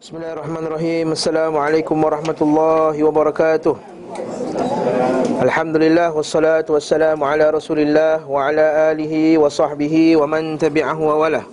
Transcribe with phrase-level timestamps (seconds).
[0.00, 1.12] Bismillahirrahmanirrahim.
[1.12, 3.76] Assalamualaikum warahmatullahi wabarakatuh.
[5.44, 11.44] Alhamdulillah Wassalatu wassalamu ala rasulillah Wa ala alihi wa sahbihi Wa man tabi'ahu wa wala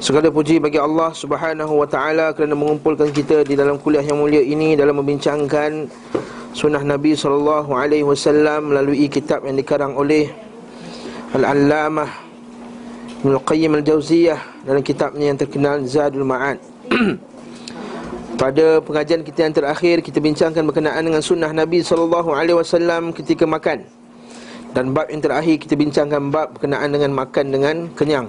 [0.00, 4.40] Segala puji bagi Allah subhanahu wa ta'ala Kerana mengumpulkan kita di dalam kuliah yang mulia
[4.40, 5.92] ini Dalam membincangkan
[6.56, 7.68] Sunnah Nabi SAW
[8.64, 10.32] Melalui kitab yang dikarang oleh
[11.36, 12.08] Al-Allamah
[13.20, 16.75] Ibn Al-Qayyim Al-Jawziyah Dalam kitabnya yang terkenal Zadul Ma'ad
[18.40, 23.84] Pada pengajian kita yang terakhir Kita bincangkan berkenaan dengan sunnah Nabi SAW ketika makan.
[24.76, 28.28] Dan bab yang terakhir kita bincangkan bab berkenaan dengan makan dengan kenyang.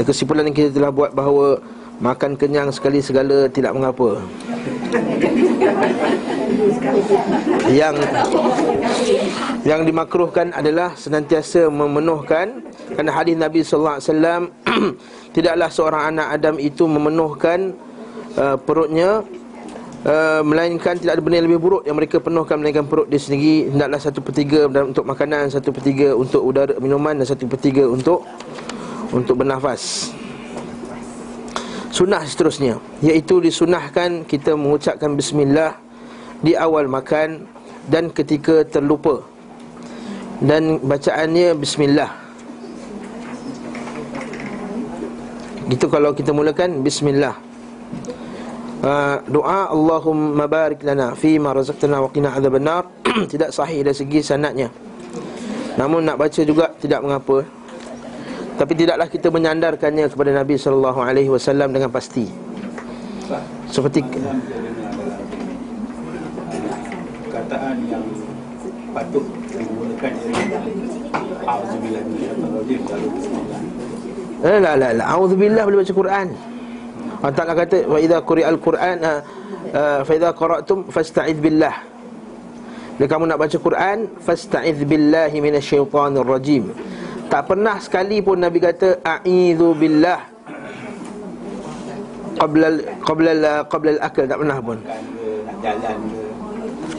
[0.00, 1.60] Dan kesimpulan yang kita telah buat bahawa
[2.00, 4.24] Makan kenyang sekali segala tidak mengapa
[7.70, 7.94] Yang
[9.62, 12.64] Yang dimakruhkan adalah senantiasa memenuhkan.
[12.94, 14.50] Kerana hadis Nabi SAW
[15.36, 17.70] Tidaklah seorang anak Adam itu memenuhkan
[18.34, 19.22] uh, perutnya
[20.02, 23.70] uh, Melainkan tidak ada benda yang lebih buruk Yang mereka penuhkan melainkan perut dia sendiri.
[23.70, 27.58] Hendaklah satu per tiga untuk makanan Satu per tiga untuk udara minuman Dan satu per
[27.62, 28.26] tiga untuk
[29.14, 30.10] Untuk bernafas.
[31.94, 35.89] Sunnah seterusnya Iaitu disunahkan kita mengucapkan Bismillah
[36.40, 37.44] Di awal makan
[37.88, 39.24] Dan ketika terlupa.
[40.40, 42.10] Dan bacaannya Bismillah.
[45.68, 47.36] Gitu kalau kita mulakan Bismillah.
[48.80, 52.88] Uh, Doa Allahumma barik lana Fima razaqtana wa qina azab nar
[53.32, 54.72] Tidak sahih dari segi sanatnya.
[55.76, 57.44] Namun nak baca juga tidak mengapa.
[58.60, 62.28] Tapi tidaklah kita menyandarkannya kepada Nabi sallallahu alaihi wasallam dengan pasti.
[63.70, 64.04] Seperti
[67.30, 68.04] kataan yang
[68.90, 70.12] patut digunakan
[71.46, 72.80] auzubillah minasyaitanir rajim
[74.40, 76.28] La la la la auzubillah boleh baca Quran.
[77.20, 78.98] Allah Taala kata wa idza quri'al Quran
[80.08, 81.76] fa idza qara'tum fasta'id billah.
[82.96, 86.72] Bila kamu nak baca Quran fasta'id billahi minasyaitanir rajim.
[87.28, 90.20] Tak pernah sekali pun Nabi kata a'idzu billah
[92.40, 92.68] qabla
[93.04, 93.32] qabla
[93.68, 94.78] qabla al-akl tak pernah pun.
[95.60, 95.98] jalan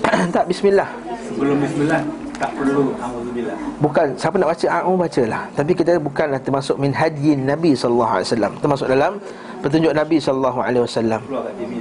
[0.35, 1.00] tak bismillah.
[1.33, 2.01] Sebelum bismillah
[2.41, 5.43] tak perlu auzubillah Bukan siapa nak baca a'u bacalah.
[5.53, 8.53] Tapi kita bukanlah termasuk min hadyin Nabi sallallahu alaihi wasallam.
[8.61, 9.11] Termasuk dalam
[9.61, 11.21] petunjuk Nabi sallallahu alaihi wasallam.
[11.57, 11.71] TV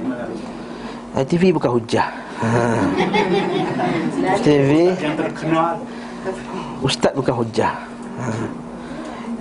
[1.11, 2.07] Eh, TV bukan hujah.
[2.39, 2.49] Ha.
[4.39, 5.75] TV yang terkenal
[6.79, 7.73] ustaz bukan hujah.
[8.17, 8.25] Ha.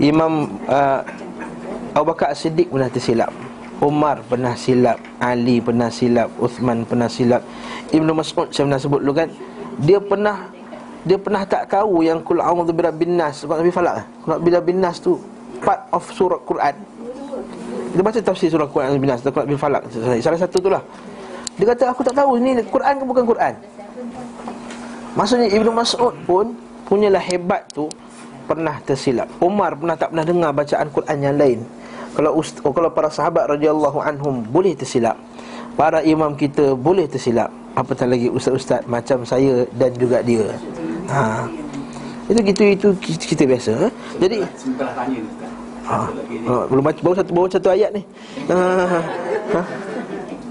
[0.03, 1.01] Imam uh,
[1.95, 3.31] Abu Bakar As-Siddiq pernah tersilap.
[3.81, 7.41] Umar pernah silap, Ali pernah silap, Uthman pernah silap.
[7.91, 9.29] Ibnu Mas'ud saya pernah sebut dulu kan,
[9.81, 10.37] dia pernah
[11.01, 14.05] dia pernah tak tahu yang kul a'udzu birabbin nas, sebab Nabi falak.
[14.21, 15.17] Kul a'udzu birabbin nas tu
[15.65, 16.77] part of surah Quran.
[17.91, 19.83] Kita baca tafsir surah Quran bin Nas, Quran bin Falak.
[20.23, 20.79] Salah satu tu lah.
[21.59, 23.55] Dia kata aku tak tahu ini Quran ke bukan Quran.
[25.19, 26.55] Maksudnya Ibnu Mas'ud pun
[26.87, 27.91] punyalah hebat tu
[28.47, 29.27] pernah tersilap.
[29.43, 31.59] Umar pernah tak pernah dengar bacaan Quran yang lain.
[32.15, 35.15] Kalau ust- oh, kalau para sahabat radhiyallahu anhum boleh tersilap.
[35.79, 37.49] Para imam kita boleh tersilap.
[37.79, 40.51] Apatah lagi ustaz-ustaz macam saya dan juga dia.
[41.09, 41.47] Ha.
[42.27, 43.71] Itu gitu itu kita, biasa.
[43.75, 43.89] Ha?
[44.19, 44.37] Jadi
[44.75, 45.51] tanya Ustaz.
[45.87, 45.99] ha.
[46.47, 46.55] Ha.
[46.71, 48.03] belum baca baru satu baru satu ayat ni.
[48.51, 48.59] Ha.
[49.55, 49.63] ha.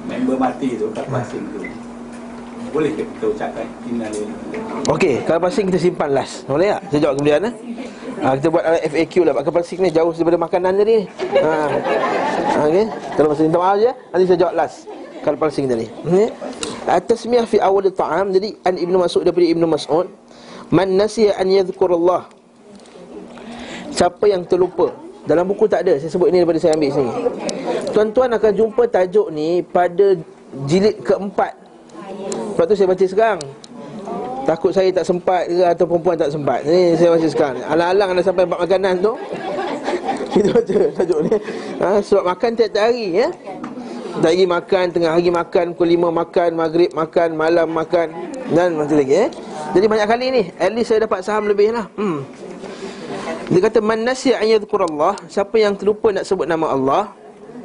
[0.09, 1.59] member mati tu kat pasing tu
[2.69, 6.46] boleh ke kita ucapkan innalillahi Okey, kalau pasing kita simpan last.
[6.46, 6.81] Boleh tak?
[6.94, 7.53] Saya jawab kemudian eh.
[8.19, 9.34] Ha, kita buat uh, FAQ lah.
[9.40, 11.07] Pakai pasing ni jauh daripada makanan tadi
[11.40, 11.52] ha.
[11.72, 12.85] ha Okey.
[13.16, 14.78] Kalau pasing minta maaf je Nanti saya jawab last.
[15.24, 15.88] Kalau pasing tadi.
[16.03, 16.28] Okay.
[16.84, 20.07] At-tasmiyah fi awal ta'am Jadi An Ibn Mas'ud daripada Ibn Mas'ud
[20.69, 22.28] Man nasiya an yadhkur Allah
[23.96, 24.91] Siapa yang terlupa?
[25.24, 25.96] Dalam buku tak ada.
[26.00, 27.12] Saya sebut ini daripada saya ambil sini.
[27.91, 30.16] Tuan-tuan akan jumpa tajuk ni Pada
[30.66, 31.53] jilid keempat.
[32.56, 33.41] Sebab tu saya baca sekarang
[34.50, 36.66] Takut saya tak sempat ke Atau perempuan tak sempat?
[36.66, 39.14] Ni saya baca sekarang Alang-alang dah sampai bab makanan tu.
[40.34, 41.34] Kita baca tajuk ni.
[41.78, 43.28] Ha, Sebab makan tiap-tiap hari ya.
[44.26, 48.07] Tak hari makan Tengah hari makan Pukul 5 makan Maghrib makan Malam makan
[48.50, 49.30] Dan macam lagi eh
[49.78, 51.86] Jadi banyak kali ni At least saya dapat saham lebih lah.
[51.94, 52.25] Hmm.
[53.54, 57.13] Dia kata Man nasiya an Allah Siapa yang terlupa nak sebut nama Allah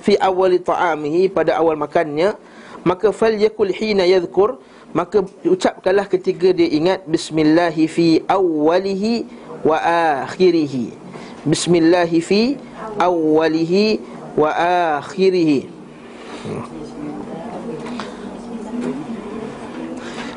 [0.05, 2.37] Fi awali ta'amihi Pada awal makannya
[2.85, 4.61] Maka fal yakul hina yadhkur
[4.95, 9.27] Maka ucapkanlah ketika dia ingat Bismillahi fi awalihi
[9.67, 9.75] wa
[10.23, 10.95] akhirihi.
[11.43, 12.55] Bismillahi fi
[12.95, 13.99] awalihi
[14.39, 14.55] wa
[15.03, 15.67] akhirihi.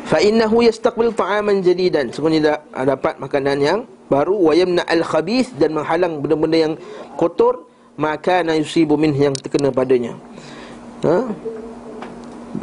[0.09, 2.09] Fa innahu yastaqbil ta'aman jadidan.
[2.09, 2.57] Sebenarnya dah
[2.97, 4.41] dapat makanan yang baru.
[4.41, 6.73] Wa yamna al khabith dan menghalang benda-benda yang
[7.13, 7.69] kotor.
[7.93, 10.17] Maka na yusibu min yang terkena padanya.
[11.05, 11.29] Ha?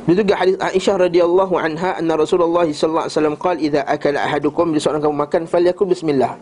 [0.05, 4.75] Dia juga hadis Aisyah radhiyallahu anha anna Rasulullah sallallahu alaihi wasallam qala idza akala ahadukum
[4.75, 6.35] bila seorang kamu makan falyakul bismillah.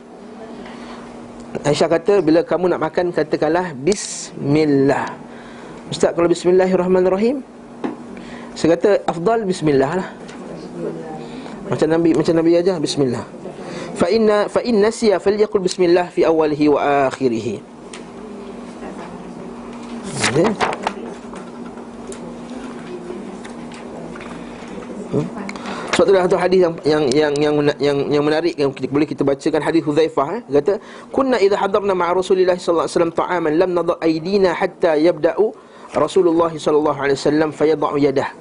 [1.63, 5.13] Aisyah kata bila kamu nak makan katakanlah bismillah.
[5.93, 7.45] Ustaz kalau bismillahirrahmanirrahim
[8.57, 10.09] saya kata afdal bismillah lah.
[11.69, 13.25] Macam Nabi macam Nabi aja bismillah.
[13.95, 17.61] Fa inna fa in nasiya falyakul bismillah fi awwalihi wa akhirih.
[20.33, 20.49] Okay.
[25.12, 25.26] Hmm?
[25.93, 29.23] Sebab itulah satu hadis yang yang yang yang yang, yang menarik yang kita, boleh kita
[29.29, 30.81] bacakan hadis Hudzaifah eh kata
[31.12, 35.53] kunna idza hadarna ma'a Rasulillah sallallahu alaihi wasallam ta'aman lam nadha aydina hatta yabda'u
[35.93, 38.32] Rasulullah sallallahu alaihi wasallam fayadha'u yadah.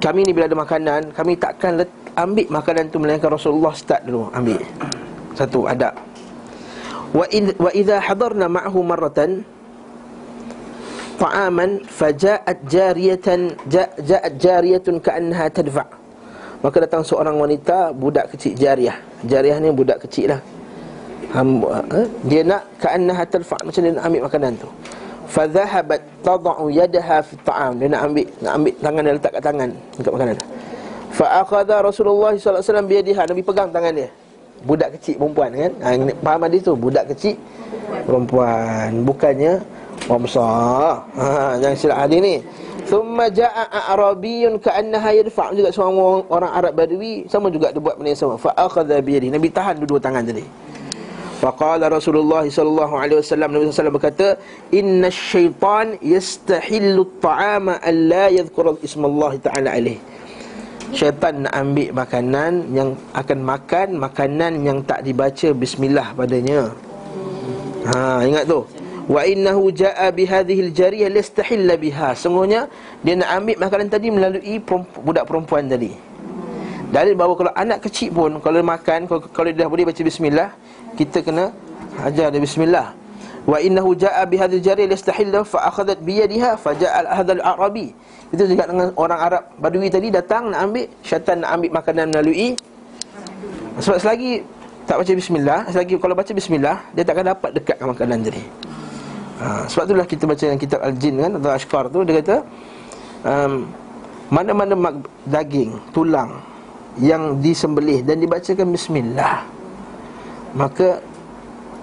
[0.00, 4.32] Kami ni bila ada makanan, kami takkan let, ambil makanan tu melainkan Rasulullah start dulu
[4.32, 4.56] ambil.
[5.36, 5.92] Satu adab.
[7.12, 9.44] Wa in, wa idza hadarna ma'ahu marratan
[11.20, 15.97] ta'aman faja'at jariyatan ja'at jariyatun ka'annaha tadfa'
[16.58, 18.98] Maka datang seorang wanita budak kecil jariah.
[19.22, 20.40] Jariah ni budak kecil lah.
[21.94, 22.06] Eh?
[22.26, 24.68] Dia nak ka'annaha tadfa' macam dia nak ambil makanan tu.
[25.28, 27.78] Fadhahabat tad'u yadaha fi ta'am.
[27.78, 29.68] Dia nak ambil nak ambil tangan dia letak kat tangan
[30.00, 30.36] dekat makanan.
[31.12, 33.22] Fa akhadha Rasulullah sallallahu alaihi wasallam biyadiha.
[33.28, 34.08] Nabi pegang tangan dia.
[34.66, 35.72] Budak kecil perempuan kan.
[35.84, 35.88] Ha,
[36.26, 36.74] faham hadis tu?
[36.74, 37.38] Budak kecil
[38.02, 39.06] perempuan.
[39.06, 39.62] Bukannya
[40.10, 41.06] orang besar.
[41.14, 42.34] Ha, jangan silap hadis ni.
[42.88, 48.00] Thumma ja'a a'rabiyun ka'annaha yadfa' juga seorang orang, orang Arab Badui sama juga dia buat
[48.00, 48.34] benda yang sama.
[48.40, 49.28] Fa akhadha biyadihi.
[49.28, 50.44] Nabi tahan dua-dua tangan tadi.
[51.38, 54.40] Faqala Rasulullah sallallahu alaihi wasallam Nabi sallallahu berkata,
[54.74, 60.00] "Inna syaitan yastahillu at-ta'ama an la yadhkura ismallah ta'ala alaih."
[60.90, 66.72] Syaitan nak ambil makanan yang akan makan makanan yang tak dibaca bismillah padanya.
[67.92, 68.64] Ha, ingat tu.
[69.08, 72.12] Wa innahu jaa bi hadhihi al-jariyah listahilla biha.
[72.12, 72.68] Sungguhnya
[73.00, 75.96] dia nak ambil makanan tadi melalui perempu, budak perempuan tadi.
[76.92, 80.52] Dalil bahawa kalau anak kecil pun kalau makan kalau, kalau dia dah boleh baca bismillah,
[81.00, 81.56] kita kena
[82.04, 82.92] ajar dia bismillah.
[83.48, 87.96] Wa innahu jaa bi hadhihi al-jariyah listahilla fa akhadhat bi yadiha fa jaa hadha al-arabi.
[88.28, 92.52] Itu juga dengan orang Arab Badui tadi datang nak ambil Syaitan nak ambil makanan melalui
[93.80, 94.44] Sebab selagi
[94.84, 98.44] tak baca bismillah Selagi kalau baca bismillah Dia takkan dapat dekatkan makanan tadi
[99.40, 102.36] ha, Sebab itulah kita baca yang kitab Al-Jin kan Atau Ashkar tu Dia kata
[103.24, 103.66] um,
[104.28, 106.42] Mana-mana mak- daging Tulang
[107.00, 109.46] Yang disembelih Dan dibacakan bismillah
[110.54, 111.00] Maka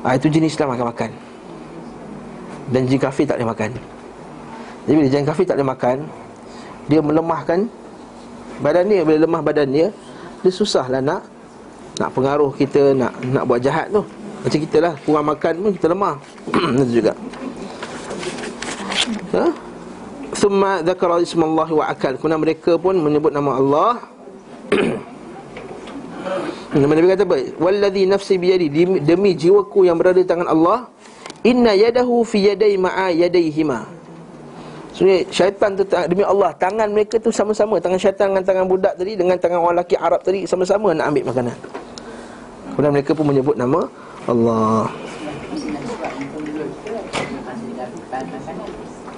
[0.06, 1.12] ha, Itu jenis Islam akan makan
[2.66, 3.72] Dan jin kafir tak boleh makan.
[4.86, 5.98] Jadi bila jin kafir tak boleh makan
[6.86, 7.60] dia melemahkan
[8.62, 9.02] badan dia.
[9.02, 9.88] Bila lemah badan dia
[10.42, 11.26] dia susahlah nak
[11.98, 14.02] nak pengaruh kita nak nak buat jahat tu.
[14.46, 16.16] Macam kita lah kurang makan pun kita lemah.
[16.78, 17.14] Itu juga
[19.34, 19.46] ha
[20.36, 23.92] thumma dzakara ismallah wa akal kemudian mereka pun menyebut nama Allah
[26.76, 27.38] Nabi kata apa?
[27.56, 28.68] Wallazi nafsi biyadi
[29.00, 30.92] demi jiwaku yang berada di tangan Allah
[31.46, 33.88] inna yadahu fi yaday ma'a yadayhima
[34.96, 39.20] Sebenarnya syaitan tu demi Allah tangan mereka tu sama-sama tangan syaitan dengan tangan budak tadi
[39.20, 41.58] dengan tangan orang lelaki Arab tadi sama-sama nak ambil makanan.
[42.72, 43.92] Kemudian mereka pun menyebut nama
[44.24, 44.88] Allah.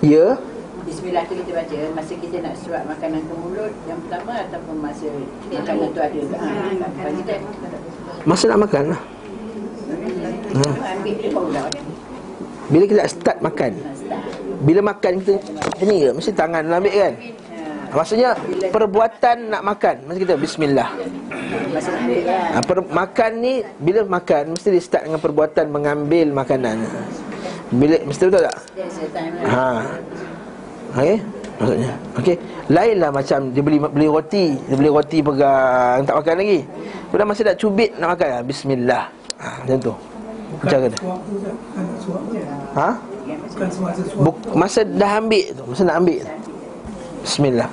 [0.07, 0.39] Ya.
[0.87, 5.07] Bismillah tu kita baca masa kita nak suap makanan ke mulut yang pertama ataupun masa
[5.51, 7.37] makanan tu ada ha, bagi dia
[8.23, 9.01] Masa nak makan lah.
[10.55, 10.63] ha.
[11.03, 11.67] baru dah
[12.71, 13.71] Bila kita nak start makan.
[14.63, 16.09] Bila makan kita macam ni ke?
[16.15, 17.13] Mesti tangan nak ambil kan?
[17.87, 18.29] Maksudnya
[18.71, 20.89] perbuatan nak makan Mesti kita bismillah
[21.75, 23.53] masa nak ambil kan ha, per, Makan ni
[23.83, 26.83] Bila makan Mesti dia start dengan perbuatan Mengambil makanan
[27.67, 28.55] Bila Mesti betul tak?
[28.55, 28.57] lah
[29.51, 29.67] Ha.
[30.95, 31.17] Okey?
[31.57, 31.91] Maksudnya.
[32.15, 32.35] Okey.
[32.71, 36.59] Lainlah macam dia beli beli roti, dia beli roti pegang tak makan lagi.
[37.07, 39.03] Kemudian masa nak cubit nak makan ah, bismillah.
[39.37, 39.93] Ha, macam tu.
[40.63, 40.97] Macam kata.
[42.77, 42.89] Ha?
[44.15, 46.33] Buk, masa dah ambil tu, masa nak ambil tu.
[47.23, 47.69] Bismillah.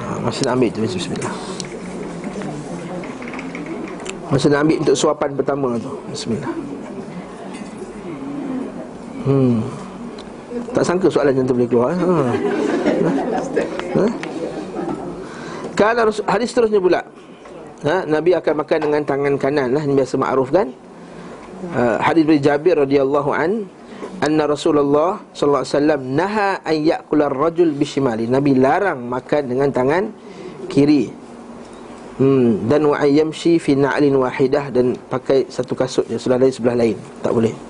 [0.00, 1.34] Ha, masa nak ambil tu bismillah.
[4.30, 5.92] Masa nak ambil untuk suapan pertama tu.
[6.10, 6.69] Bismillah.
[9.26, 9.60] Hmm.
[10.74, 12.10] Tak sangka soalan tu boleh keluar ha.
[13.96, 14.06] ha?
[15.78, 17.00] Kalau hadis seterusnya pula
[17.86, 18.02] ha?
[18.04, 20.68] Nabi akan makan dengan tangan kanan lah Ini biasa ma'ruf kan
[21.74, 23.70] uh, Hadis dari Jabir radhiyallahu an
[24.20, 28.28] Anna Rasulullah sallallahu alaihi wasallam naha an ya'kula ar-rajul bishimali.
[28.28, 30.12] Nabi larang makan dengan tangan
[30.68, 31.08] kiri.
[32.20, 36.76] Hmm, dan wa ayyamshi fi na'lin wahidah dan pakai satu kasut je sebelah lain sebelah
[36.76, 36.96] lain.
[37.24, 37.69] Tak boleh.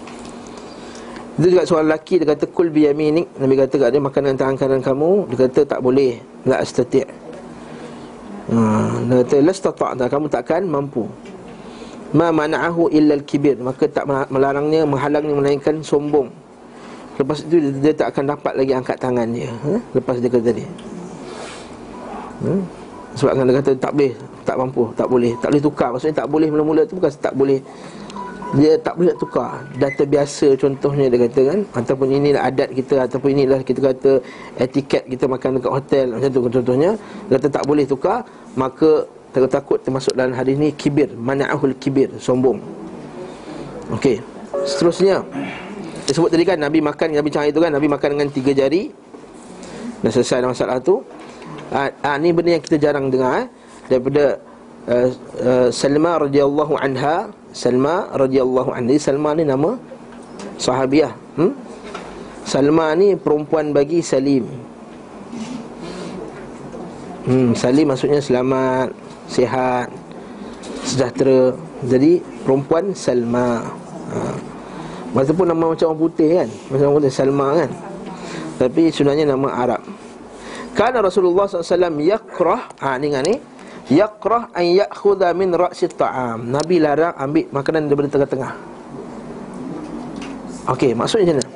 [1.40, 4.56] Itu juga soal lelaki Dia kata kul biyaminik Nabi kata kat dia Makan dengan tangan
[4.60, 5.10] kanan kamu.
[5.32, 6.20] Dia kata tak boleh.
[6.44, 7.08] La astati'
[8.52, 8.60] ha,
[9.08, 11.08] Dia kata Lasta ta'ata Kamu takkan mampu.
[12.12, 16.28] Ma mana'ahu illa al-kibir Maka tak melarangnya Menghalangnya Melainkan sombong.
[17.16, 19.48] Lepas itu dia, dia tak akan dapat lagi Angkat tangan dia.
[19.48, 19.72] Ha?
[19.96, 20.64] Lepas dia kata tadi.
[22.44, 22.60] Hmm?
[23.16, 24.12] Sebab kan dia kata tak boleh.
[24.44, 24.82] Tak mampu.
[24.92, 25.32] Tak boleh.
[25.40, 25.88] Tak boleh tukar.
[25.96, 27.64] Maksudnya tak boleh mula-mula tu Bukan tak boleh
[28.50, 29.62] dia tak boleh nak tukar.
[29.78, 34.18] Data biasa contohnya dia kata kan Ataupun inilah adat kita Ataupun inilah kita kata
[34.58, 36.90] Etiket kita makan dekat hotel Macam tu contohnya
[37.30, 38.26] Dia kata tak boleh tukar
[38.58, 42.58] Maka takut-takut termasuk dalam hadis ni Kibir Mana'ahul kibir Sombong.
[43.94, 44.18] Okey.
[44.66, 45.22] Seterusnya
[46.10, 48.90] Dia sebut tadi kan Nabi makan Nabi cakap itu kan Nabi makan dengan tiga jari.
[50.02, 51.06] Dah selesai masalah tu.
[51.70, 53.48] Ah, ah, Ni benda yang kita jarang dengar eh?
[53.86, 54.42] Daripada
[54.90, 58.96] uh, uh, Salma radhiyallahu anha Salma radhiyallahu anha.
[58.96, 59.76] Salma ni nama
[60.56, 61.12] sahabiah.
[61.36, 61.52] Hmm?
[62.46, 64.46] Salma ni perempuan bagi Salim.
[67.28, 68.90] Hmm, Salim maksudnya selamat,
[69.30, 69.92] sihat,
[70.82, 71.54] sejahtera.
[71.86, 73.62] Jadi perempuan Salma.
[74.10, 74.18] Ha.
[75.10, 77.70] Masa pun nama macam orang putih kan Macam orang putih Salma kan
[78.62, 79.82] Tapi sebenarnya nama Arab
[80.70, 83.34] Kerana Rasulullah SAW Yakrah Ha ni kan ni
[83.90, 86.46] Yaqrah an ya'khudha min ra'si ta'am.
[86.46, 88.52] Nabi larang ambil makanan daripada tengah-tengah.
[90.70, 91.46] Okey, maksudnya macam mana?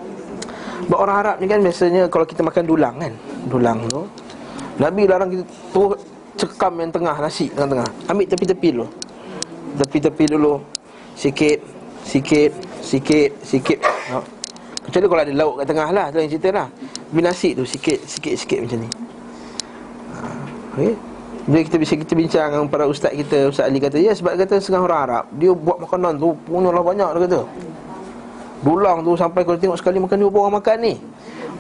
[0.98, 3.12] Orang Arab ni kan biasanya kalau kita makan dulang kan,
[3.46, 4.02] dulang tu.
[4.82, 5.94] Nabi larang kita tu
[6.34, 7.88] cekam yang tengah nasi tengah-tengah.
[8.10, 8.86] Ambil tepi-tepi dulu.
[9.78, 10.54] Tepi-tepi dulu.
[11.14, 11.62] Sikit,
[12.02, 12.50] sikit,
[12.82, 13.78] sikit, sikit.
[14.10, 14.18] Ha.
[14.84, 16.68] Kecuali kalau ada lauk kat tengah lah Tu yang cerita lah
[17.08, 18.88] Ambil nasi tu sikit, sikit, sikit macam ni
[20.12, 20.28] ha.
[20.76, 21.13] Okay
[21.44, 24.56] bila kita bisa kita bincang dengan para ustaz kita Ustaz Ali kata Ya sebab kata
[24.56, 25.24] setengah orang Arab.
[25.36, 27.40] Dia buat makanan tu Punyalah banyak dia kata.
[28.64, 30.94] Dulang tu sampai kalau tengok sekali makan Dia orang makan ni?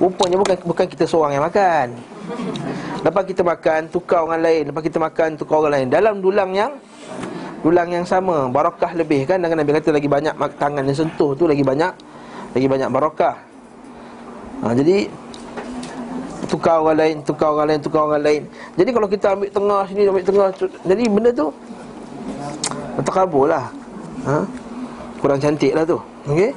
[0.00, 1.86] Rupanya bukan bukan kita seorang yang makan.
[3.04, 4.62] Lepas kita makan Tukar orang lain.
[4.72, 5.86] Lepas kita makan Tukar orang lain.
[5.92, 6.72] Dalam dulang yang
[7.60, 9.36] Dulang yang sama Barakah lebih kan?
[9.40, 11.92] Dan Nabi kata lagi banyak Tangan yang sentuh tu Lagi banyak
[12.56, 13.36] Lagi banyak barakah
[14.64, 15.23] ha, Jadi
[16.46, 18.42] tukar orang lain, tukar orang lain, tukar orang lain.
[18.76, 20.48] Jadi kalau kita ambil tengah sini, ambil tengah,
[20.84, 21.46] jadi benda tu
[23.02, 23.66] terkabul lah.
[24.24, 24.36] Ha?
[25.20, 25.98] Kurang cantik lah tu.
[26.28, 26.52] Okey?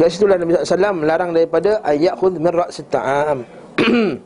[0.00, 3.44] Dekat situ lah Nabi SAW melarang daripada ayat khud min ra'si ta'am.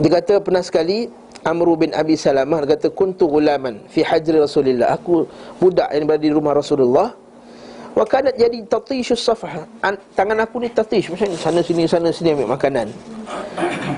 [0.00, 1.08] dia kata pernah sekali
[1.46, 4.92] Amru bin Abi Salamah dia kata kuntu gulaman fi hajri Rasulillah.
[5.00, 5.24] Aku
[5.56, 7.16] budak yang berada di rumah Rasulullah.
[7.96, 9.64] Wa kanat jadi tatishu safah.
[10.12, 12.92] Tangan aku ni tatish macam ni sana sini sana sini ambil makanan.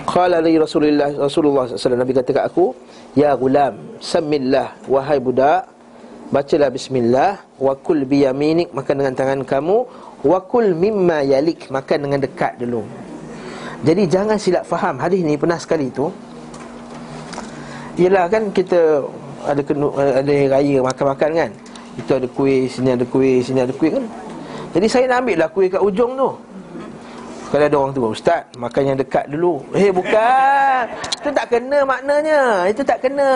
[0.06, 2.78] Qala li Rasulullah Rasulullah sallallahu Nabi kata kat aku,
[3.18, 5.66] "Ya gulam, samillah wahai budak,
[6.30, 9.82] bacalah bismillah wa kul bi yaminik makan dengan tangan kamu
[10.22, 12.86] wa kul mimma yalik makan dengan dekat dulu."
[13.82, 16.06] Jadi jangan silap faham hadis ni pernah sekali tu.
[17.98, 19.02] Ialah kan kita
[19.42, 19.90] ada kena,
[20.22, 21.50] ada raya makan-makan kan.
[21.98, 24.04] Itu ada kuih, sini ada kuih, sini ada kuih kan?
[24.72, 26.30] Jadi saya nak ambil lah kuih kat ujung tu.
[27.48, 29.64] Kalau ada orang tu Ustaz, makan yang dekat dulu.
[29.72, 30.84] Eh bukan.
[31.16, 32.68] Itu tak kena maknanya.
[32.68, 33.32] Itu tak kena.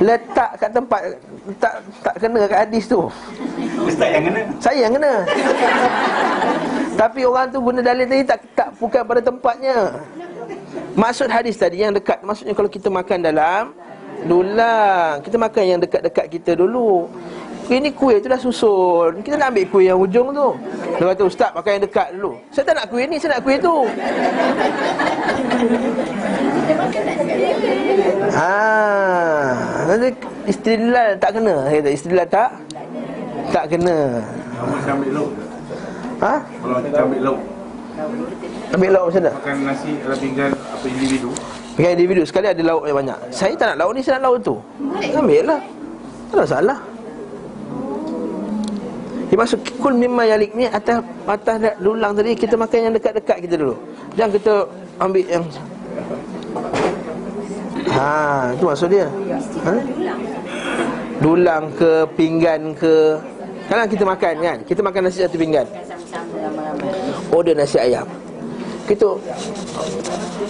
[0.00, 1.00] Letak kat tempat
[1.60, 3.12] Tak tak kena kat hadis tu.
[3.84, 4.40] Ustaz yang kena?
[4.56, 5.14] Saya yang kena.
[6.96, 9.78] Tapi orang tu guna dalil tadi tak, tak bukan pada tempatnya.
[10.96, 13.76] Maksud hadis tadi yang dekat Maksudnya kalau kita makan dalam
[14.24, 15.20] Dulang.
[15.20, 17.04] Kita makan yang dekat-dekat kita dulu.
[17.66, 19.26] Ini kuih tu dah susun.
[19.26, 20.48] Kita nak ambil kuih yang ujung tu.
[20.96, 22.32] Dia kata ustaz makan yang dekat dulu.
[22.54, 23.76] Saya tak nak kuih ni, saya nak kuih tu.
[28.30, 30.08] Haa Nanti
[30.46, 31.54] istilal tak kena.
[31.66, 32.50] Saya kata istilal tak
[33.50, 33.98] Tak kena.
[34.56, 35.30] Kamu saya ambil lauk.
[36.22, 36.34] Ha?
[36.38, 37.40] Kalau kita ambil lauk.
[38.78, 39.30] Ambil lauk macam mana?
[39.42, 41.30] Makan nasi dalam pinggan apa individu
[41.76, 43.18] Pakai individu sekali ada lauk yang banyak.
[43.28, 44.56] Saya tak nak lauk ni, saya nak lauk tu.
[45.12, 45.60] Ambil lah.
[46.32, 46.78] Tak ada masalah.
[49.28, 53.54] Dia masuk kul mimma yalik ni Atas, atas lulang tadi Kita makan yang dekat-dekat kita
[53.58, 53.76] dulu.
[54.14, 54.54] Jangan kita
[55.02, 55.44] ambil yang
[57.96, 59.08] Ha, itu maksud dia.
[59.64, 59.72] Ha?
[61.16, 63.16] Dulang ke, pinggan ke.
[63.72, 64.58] Kadang kita makan kan?
[64.68, 65.64] Kita makan nasi satu pinggan.
[67.32, 68.04] Order nasi ayam.
[68.84, 69.16] Kita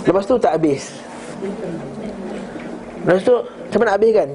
[0.03, 1.06] Lepas tu tak habis
[3.07, 3.37] Lepas tu
[3.77, 4.29] mana nak habis kan?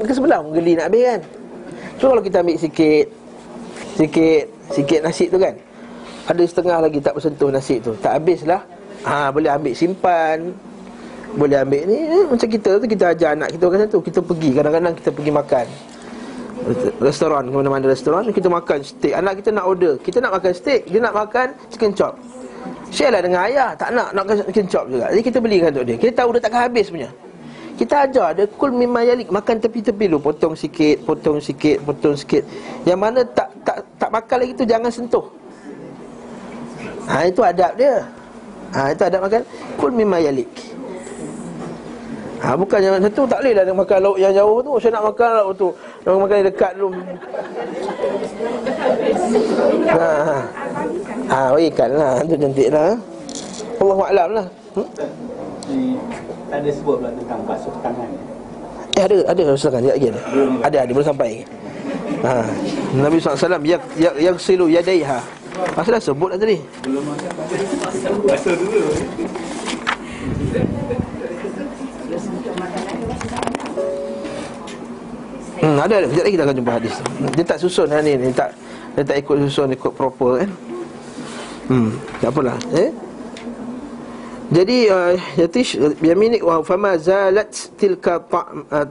[0.00, 1.20] Ke sebelah geli nak habis kan?
[1.98, 3.06] So kalau kita ambil sikit
[3.98, 5.54] Sikit Sikit nasi tu kan?
[6.28, 7.96] Ada setengah lagi tak bersentuh nasi tu.
[7.98, 8.60] Tak habis lah.
[9.04, 10.54] Ha, Boleh ambil simpan.
[11.36, 14.50] Boleh ambil ni eh, Macam kita tu Kita ajar anak kita macam tu Kita pergi
[14.56, 15.66] Kadang-kadang kita pergi makan.
[17.00, 19.14] Restoran ke mana-mana restoran kita makan steak.
[19.14, 19.96] Anak kita nak order.
[20.02, 22.18] Kita nak makan steak dia nak makan chicken chop
[22.90, 23.72] share lah dengan ayah.
[23.76, 24.24] Tak nak nak
[24.68, 25.06] chop juga.
[25.12, 25.96] Jadi kita belikan untuk dia.
[25.96, 27.10] Kita tahu dia takkan habis punya.
[27.78, 32.42] Kita ajar dia kul mimma yalik makan tepi-tepi dulu potong sikit potong sikit potong sikit.
[32.82, 35.26] Yang mana tak tak tak makan lagi tu jangan sentuh.
[37.06, 38.02] Ha itu adab dia.
[38.74, 39.42] Ha itu adab makan.
[39.78, 40.50] Kul mimma yalik
[42.38, 44.72] Ha, bukan yang satu tak boleh lah nak makan lauk yang jauh tu.
[44.78, 45.68] Saya nak makan lauk tu.
[46.06, 46.90] Nak makan yang dekat dulu
[49.90, 50.38] Ha, ha.
[51.26, 52.12] ha ikan lah.
[52.22, 52.94] Itu cantik lah.
[53.78, 54.46] Allah Alam lah.
[54.78, 54.86] Hmm?
[56.48, 58.08] Ada sebut pula tentang basuh tangan.
[58.96, 59.44] Eh ada, ada.
[59.58, 60.20] Silakan, dia lagi ada.
[60.64, 61.30] Ada, ada, boleh sampai.
[62.18, 62.32] Ha.
[62.98, 65.22] Nabi SAW Yang, yang, yang silu yadaiha
[65.78, 66.58] Masa dah sebut lah tadi.
[66.86, 67.30] Belum makan
[68.26, 68.82] basuh dulu.
[75.58, 76.06] Hmm, ada ada.
[76.06, 76.94] Sekejap lagi kita akan jumpa hadis.
[77.34, 78.50] Dia tak susun ni, dia tak
[78.94, 80.50] dia tak ikut susun ikut proper kan.
[81.68, 81.90] Hmm,
[82.22, 82.90] tak apalah, eh?
[84.48, 88.16] Jadi uh, yatish yaminik wa fama zalat tilka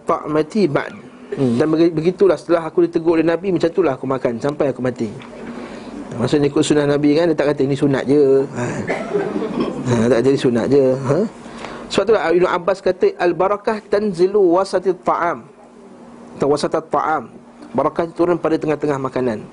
[0.05, 0.93] ta'mati ba'd.
[1.33, 5.09] Hmm, dan begitulah setelah aku ditegur oleh Nabi macam itulah aku makan sampai aku mati.
[6.17, 8.65] Maksudnya ikut sunnah Nabi kan Dia tak kata ini sunat je ha.
[9.85, 11.19] ha tak jadi sunat je ha?
[11.93, 15.56] Sebab tu Ibn Abbas kata Al-barakah tanzilu wasati ta'am
[16.37, 17.33] Atau wasata ta'am
[17.73, 19.43] Barakah turun pada tengah-tengah makanan.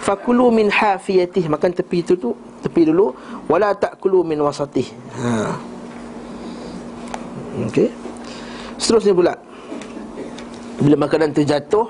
[0.00, 1.50] Fakulu min hafiyatih.
[1.50, 2.32] Makan tepi itu tu
[2.64, 3.12] Tepi dulu.
[3.46, 4.88] Wala ta'kulu min wasatih.
[5.20, 5.54] Ha.
[7.68, 7.92] Okey.
[8.80, 9.34] Seterusnya pula.
[10.80, 11.84] Bila makanan terjatuh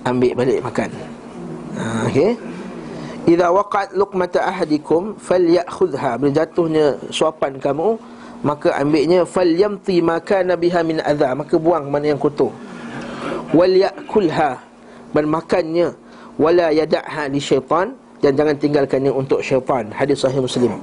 [0.00, 0.88] Ambil balik makan.
[1.76, 2.32] Ha, Okey.
[3.28, 8.00] Idza waqa'at luqmata ahadikum falyakhudha bila jatuhnya suapan kamu
[8.40, 12.48] maka ambilnya falyamti maka nabiha min adza maka buang mana yang kotor
[13.54, 14.58] wal yakulha
[15.10, 15.90] dan makannya
[16.38, 17.94] wala yad'ha li syaitan.
[18.20, 19.88] Dan jangan tinggalkannya untuk syaitan.
[19.96, 20.76] Hadis sahih muslim.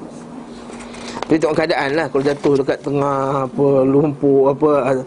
[1.29, 2.09] Jadi tengok keadaan lah.
[2.09, 5.03] Kalau jatuh dekat tengah apa Lumpur apa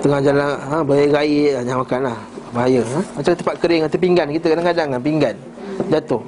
[0.00, 2.16] Tengah jalan ha, Bahaya-gaya Jangan makan lah.
[2.50, 3.00] Bahaya ha?
[3.14, 5.36] Macam tempat kering Atau pinggan kita kadang-kadang kan Pinggan.
[5.92, 6.22] Jatuh.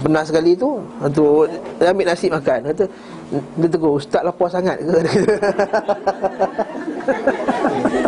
[0.00, 0.78] Pernah sekali tu
[1.12, 1.44] tu
[1.76, 2.58] Dia ambil nasi makan.
[2.72, 2.84] Kata
[3.58, 4.96] Dia tegur Ustaz lapar sangat ke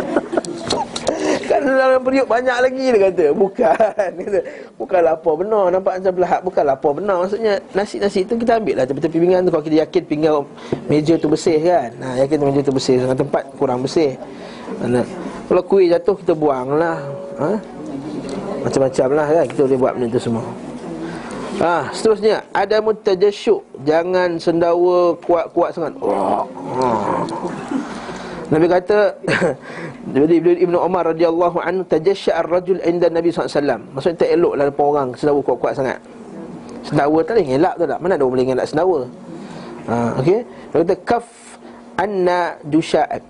[1.65, 3.25] dalam periuk banyak lagi Dia kata.
[3.33, 4.09] Bukan.
[4.25, 4.39] Kata
[4.77, 8.85] Bukan lapar benar Nampak macam belahak Bukan lapar benar Maksudnya Nasi-nasi tu kita ambil lah.
[8.89, 10.33] Tepi-tepi pinggan tu Kalau kita yakin pinggan
[10.89, 11.89] Meja tu bersih kan?
[12.01, 12.95] Nah, Yakin tu meja tu bersih.
[13.01, 14.17] Dengan tempat kurang bersih.
[14.81, 15.05] Nah,
[15.47, 16.97] Kalau kuih jatuh Kita buang lah.
[17.37, 17.51] Ha?
[18.65, 20.45] Macam-macam lah kan Kita boleh buat benda tu semua.
[21.61, 22.41] Ha, seterusnya.
[22.57, 25.93] Ada mutajasyuk, jangan sendawa kuat-kuat sangat.
[26.01, 26.41] Oh.
[26.73, 26.87] Ha.
[28.51, 29.15] Nabi kata
[30.15, 30.35] jadi
[30.67, 35.07] Ibnu Umar radhiyallahu anhu tajashya ar-rajul inda Nabi SAW Maksudnya tak elok lah depan orang
[35.15, 35.97] sendawa kuat-kuat sangat.
[36.83, 37.99] Sendawa tak boleh ngelak tu tak?
[38.03, 38.99] Mana ada orang boleh ngelak sendawa?
[39.87, 40.39] Ha, okey.
[40.43, 41.25] Dia kata kaf
[41.95, 43.25] anna dusha'ak.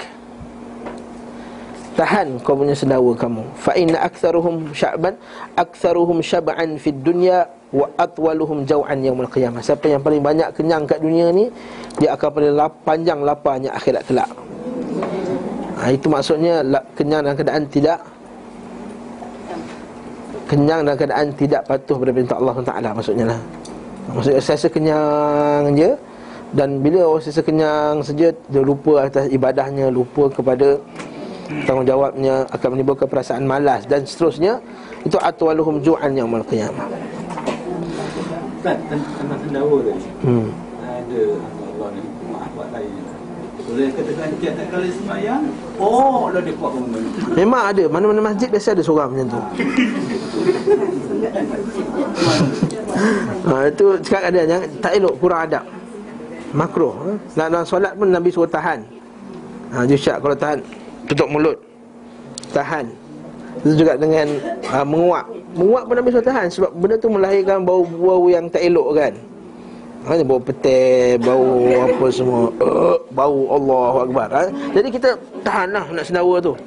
[1.91, 3.43] Tahan kau punya sendawa kamu.
[3.61, 5.13] Fa inna aktsaruhum sya'ban
[5.53, 9.61] aktsaruhum syab'an fid dunya wa atwaluhum jau'an yaumil qiyamah.
[9.61, 11.51] Siapa yang paling banyak kenyang kat dunia ni,
[12.01, 14.31] dia akan paling panjang laparnya akhirat kelak.
[15.81, 16.61] Ha, itu maksudnya
[16.93, 17.97] kenyang dalam keadaan tidak
[20.45, 23.39] kenyang dalam keadaan tidak patuh pada perintah Allah Taala maksudnya lah.
[24.13, 25.89] Maksudnya saya kenyang je
[26.53, 30.77] dan bila orang rasa kenyang saja dia lupa atas ibadahnya, lupa kepada
[31.65, 34.61] tanggungjawabnya akan menimbulkan perasaan malas dan seterusnya
[35.01, 36.85] itu atwaluhum ju'an yaumil qiyamah.
[38.61, 40.05] Ustaz, tentang sendawa tadi.
[40.21, 40.47] Hmm.
[40.85, 42.93] Ada Allah ni maaf buat lain.
[43.71, 45.43] Boleh katakan tiap tak kali sembahyang,
[45.79, 47.03] oh lah dia kuat bangun.
[47.39, 47.83] Memang ada.
[47.87, 49.39] Mana-mana masjid biasa ada seorang macam tu.
[53.47, 55.63] Ha, Itu cakap ada jangan, Tak elok kurang adab.
[56.51, 56.91] Makruh.
[56.99, 57.07] Ha?
[57.39, 58.83] Dalam, dalam solat pun Nabi suruh tahan.
[59.71, 60.59] Ha, Jusyak kalau tahan
[61.07, 61.55] Tutup mulut.
[62.51, 62.91] Tahan.
[63.63, 64.35] Itu juga dengan
[64.67, 65.31] ha, menguap.
[65.55, 69.15] Menguap pun Nabi suruh tahan Sebab benda tu melahirkan bau-bau yang tak elok kan
[70.01, 74.43] Hanya bau pete, bau apa semua uh, Bau Allah Akbar ha?
[74.73, 75.13] Jadi kita
[75.45, 76.57] tahan lah nak sendawa tu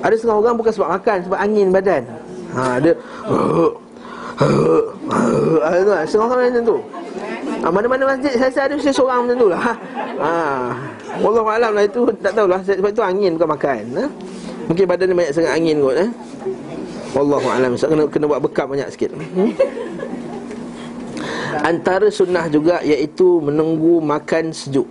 [0.00, 2.02] Ada setengah orang bukan sebab makan Sebab angin badan
[2.56, 2.96] ha, Dia
[3.28, 3.68] uh,
[4.40, 6.78] uh, uh, uh, Setengah orang macam tu
[7.60, 9.60] ha, Mana-mana masjid saya ada mesti seorang macam tu lah
[10.24, 10.32] ha.
[11.20, 14.04] Wallahu alam lah itu Tak tahulah Sebab itu angin bukan makan ha?
[14.72, 16.10] Mungkin badan dia banyak sangat angin kot eh?
[17.12, 19.52] Wallahu alam Sebab kena, kena buat bekam banyak sikit hmm?
[21.62, 24.88] Antara sunnah juga Iaitu menunggu makan sejuk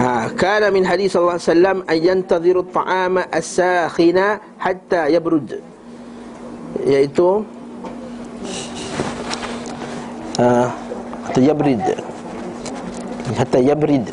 [0.00, 5.60] Ha, kana min hadis sallallahu alaihi wasallam an yantadhiru at-ta'ama as-sakhina hatta yabrud.
[6.88, 7.44] Iaitu
[10.40, 10.68] uh,
[11.28, 11.84] hatta yabrid.
[13.36, 14.08] Hatta yabrid.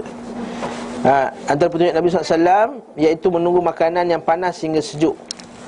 [1.07, 5.13] Ha, antara petunjuk Nabi SAW Iaitu menunggu makanan yang panas hingga sejuk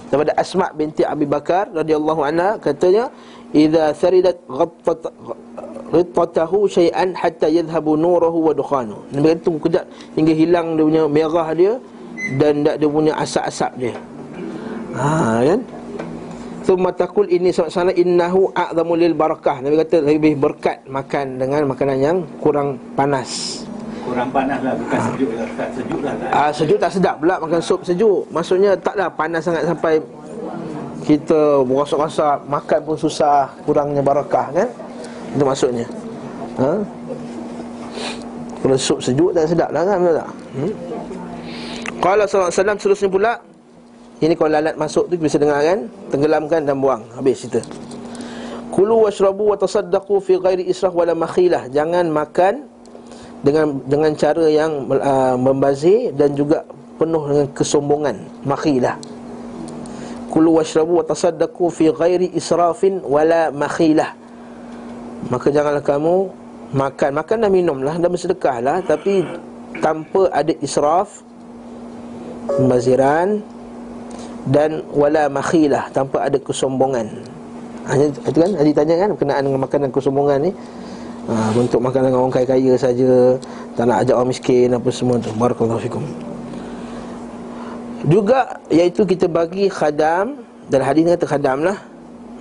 [0.09, 3.13] Daripada Asma' binti Abi Bakar radhiyallahu anha Katanya
[3.49, 5.09] Iza tharidat ghattat
[5.89, 11.03] Rittatahu syai'an hatta yadhhabu nuruhu wa dukhanu Nabi kata tunggu kejap Hingga hilang dia punya
[11.09, 11.73] merah dia
[12.37, 13.95] Dan dia punya asap-asap dia.
[14.93, 15.59] Ha kan?
[16.67, 19.63] Thumma taqul inni sallallahu innahu a'zamu lil barakah.
[19.63, 23.63] Nabi kata lebih berkat makan dengan makanan yang kurang panas.
[24.05, 25.47] Kurang panas lah Bukan sejuk lah.
[25.57, 26.29] Tak sejuk lah tak.
[26.29, 28.21] Ah sejuk tak sedap pula makan sup sejuk.
[28.29, 29.97] Maksudnya taklah panas sangat sampai
[31.03, 34.69] kita berosok-osok makan pun susah, kurangnya barakah kan?
[35.35, 35.87] Itu maksudnya.
[36.59, 36.71] Ha?
[38.59, 40.29] Kalau sup sejuk tak sedap lah kan betul tak?
[40.51, 40.73] Hmm?
[41.99, 43.33] Qala sallallahu alaihi wasallam seterusnya pula
[44.19, 45.87] ini kalau lalat masuk tu bisa dengar kan?
[46.11, 47.07] Tenggelamkan dan buang.
[47.15, 47.63] Habis cerita.
[48.75, 51.71] Kulu washrabu wa tasaddaqu fi ghairi israf wala makhilah.
[51.71, 52.67] Jangan makan
[53.39, 56.67] dengan dengan cara yang uh, membazir dan juga
[56.99, 58.99] penuh dengan kesombongan makhilah
[60.29, 64.13] kulu washrabu wa tasaddaqu fi ghairi israfin wala makhilah.
[65.27, 66.29] Maka janganlah kamu
[66.71, 67.11] makan.
[67.17, 68.85] Makan dan minumlah dan bersedekahlah.
[68.85, 69.25] Tapi
[69.81, 71.25] tanpa ada israf
[72.47, 73.41] pembaziran
[74.47, 77.09] dan wala makhilah tanpa ada kesombongan.
[77.89, 78.51] Hanya itu kan?
[78.55, 79.09] Adi tanya kan?
[79.17, 80.51] Berkenaan dengan makan dan kesombongan ni?
[81.29, 83.37] Ha, Untuk makan dengan orang kaya-kaya saja
[83.77, 85.29] Tak nak ajak orang miskin apa semua tu.
[85.37, 86.01] Barakallahu fikum
[88.07, 90.39] Juga iaitu kita bagi khadam
[90.71, 91.77] Dan hadis ni kata khadam lah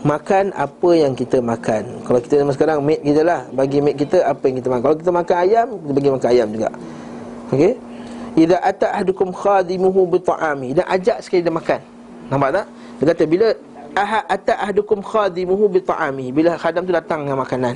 [0.06, 4.22] Makan apa yang kita makan Kalau kita zaman sekarang mate kita lah Bagi mate kita
[4.22, 6.68] apa yang kita makan Kalau kita makan ayam Kita bagi makan ayam juga
[7.50, 7.72] Okey
[8.38, 11.82] Idza ata ahdukum khadimuhu bi ta'ami dan ajak sekali dia makan.
[12.30, 12.66] Nampak tak?
[13.02, 13.48] Dia kata bila
[13.98, 17.74] aha ata ahdukum khadimuhu bi ta'ami bila khadam tu datang dengan makanan.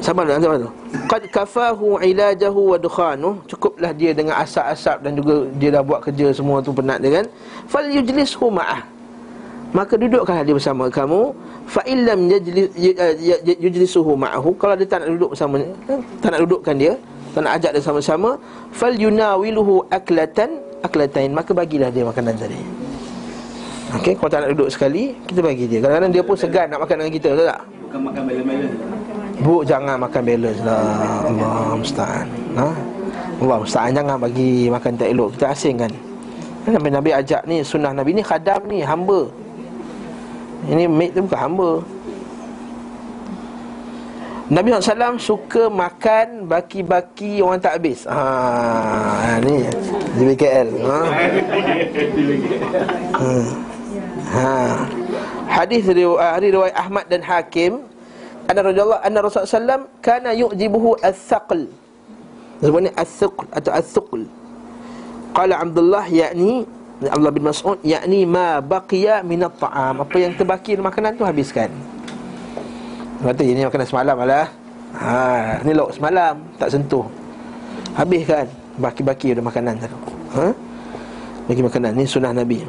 [0.00, 0.70] Sabar dah, sabar tu.
[1.04, 3.44] Qad kafahu ilajahu wa dukhanu.
[3.44, 7.26] Cukuplah dia dengan asap-asap dan juga dia dah buat kerja semua tu penat dia kan.
[7.68, 8.80] Fal yujlishu ma'ah.
[9.70, 11.36] Maka dudukkanlah dia bersama kamu.
[11.68, 12.74] Fa illam yajlis
[13.60, 14.56] yujlisuhu ma'ahu.
[14.56, 15.62] Kalau dia tak nak duduk bersama
[16.18, 16.92] tak nak dudukkan dia,
[17.30, 18.30] tak nak ajak dia sama-sama,
[18.74, 21.30] fal yunawiluhu aklatan aklatain.
[21.30, 22.58] Maka bagilah dia makanan tadi.
[24.00, 25.78] Okey, kalau tak nak duduk sekali, kita bagi dia.
[25.82, 27.60] Kadang-kadang dia pun segan nak makan dengan kita, betul tak?
[27.66, 28.89] Bukan makan balance-balance
[29.40, 32.26] Bu, jangan makan balance lah Allah musta'an
[32.60, 32.68] ha?
[33.40, 35.92] Allah musta'an Jangan bagi makan tak elok Kita asingkan
[36.60, 39.32] kan Nabi Nabi ajak ni Sunnah Nabi ni khadam ni Hamba
[40.68, 41.70] Ini mate tu bukan hamba
[44.50, 49.64] Nabi SAW suka makan baki-baki orang tak habis ha, Ni
[50.20, 51.00] Di BKL ha?
[53.16, 53.48] Hmm.
[54.36, 54.52] ha.
[55.48, 57.89] Hadis riwayat Ahmad dan Hakim
[58.50, 61.70] anna Rasulullah anna Rasulullah sallam kana yu'jibuhu as-saql.
[62.58, 64.20] Sebenarnya as-saql atau as-saql.
[65.30, 66.66] Qala Abdullah yakni
[67.00, 70.02] Abdullah bin Mas'ud yakni ma baqiya min at-ta'am.
[70.02, 71.70] Apa yang terbaki dari makanan tu habiskan.
[73.22, 74.48] Kata ini makanan semalam lah.
[74.90, 77.06] Ha, ni lauk semalam tak sentuh.
[77.94, 78.50] Habiskan
[78.82, 79.98] baki-baki dari makanan tu.
[80.34, 80.50] Ha?
[81.46, 82.66] Bagi makanan ni sunnah Nabi.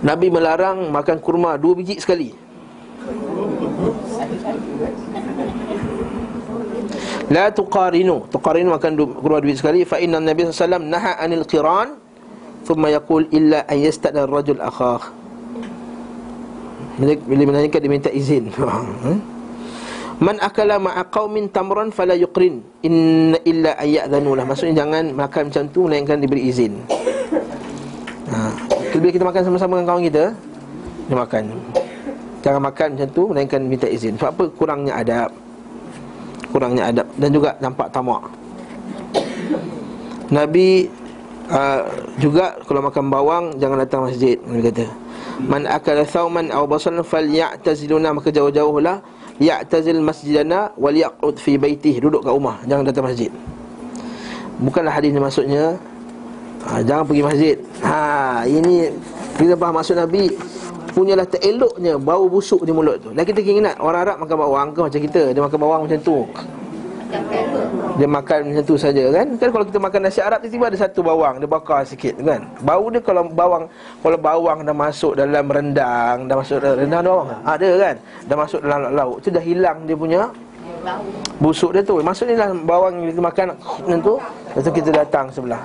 [0.00, 2.32] Nabi melarang makan kurma dua biji sekali.
[7.30, 8.26] La tuqarinu.
[8.26, 9.86] Tuqarinu akan keluar duit sekali.
[9.86, 11.94] Fa inna Nabi SAW Naha anil qiran
[12.66, 15.14] Thumma yakul Illa an yastadar rajul akhah.
[17.00, 18.50] Bila menanyakan dia minta izin.
[20.20, 22.60] Man akala ma'a qawmin tamran Fala yuqrin.
[22.84, 24.44] Inna illa ya'dhanu lah.
[24.44, 26.82] Maksudnya jangan makan macam tu Melainkan diberi izin.
[28.28, 28.52] Ha.
[28.90, 30.24] Kita makan sama-sama dengan kawan kita
[31.08, 31.44] Dia makan.
[32.42, 34.18] Jangan makan macam tu Melainkan minta izin.
[34.18, 34.44] Sebab apa?
[34.52, 35.30] Kurangnya adab
[36.50, 38.22] kurangnya adab dan juga nampak tamak.
[40.30, 40.86] Nabi
[41.50, 41.82] uh,
[42.22, 44.86] juga kalau makan bawang jangan datang masjid Nabi kata.
[45.40, 49.00] Man akala thawman aw basalan falyataziluna maka jauh-jauhlah
[49.40, 53.32] ya'tazil masjidana wal yaqud fi baitih duduk kat rumah jangan datang masjid.
[54.60, 55.80] Bukanlah hadis ni maksudnya
[56.68, 57.56] ha, jangan pergi masjid.
[57.80, 58.92] Ha ini
[59.40, 60.28] kita faham maksud Nabi
[60.92, 63.10] punyalah tereloknya bau busuk di mulut tu.
[63.14, 66.18] Dan kita ingat orang Arab makan bawang ke macam kita, dia makan bawang macam tu.
[67.98, 69.26] Dia makan macam tu saja kan?
[69.34, 72.46] Kan kalau kita makan nasi Arab tiba-tiba ada satu bawang, dia bakar sikit kan.
[72.62, 73.66] Bau dia kalau bawang
[74.00, 77.28] kalau bawang dah masuk dalam rendang, dah masuk dalam rendang dah bawang.
[77.42, 77.94] Ada kan?
[78.30, 80.30] Dah masuk dalam lauk, tu dah hilang dia punya
[81.40, 85.26] Busuk dia tu Maksudnya lah bawang yang kita makan Macam tu Lepas tu kita datang
[85.28, 85.60] sebelah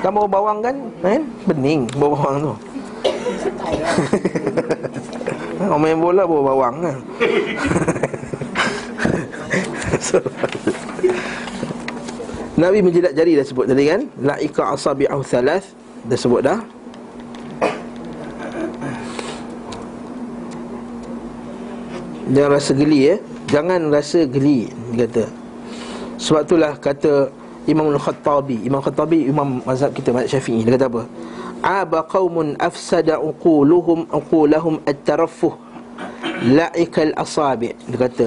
[0.00, 2.52] Kan bawang kan kan Bening bawang tu
[5.58, 6.96] Orang main bola bau bawang kan
[12.58, 14.02] Nabi menjilat jari dah sebut tadi kan?
[14.18, 15.70] La'ika asabi'ahu thalath
[16.10, 16.58] Dah sebut dah.
[22.28, 23.16] Jangan rasa geli ya?
[23.48, 25.24] Jangan rasa geli Dia kata.
[26.18, 27.30] Sebab itulah kata
[27.70, 28.66] Imam Al-Khattabi.
[28.66, 30.66] Imam Khattabi Imam mazhab kita Mazhab Syafi'i.
[30.66, 31.02] Dia kata apa
[31.62, 35.54] Qawmun afsada uquluhum Uqulahum at-tarafuh
[36.46, 38.26] La'ikal asabi' Dia kata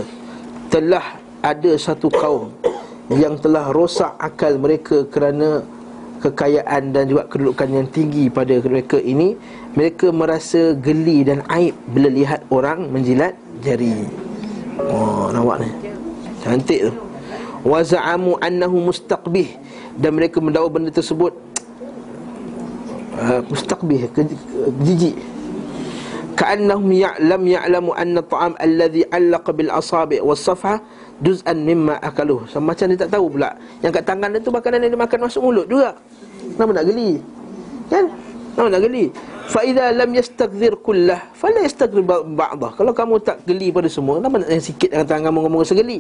[0.72, 2.52] Telah ada satu kaum
[3.12, 5.64] Yang telah rosak akal mereka Kerana
[6.22, 9.34] kekayaan dan juga kedudukan yang tinggi pada mereka ini.
[9.74, 13.34] Mereka merasa geli dan aib Bila lihat orang menjilat
[13.66, 14.06] jari.
[14.78, 15.70] Oh, nampak ni?
[16.46, 16.94] Cantik tu.
[17.66, 19.58] Wa za'amu annahu mustaqbih.
[19.98, 21.36] Dan mereka mendakwa benda tersebut
[23.18, 24.08] uh, Mustaqbih,
[24.84, 25.16] jijik
[26.42, 30.82] Ka'annahum ya'lam ya'lamu anna ta'am alladhi allaqa bil asabi' was safha
[31.22, 32.50] juz'an mimma akaluh.
[32.50, 33.54] So, macam dia tak tahu pula
[33.86, 35.94] Yang kat tangan dia tu makanan yang dia makan masuk mulut juga
[36.58, 37.22] Kenapa nak geli?
[37.94, 38.06] Kan?
[38.56, 39.06] Kenapa nak geli?
[39.52, 44.50] Fa'idha lam yastakzir kullah Fala yastakzir ba'dah Kalau kamu tak geli pada semua Kenapa nak
[44.50, 46.00] yang sikit dengan tangan kamu ngomong segeli?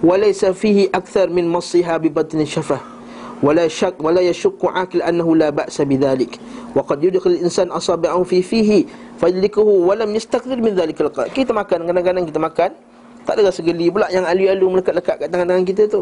[0.00, 2.99] Walaysa fihi akthar min masiha bi batni syafah
[3.40, 6.36] wala syak wala yashukku akil annahu la ba'sa bidzalik
[6.76, 8.84] wa qad yudkhil insan asabi'ahu fi fihi
[9.16, 12.70] fajlikuhu wa lam yastaqdir min dzalikal qad kita makan kadang-kadang kita makan
[13.24, 16.00] tak ada rasa geli pula yang alu-alu melekat-lekat kat tangan-tangan kita tu.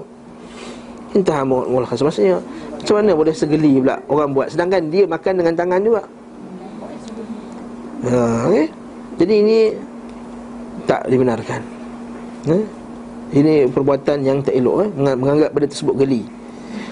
[1.16, 2.36] Entah mau khas maksudnya
[2.78, 4.48] macam mana boleh segeli pula orang buat?
[4.52, 6.02] Sedangkan dia makan dengan tangan juga.
[8.06, 8.66] Ha okay?
[9.18, 9.58] jadi ini
[10.86, 11.60] tak dibenarkan.
[12.48, 12.56] Ha?
[13.28, 14.90] ini perbuatan yang tak elok eh?
[14.96, 16.22] menganggap benda tersebut geli.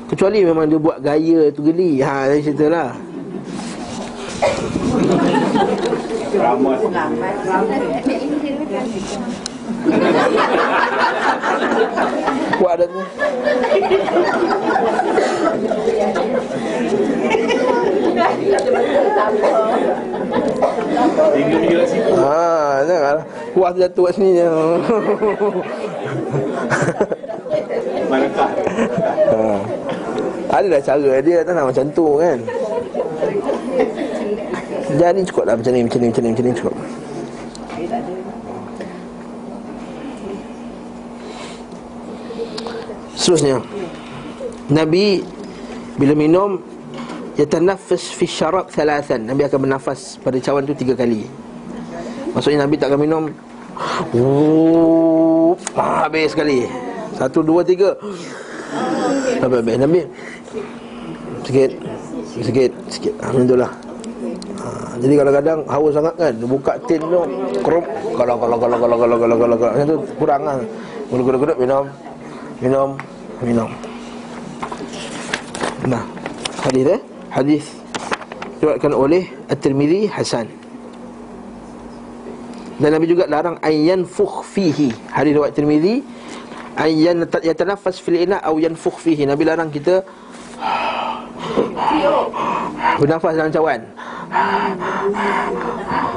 [0.07, 1.99] Kecuali memang dia buat gaya tu geli.
[1.99, 2.95] Ha, dari situ lah
[6.37, 6.77] Ramai
[12.57, 13.01] Kuat dah tu.
[21.37, 23.17] Tinggal tinggal kat situ Ha, jangan
[23.53, 24.47] Kuat tu jatuh kat sini je
[28.07, 29.59] Ha.
[30.47, 32.39] Ada dah cara dia tak nak macam tu kan?
[34.97, 36.77] Jadi cukup lah macam ni, macam ni, macam ni, macam ni cukup.
[43.19, 43.59] Seterusnya.
[44.71, 45.27] Nabi
[45.97, 46.61] Bila minum
[47.41, 49.25] Yatanaffas fi syarab thalathan.
[49.29, 51.25] Nabi akan bernafas pada cawan tu tiga kali.
[52.33, 53.25] Maksudnya Nabi tak akan minum
[54.13, 56.65] Wuuu Habis sekali
[57.17, 57.97] Satu, dua, tiga.
[59.41, 60.01] Sampai habis Nabi
[61.47, 61.71] Sikit.
[62.43, 63.15] Sikit Sikit.
[63.23, 63.73] Alhamdulillah.
[64.57, 64.67] Ha,
[64.99, 67.21] Jadi kadang-kadang haus sangat kan buka tin tu
[67.63, 67.85] Kerup.
[68.17, 70.57] Kalau kalau kalau kalau kalau kalau kalau kalau Macam tu kurang lah.
[71.09, 71.85] Guduk-guduk minum.
[72.61, 72.89] Minum
[73.41, 73.71] Minum.
[75.87, 76.03] Nah
[76.67, 77.01] Hadis eh?
[77.31, 77.65] Hadis.
[78.59, 80.49] Diriwayatkan oleh At-Tirmidzi Hasan.
[82.77, 84.93] Dan Nabi juga larang ayyan fukh fihi.
[85.09, 86.05] Hadis riwayat Tirmizi
[86.77, 89.25] ayyan yatanaffas fil ina aw yanfukh fihi.
[89.25, 90.05] Nabi larang kita
[93.01, 93.81] bernafas dalam cawan.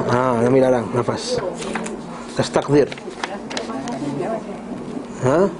[0.09, 1.39] Ha, Nabi larang nafas.
[2.35, 2.87] Tastakzir.
[5.19, 5.51] Ha?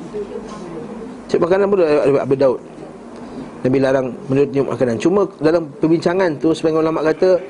[1.27, 2.59] Cik makanan pun ada Abu Daud.
[3.59, 4.95] Nabi larang menurut makanan.
[4.97, 7.43] Cuma dalam perbincangan tu sebagian ulama kata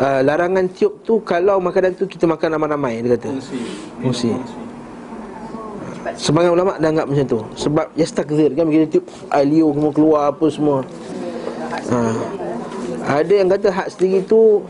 [0.00, 3.30] uh, larangan tiup tu kalau makanan tu kita makan ramai-ramai dia kata.
[4.00, 4.32] Fungsi.
[6.16, 7.40] Sebagian ulama dah anggap macam tu.
[7.60, 9.04] Sebab yastakzir kan Bila tiup
[9.44, 10.78] liur semua keluar apa semua.
[11.92, 11.98] Ha.
[13.20, 14.64] Ada yang kata hak sendiri tu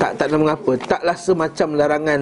[0.00, 2.20] Tak tak ada mengapa Taklah semacam larangan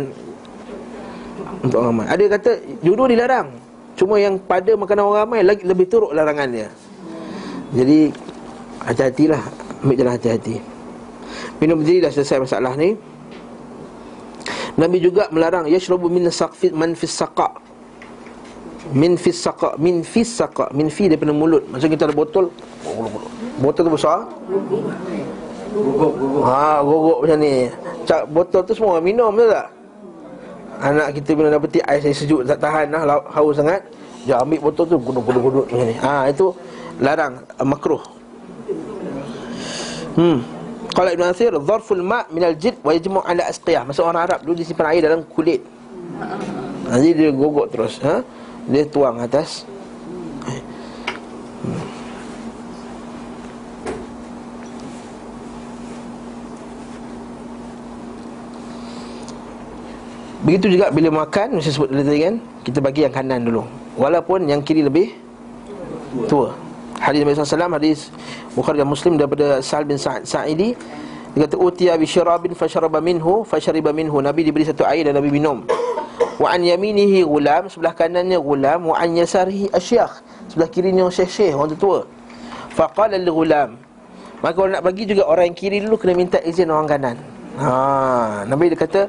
[1.64, 2.06] Untuk orang ramai.
[2.10, 2.50] Ada yang kata
[2.84, 3.48] Dua-dua dilarang.
[3.96, 6.68] Cuma yang pada makanan orang ramai Lagi lebih teruk larangan dia
[7.72, 8.12] Jadi
[8.80, 9.42] Hati-hatilah.
[9.84, 10.56] Ambil jalan hati-hati.
[11.60, 12.96] Minum diri dah selesai masalah ni.
[14.80, 17.52] Nabi juga melarang yashrabu min saqfi man fis saqa
[18.92, 21.62] min fis saqa min fis saqa min fi daripada mulut.
[21.70, 22.50] Macam kita ada botol.
[23.62, 24.26] Botol tu besar?
[26.46, 27.70] Ha gogok macam ni.
[28.04, 29.68] Cak, botol tu semua minum betul tak?
[30.80, 33.84] Anak kita bila dah petik ais yang sejuk tak tahan lah haus sangat.
[34.26, 35.96] Dia ambil botol tu guduk-guduk macam ni.
[36.00, 36.52] Ha itu
[36.98, 38.02] larang uh, makruh.
[40.18, 40.42] Hmm.
[40.90, 43.86] Qala Ibn Athir Dharful ma' minal jid Wa yajmu' ala asqiyah.
[43.86, 45.62] Masa orang Arab dulu disimpan air dalam kulit.
[46.90, 48.18] Ha, Jadi dia gogok terus ha?
[48.70, 49.66] Dia tuang atas.
[60.40, 63.60] Begitu juga bila makan Saya sebut tadi kan Kita bagi yang kanan dulu.
[64.00, 65.12] Walaupun yang kiri lebih
[66.26, 66.56] Tua.
[66.96, 68.08] Hadis Nabi SAW Hadis
[68.56, 70.72] Bukhari dan Muslim Daripada Sa'al bin Sa'id Sa'idi.
[71.36, 74.16] Dia kata Utiya bi syarabin Fasharaba minhu Fashariba minhu.
[74.24, 75.68] Nabi diberi satu air Dan Nabi minum
[76.20, 80.20] Wa an yaminihi gulam Sebelah kanannya gulam Wa an yasarihi asyakh
[80.52, 82.04] Sebelah kirinya syekh-syekh Orang tua
[82.72, 83.76] Faqala li gulam
[84.40, 87.16] Maka orang nak bagi juga Orang yang kiri dulu Kena minta izin orang kanan.
[87.60, 89.00] Ha, Nabi dia kata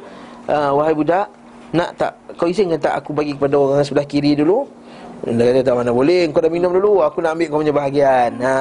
[0.52, 1.28] uh, Wahai budak
[1.72, 4.68] Nak tak Kau izinkan tak aku bagi kepada orang sebelah kiri dulu?
[5.24, 8.32] Dia kata tak mana boleh Kau dah minum dulu Aku nak ambil kau punya bahagian.
[8.44, 8.56] Ha.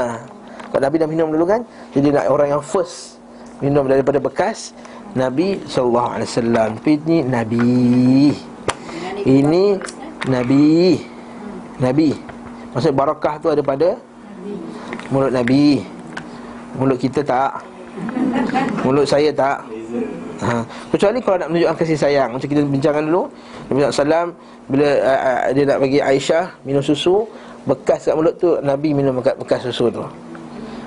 [0.70, 1.66] Kau Nabi dah minum dulu kan?
[1.90, 3.18] Jadi nak orang yang first
[3.60, 4.72] Minum daripada bekas
[5.14, 7.70] Nabi SAW Tapi ini Nabi.
[9.26, 9.64] Ini
[10.30, 10.68] Nabi.
[11.82, 12.10] Nabi.
[12.70, 13.98] Maksud barakah tu ada pada
[15.10, 15.82] Mulut Nabi.
[16.78, 17.66] Mulut kita tak?
[18.86, 19.66] Mulut saya tak?
[20.40, 20.62] Ha.
[20.94, 22.30] Kecuali kalau nak menunjukkan kasih sayang.
[22.32, 23.26] Macam kita bincangkan dulu
[23.68, 24.30] Nabi SAW
[24.70, 27.26] Bila uh, uh, dia nak bagi Aisyah Minum susu
[27.66, 30.00] Bekas kat mulut tu Nabi minum bekas susu tu.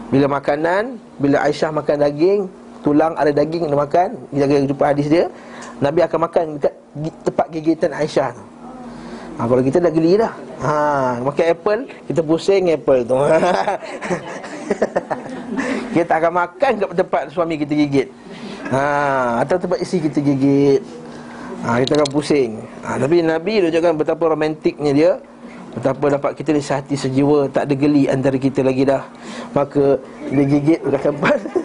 [0.10, 5.32] Bila makanan Bila Aisyah makan daging Tulang ada daging dia makan Jaga jumpa hadis dia
[5.80, 6.74] Nabi akan makan dekat
[7.26, 8.44] tempat gigitan Aisyah tu.
[9.34, 10.34] Ha, Kalau kita dah geli dah.
[10.62, 10.74] Ha,
[11.26, 13.18] Makan apple Kita pusing apple tu.
[15.94, 18.08] Kita akan makan kat tempat suami kita gigit.
[18.70, 20.82] Ha, Atau tempat isi kita gigit.
[21.66, 22.62] Ha, Kita akan pusing.
[22.86, 25.12] Ha, Tapi Nabi tunjukkan betapa romantiknya dia
[25.74, 29.02] Betapa dapat kita di sehati sejiwa Tak ada geli antara kita lagi dah.
[29.58, 29.98] Maka
[30.30, 31.38] dia gigit kat tempat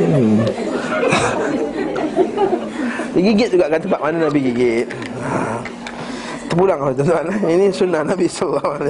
[0.00, 0.38] hmm.
[3.10, 4.86] Dia gigit juga kat tempat mana Nabi gigit.
[6.50, 8.82] Terpulang tuan-tuan Ini sunnah Nabi SAW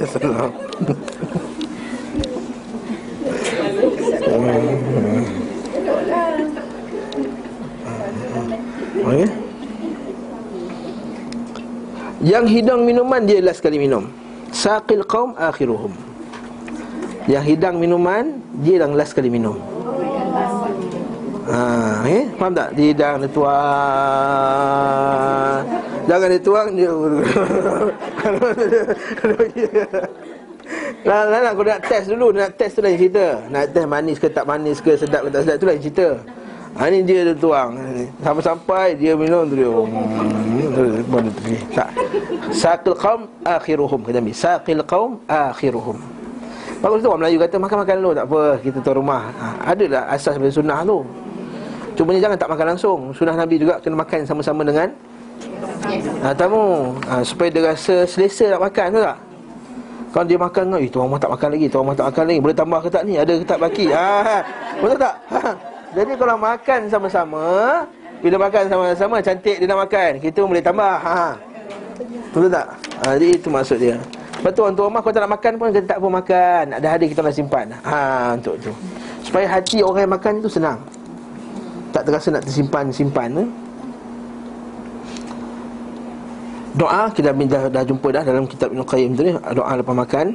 [9.01, 9.27] Okay.
[12.21, 14.13] Yang hidang minuman dia last kali minum.
[14.53, 16.10] Saqil qaum akhiruhum.
[17.31, 19.55] Yang hidang minuman dia yang last kali minum.
[21.47, 22.27] Ha, eh?
[22.35, 22.75] Faham tak?
[22.75, 23.55] Dia hidang dia tuang.
[26.11, 26.91] Jangan dia tuang dia.
[31.07, 34.29] Nah, nah, nah, nak test dulu Nak test tu lain cerita Nak test manis ke
[34.31, 36.21] tak manis ke Sedap ke tak sedap Tu lain cerita
[36.77, 37.75] ha, Ni dia dia tuang
[38.21, 41.11] Sampai-sampai dia minum tu dia hmm,
[42.55, 46.20] Saqil qaum akhiruhum Kata Nabi Saqil qaum akhiruhum
[46.81, 48.11] Bagus tu orang Melayu kata Makan-makan dulu.
[48.17, 49.23] Tak apa Kita tuan rumah.
[49.37, 51.05] Ha, Ada lah asas dari sunnah tu.
[51.95, 52.99] Cuma jangan tak makan langsung.
[53.13, 54.89] Sunnah Nabi juga kena makan sama-sama dengan
[56.25, 56.97] ha, Tamu.
[57.05, 59.19] Ha, Supaya dia rasa selesa nak makan tu tak?
[60.11, 62.41] Kalau dia makan Eh tuan rumah tak makan lagi Tuan rumah tak makan lagi.
[62.41, 63.15] Boleh tambah ke tak ni?
[63.21, 64.41] Ada ke tak baki ha,
[64.81, 65.15] Betul tak?
[65.31, 65.41] Ha.
[65.91, 67.45] Jadi kalau makan sama-sama
[68.25, 70.11] Bila makan sama-sama Cantik dia nak makan.
[70.17, 71.37] Kita pun boleh tambah ha.
[72.33, 72.67] Betul tak?
[73.05, 74.01] Ha, Jadi itu maksud dia
[74.41, 76.65] Lepas tu tuan rumah Kalau tak nak makan pun Kita tak pun makan.
[76.81, 77.67] Ada hadir kita nak simpan.
[77.85, 78.73] Ha, Untuk tu.
[79.21, 80.81] Supaya hati orang yang makan tu senang.
[81.93, 83.49] Tak terasa nak tersimpan-simpan eh?
[86.73, 89.33] Doa kita dah, dah jumpa dah dalam kitab Ibn Qayyim tu ni.
[89.37, 90.27] Doa lepas makan.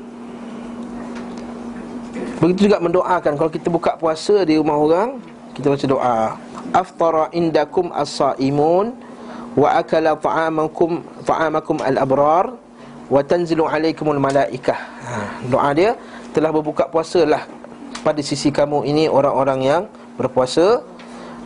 [2.45, 3.33] Begitu juga mendoakan.
[3.41, 5.17] Kalau kita buka puasa di rumah orang
[5.57, 6.19] Kita baca doa.
[6.75, 8.93] Aftara indakum as-saimun
[9.55, 12.64] Wa akala ta'amakum Ta'amakum al-abrar
[13.11, 15.13] Wa tanzilu alaikumul malaikah ha,
[15.45, 15.93] Doa dia
[16.33, 17.45] Telah berbuka puasa lah
[18.01, 19.81] Pada sisi kamu ini orang-orang yang
[20.17, 20.81] berpuasa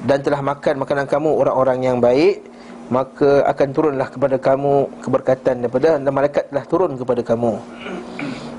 [0.07, 2.49] Dan telah makan makanan kamu orang-orang yang baik
[2.89, 7.53] maka akan turunlah kepada kamu keberkatan daripada dan malaikat telah turun kepada kamu.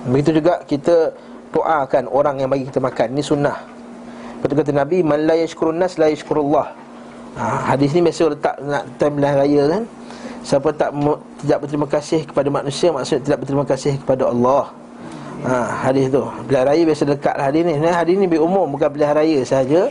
[0.07, 1.11] Begitu juga kita
[1.51, 3.11] doakan orang yang bagi kita makan.
[3.19, 3.59] Ini sunnah.
[4.41, 6.67] Betul kata Nabi, "Man la yashkurun nas la yashkurullah."
[7.37, 9.83] Ha, hadis ni biasa letak nak time raya kan.
[10.41, 10.91] Siapa tak
[11.45, 14.65] tidak berterima kasih kepada manusia maksudnya tidak berterima kasih kepada Allah.
[15.41, 15.55] Ha,
[15.89, 16.21] hadis tu.
[16.49, 17.75] Bila raya biasa dekat hadis ni.
[17.81, 19.89] Nah, hadis ni lebih umum bukan bila raya saja.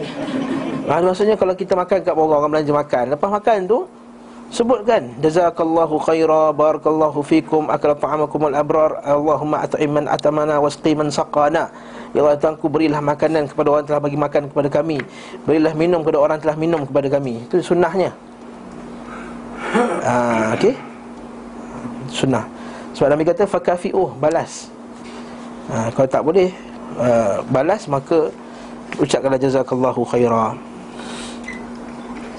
[0.89, 3.80] Ha, maksudnya kalau kita makan kat orang orang belanja makan, lepas makan tu
[4.49, 11.69] Sebutkan Jazakallahu khaira Barakallahu fikum Akala ta'amakum al-abrar Allahumma at'iman atamana Wasqi man saqana
[12.17, 14.97] Ya Allah Tuhanku berilah makanan kepada orang telah bagi makan kepada kami
[15.45, 18.09] Berilah minum kepada orang telah minum kepada kami Itu sunnahnya
[20.03, 20.74] ah, Okey.
[22.09, 22.45] Sunnah.
[22.97, 24.74] Sebab Nabi kata Fakafi'uh Balas.
[25.70, 26.49] Ah, Kalau tak boleh
[26.97, 28.34] uh, Balas maka
[28.97, 30.57] Ucapkanlah jazakallahu khaira.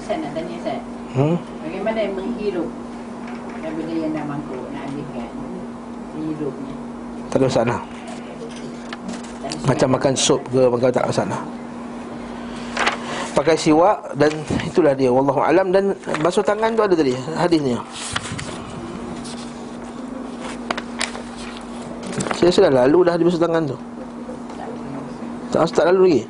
[0.03, 0.79] Saya nak tanya saya
[1.15, 1.35] Hmm?
[1.63, 2.69] Bagaimana yang hirup?
[3.63, 5.29] Dan benda yang dah mampu nak alihkan.
[6.19, 6.73] Hirupnya
[7.31, 7.79] Tak ada masalah.
[9.61, 11.41] Macam makan sup ke Maka tak ada masalah
[13.31, 14.31] Pakai siwak Dan
[14.67, 15.71] itulah dia Wallahu alam.
[15.71, 17.79] Dan basuh tangan tu ada tadi Hadisnya.
[22.35, 23.77] Saya rasa dah lalu dah Dia basuh tangan tu.
[25.51, 26.21] Tak tak lalu lagi?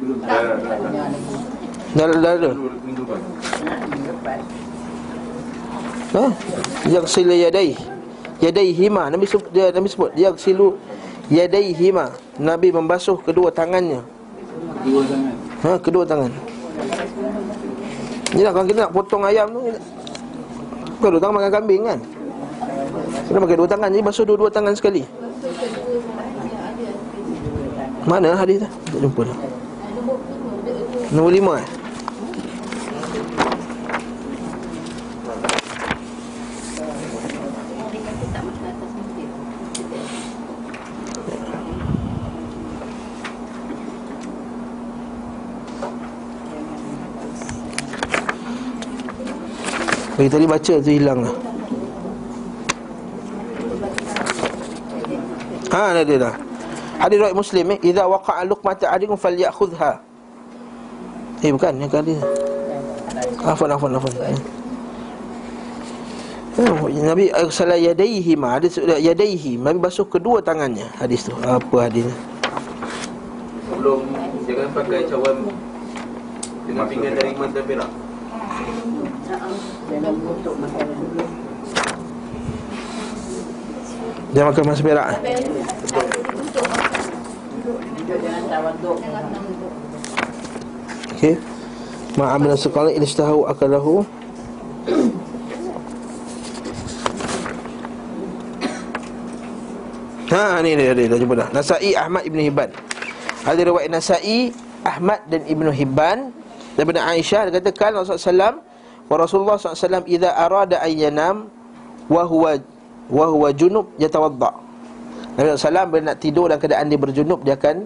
[1.93, 2.53] Dah dah dah
[6.11, 6.25] Ha?
[6.91, 7.79] Yaghsil yadayhi.
[8.43, 10.75] Yadaihima Nabi sebut dia Nabi sebut Yaghsilu
[11.31, 12.11] Yadaihima.
[12.35, 14.03] Nabi membasuh kedua tangannya.
[14.83, 15.33] Dua tangan.
[15.63, 16.50] Ha, kedua tangan.
[18.31, 19.61] Ni lah kalau kita nak potong ayam tu
[21.01, 21.99] Kau dua tangan makan kambing kan?
[23.27, 25.01] Kita pakai dua tangan Jadi basuh dua-dua tangan sekali.
[28.05, 28.69] Mana hadis tu?
[28.69, 29.37] Tak jumpa dah.
[31.11, 31.80] Nombor lima eh
[50.21, 51.33] Bagi tadi baca tu hilang lah.
[55.73, 56.37] Ha ada dia dah.
[57.01, 57.89] Hadis riwayat Muslim eh.
[57.89, 59.97] Idza waqa'a luqmata ahadikum falyakhudha
[61.41, 62.21] Eh bukan yang kali
[63.41, 64.37] Afwan afwan afwan.
[66.69, 71.33] Oh, Nabi arsala yadaihi ma hadis yadaihi Nabi basuh kedua tangannya hadis tu.
[71.41, 72.05] Apa hadis
[73.73, 74.05] Sebelum
[74.45, 75.49] jangan pakai cawan.
[76.69, 78.10] Dengan pinggan dari mantan perak.
[79.91, 81.23] Jangan dulu
[84.31, 85.07] dia makan masa perak
[91.21, 91.37] Okey.
[92.17, 94.01] Ma'amil sekali ilishtahu akalahu
[100.31, 101.47] Ha ni dia dia dah jumpa dah.
[101.51, 102.71] Nasai Ahmad Ibn Hibban.
[103.43, 104.55] Ada riwayat Nasai
[104.87, 106.31] Ahmad dan Ibn Hibban
[106.79, 108.70] daripada Aisyah dia katakan Rasulullah SAW
[109.11, 111.35] wa Rasulullah SAW idza arada an yanam
[112.07, 112.55] wa huwa
[113.11, 114.55] wa huwa junub yatawadda.
[115.35, 117.83] Nabi SAW bila nak tidur dalam keadaan dia berjunub dia akan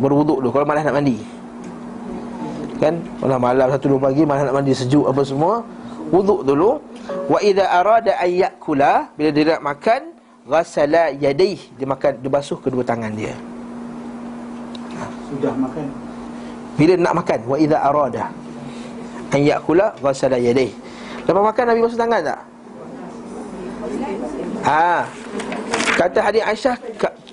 [0.00, 1.20] berwuduk dulu kalau malas nak mandi.
[2.80, 3.04] Kan?
[3.20, 5.60] Kalau malam satu dua pagi malas nak mandi sejuk apa semua,
[6.08, 6.80] wuduk dulu.
[7.28, 10.00] Wa idza arada an yakula bila dia nak makan
[10.48, 13.36] ghasala yadayh dia makan dia basuh kedua tangan dia.
[15.28, 15.84] Sudah makan.
[16.80, 18.24] Bila nak makan wa idza arada
[19.32, 20.70] an yakula ghasala yadayh.
[21.24, 22.40] Lepas makan Nabi basuh tangan tak?
[24.62, 25.04] Ah.
[25.92, 26.76] Kata hadis Aisyah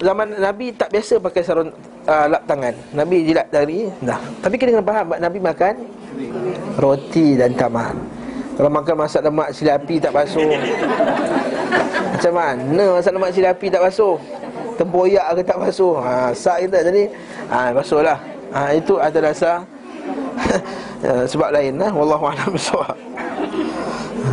[0.03, 1.71] zaman Nabi tak biasa pakai sarung
[2.07, 2.75] uh, lap tangan.
[2.95, 4.19] Nabi jilat dari dah.
[4.43, 5.73] Tapi kita kena faham Nabi makan
[6.79, 7.95] roti dan tamar.
[8.59, 10.43] Kalau makan masak lemak sili api tak basuh.
[12.11, 14.19] Macam mana masak lemak sili api tak basuh?
[14.75, 15.95] Tempoyak ke tak basuh?
[16.03, 17.03] Ha, sak kita jadi
[17.47, 18.19] ha, basuhlah.
[18.51, 19.63] Ha, itu ada dasar
[20.99, 22.97] Ya, sebab lain lah wallahu a'lam bissawab.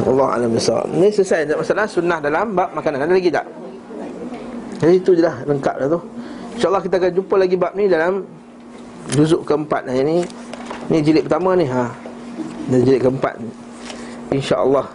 [0.07, 0.87] Allah alam bisawab.
[0.93, 3.07] Ni selesai masalah sunnah dalam bab makanan.
[3.07, 3.47] Ada lagi tak?
[4.83, 6.01] Jadi itu je lah lengkap dah tu.
[6.57, 8.13] InsyaAllah kita akan jumpa lagi bab ni dalam
[9.13, 9.89] juzuk keempat.
[9.89, 10.27] Nah, ini
[10.91, 11.91] ni jilid pertama ni ha.
[12.71, 13.35] Dan jilid keempat.
[14.35, 14.87] InsyaAllah.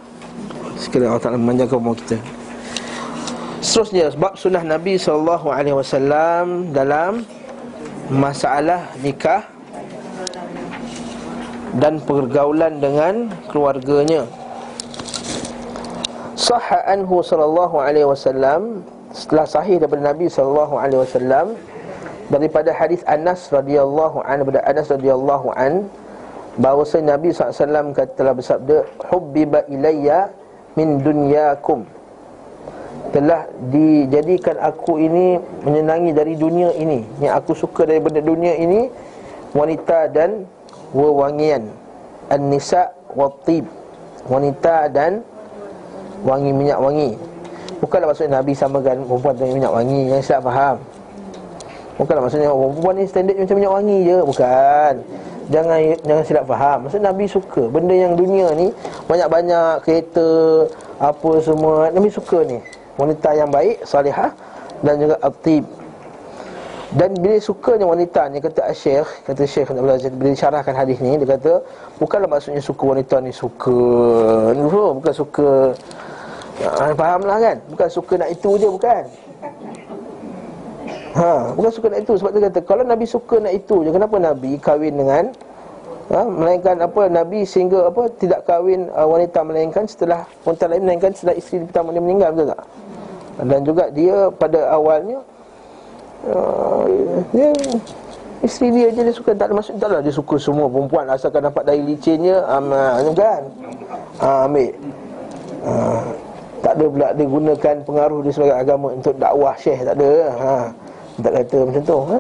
[0.78, 2.17] Sekiranya Allah Ta'ala memanjangkan umur kita.
[3.61, 7.22] Seterusnya bab sunnah Nabi SAW dalam
[8.09, 9.45] masalah nikah
[11.78, 14.28] dan pergaulan dengan keluarganya.
[16.36, 18.82] Sahha anhu sallallahu alaihi wasallam
[19.13, 21.47] setelah sahih daripada Nabi sallallahu alaihi wasallam
[22.32, 25.91] daripada hadis Anas radhiyallahu an daripada Anas radhiyallahu an
[26.59, 28.78] bahawa Nabi SAW kata telah bersabda
[29.11, 30.32] hubbiba ilayya
[30.76, 31.88] min dunyakum
[33.11, 38.88] telah dijadikan aku ini menyenangi dari dunia ini yang aku suka daripada dunia ini
[39.51, 40.47] wanita dan
[40.92, 41.68] wewangian
[42.32, 43.68] an-nisa wa tib
[44.28, 45.26] wanita dan
[46.22, 47.18] wangi minyak wangi.
[47.82, 50.02] Bukanlah maksudnya Nabi samakan perempuan dengan minyak wangi.
[50.14, 50.78] Yang silap faham.
[51.98, 54.18] Bukanlah maksudnya perempuan ni standard macam minyak wangi je.
[54.22, 54.94] Bukan.
[55.50, 56.78] Jangan jangan silap faham.
[56.86, 57.64] Maksud Nabi suka.
[57.74, 58.70] Benda yang dunia ni
[59.10, 60.30] banyak-banyak kereta
[61.02, 62.62] apa semua Nabi suka ni.
[63.02, 64.30] Wanita yang baik salihah
[64.86, 65.66] dan juga atib
[66.92, 71.16] dan bila sukanya wanita ni kata Syekh kata Syekh Abdul Aziz bila syarahkan hadis ni
[71.16, 71.64] dia kata
[72.04, 73.80] bukanlah maksudnya suka wanita ni suka
[74.52, 75.72] no, bukan suka
[76.68, 77.58] ha, fahamlah kan?
[77.72, 79.04] Bukan suka nak itu je bukan?
[81.12, 82.14] Ha bukan suka nak itu.
[82.20, 85.24] Sebab dia kata kalau Nabi suka nak itu je kenapa Nabi kahwin dengan
[86.12, 91.12] ha, melainkan apa Nabi sehingga apa tidak kahwin uh, wanita melainkan setelah wanita lain melainkan
[91.16, 92.62] setelah isteri pertama dia meninggal betul tak?
[93.42, 95.24] Dan juga dia pada awalnya
[96.30, 96.86] uh,
[97.34, 97.49] dia
[98.41, 101.45] isteri dia je dia suka tak ada maksud tak lah dia suka semua perempuan asalkan
[101.45, 102.74] dapat dari licinnya um,
[103.13, 103.41] kan?
[104.22, 104.74] Uh, ambil.
[105.61, 106.03] Uh,
[106.61, 110.53] tak ada pula dia gunakan pengaruh dia sebagai agama untuk dakwah syekh tak ada ha
[111.22, 112.17] tak kata macam tu ha?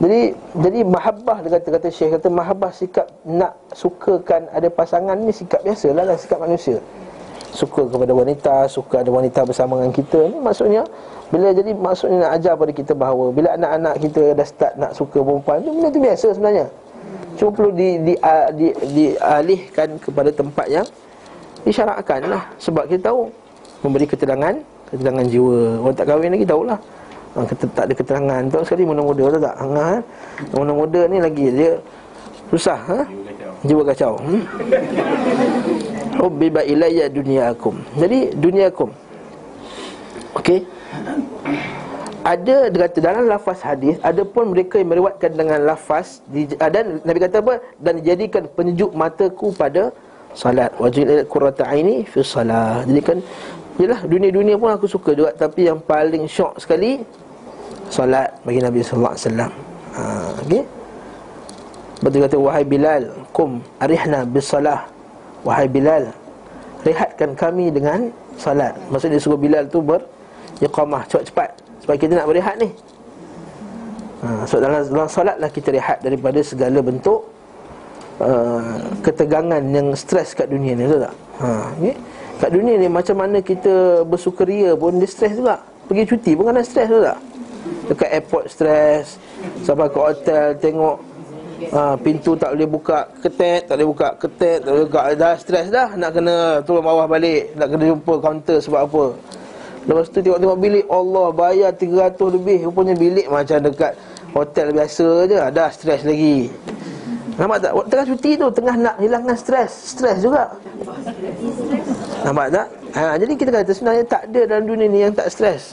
[0.00, 0.20] jadi
[0.56, 5.60] jadi mahabbah dia kata kata syekh kata mahabbah sikap nak sukakan ada pasangan ni sikap
[5.66, 6.78] biasalah lah sikap manusia
[7.50, 10.86] suka kepada wanita suka ada wanita bersama dengan kita ni maksudnya
[11.30, 15.22] bila jadi maksudnya nak ajar pada kita bahawa bila anak-anak kita dah start nak suka
[15.22, 16.66] perempuan tu benda tu biasa sebenarnya.
[17.38, 18.14] Cuma perlu di di,
[18.58, 18.68] di, di
[19.14, 20.86] dialihkan kepada tempat yang
[21.62, 23.30] disyaratkan lah sebab kita tahu
[23.86, 24.58] memberi keterangan
[24.90, 25.86] keterangan jiwa.
[25.86, 26.78] Orang tak kahwin lagi tahulah.
[27.30, 28.42] Ha, kata, tak ada keterangan.
[28.50, 29.54] Tahu sekali muda-muda tahu tak?
[29.54, 30.02] Ha, kan?
[30.50, 31.78] muda-muda ni lagi dia
[32.50, 32.98] susah ha?
[33.62, 34.18] jiwa kacau.
[34.18, 34.42] Hmm?
[36.20, 38.92] Hubbiba ilayya dunyakum Jadi dunyakum
[40.36, 40.60] Okey
[42.20, 46.20] ada kata dalam lafaz hadis ada pun mereka yang meriwayatkan dengan lafaz
[46.56, 47.54] dan Nabi kata apa?
[47.80, 49.88] Dan dijadikan penyejuk mataku pada
[50.36, 50.70] salat.
[50.76, 52.84] Wajib qurrata aini fi salat.
[52.84, 53.18] Jadi kan
[53.80, 55.32] Yalah dunia-dunia pun aku suka juga.
[55.32, 57.00] Tapi yang paling syok sekali
[57.88, 59.52] Salat bagi Nabi Sallallahu Alaihi Wasallam.
[59.96, 60.02] ha,
[60.36, 60.62] okay?
[62.04, 64.86] Betul kata Wahai Bilal Kum arihna bisalah
[65.42, 66.12] Wahai Bilal
[66.84, 68.76] Rehatkan kami dengan salat.
[68.92, 70.04] Maksudnya suruh Bilal tu ber
[70.60, 71.02] Iqamah.
[71.08, 71.50] Cepat-cepat
[71.84, 72.68] Sebab kita nak berehat ni.
[74.20, 77.24] Ha, So dalam, dalam salat lah kita rehat Daripada segala bentuk
[78.20, 81.14] uh, Ketegangan yang stres kat dunia ni Betul tak?
[81.40, 81.48] Ha,
[81.80, 81.96] okay?
[82.40, 85.60] Kat dunia ni macam mana kita bersukaria pun dia stres juga.
[85.88, 87.16] Pergi cuti pun kena stres juga
[87.88, 89.16] Dekat airport stres
[89.64, 90.96] Sampai ke hotel tengok
[91.72, 95.00] ha, Pintu tak boleh buka ketet Tak boleh buka ketet Tak boleh buka.
[95.16, 99.04] Dah stres dah Nak kena turun bawah balik Nak kena jumpa kaunter sebab apa
[99.88, 102.58] Lepas tu tengok-tengok bilik Allah bayar 300 lebih.
[102.68, 103.92] Rupanya bilik macam dekat
[104.36, 106.52] hotel biasa je Dah stres lagi.
[107.40, 107.72] Nampak tak?
[107.88, 110.52] Tengah cuti tu Tengah nak hilangkan stres Stres juga.
[112.20, 112.66] Nampak tak?
[112.90, 115.72] Ha, jadi kita kata sebenarnya tak ada dalam dunia ni yang tak stres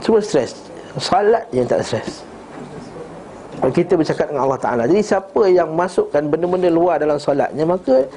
[0.00, 0.56] Semua stres
[0.96, 2.24] Salat yang tak stres
[3.68, 4.82] kita bercakap dengan Allah Ta'ala.
[4.88, 8.08] Jadi siapa yang masukkan benda-benda luar dalam solatnya Maka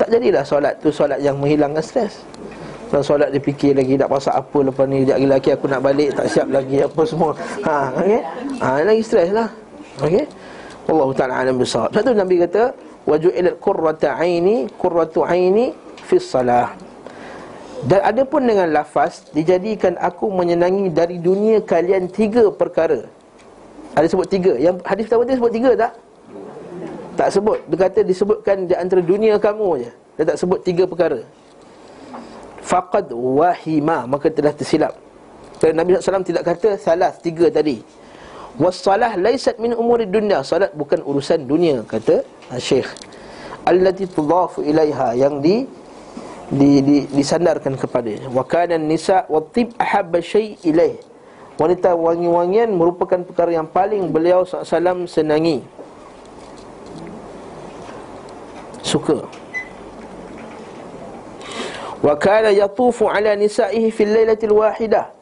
[0.00, 2.24] tak jadilah solat tu solat yang menghilangkan stres
[2.88, 6.10] dalam solat dia fikir lagi nak pasak apa lepas ni Sekejap lagi aku nak balik
[6.10, 7.30] tak siap lagi apa semua
[7.62, 8.20] Ha, okay?
[8.58, 9.46] ha lagi stres lah
[10.00, 10.24] Okey.
[10.88, 11.92] Allah Taala alam besar.
[11.92, 12.72] Satu Nabi kata
[13.04, 15.76] waju'ilat qurratu aini qurratu aini
[16.08, 16.72] fi salah.
[17.84, 23.08] Dan ada pun dengan lafaz dijadikan aku menyenangi dari dunia kalian tiga perkara.
[23.96, 24.52] Ada sebut tiga.
[24.56, 25.92] Yang hadis pertama dia sebut tiga tak?
[27.20, 27.60] Tak sebut.
[27.68, 29.90] Dia kata disebutkan di antara dunia kamu je.
[30.16, 31.20] Dia tak sebut tiga perkara.
[32.64, 34.96] Faqad wahima maka telah tersilap.
[35.60, 37.84] Kerana Nabi SAW tidak kata salah tiga tadi.
[38.56, 42.26] Wassalah laisat min umuri dunia Salat bukan urusan dunia Kata
[42.58, 42.90] Syekh
[43.62, 45.54] Allati tudhafu ilaiha Yang di
[46.50, 50.98] di, di disandarkan kepada wa kana nisa wa tib ahabba syai ilaih
[51.54, 55.62] wanita wangi-wangian merupakan perkara yang paling beliau SAW senangi
[58.84, 59.24] suka.
[62.00, 65.12] Wa kana yatufu ala nisaihi fil lailatil wahidah.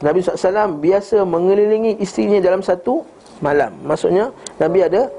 [0.00, 3.04] Nabi SAW biasa mengelilingi isterinya dalam satu
[3.44, 3.74] malam.
[3.84, 5.10] Maksudnya Nabi ada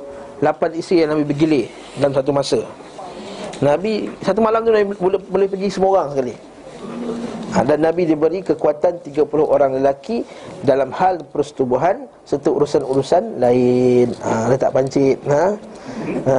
[0.41, 1.69] lapan isteri yang Nabi bergilir
[1.99, 2.59] dalam satu masa.
[3.61, 6.33] Nabi, satu malam tu Nabi boleh, boleh pergi semua orang sekali
[7.53, 10.23] ha, Dan Nabi diberi kekuatan 30 orang lelaki
[10.63, 14.07] Dalam hal persetubuhan Serta urusan-urusan lain.
[14.21, 15.51] Ha, Letak pancit ha?
[16.29, 16.37] ha,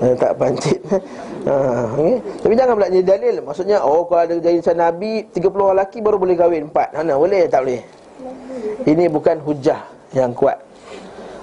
[0.02, 0.80] Letak pancit.
[1.46, 1.54] Ha,
[1.92, 2.14] okay?
[2.42, 3.36] Tapi jangan pula jadi dalil.
[3.44, 6.64] Maksudnya, oh kalau ada jadi macam Nabi 30 orang lelaki baru boleh kahwin.
[6.72, 7.14] 4 Mana?
[7.14, 7.46] Boleh?
[7.46, 7.82] Tak boleh?
[8.88, 9.80] Ini bukan hujah
[10.16, 10.58] yang kuat.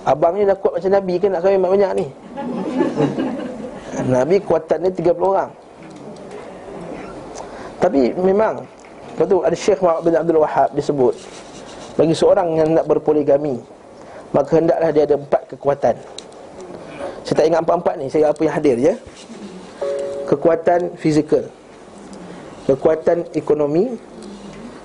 [0.05, 2.07] Abang ni dah kuat macam Nabi kan nak kahwin banyak-banyak ni?
[4.05, 5.49] Nabi kuatannya 30 orang
[7.86, 8.65] Tapi memang
[9.13, 11.13] Lepas tu ada Syekh Muhammad bin Abdul Wahab disebut
[11.95, 13.61] Bagi seorang yang nak berpoligami
[14.33, 15.95] Maka hendaklah dia ada empat kekuatan.
[17.23, 18.93] Saya tak ingat empat-empat ni Saya apa yang hadir je
[20.25, 21.45] Kekuatan fizikal
[22.65, 23.95] Kekuatan ekonomi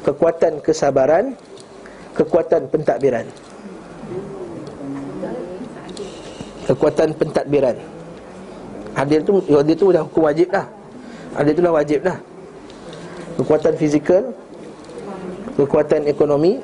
[0.05, 1.34] Kekuatan kesabaran
[2.14, 3.26] Kekuatan pentadbiran.
[6.66, 7.76] Kekuatan pentadbiran.
[8.98, 10.66] Adil tu Adil tu dah hukum wajib dah
[11.38, 12.18] Adil tu dah wajib dah
[13.41, 14.24] Kekuatan fizikal
[15.57, 16.61] Kekuatan ekonomi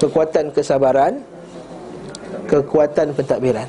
[0.00, 1.20] Kekuatan kesabaran
[2.44, 3.68] kekuatan pentadbiran.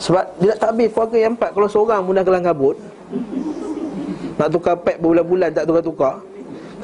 [0.00, 2.76] Sebab dia nak takbir keluarga yang empat Kalau seorang pun dah kelang kabut
[4.38, 6.14] Nak tukar pad berbulan-bulan tak tukar-tukar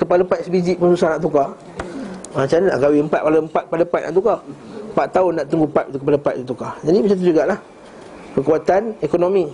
[0.01, 1.49] Kepala pad sebiji pun susah nak tukar.
[2.33, 4.39] Macam mana nak kahwin empat Kalau empat pada pad nak tukar?
[4.93, 6.72] Empat tahun nak tunggu tu kepala pad tu tukar.
[6.85, 7.59] Jadi macam tu jugalah.
[8.33, 9.45] Kekuatan ekonomi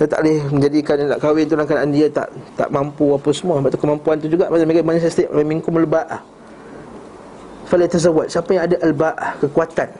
[0.00, 3.60] Kita tak boleh menjadikan nak kahwin tu dalam dia tak tak mampu apa semua.
[3.60, 4.48] Sebab tu kemampuan tu juga.
[4.48, 6.24] Macam mereka manusia setiap Minkum al-ba'ah
[7.68, 8.32] Fala tazawwaj.
[8.32, 9.92] Siapa yang ada al-ba'ah Kekuatan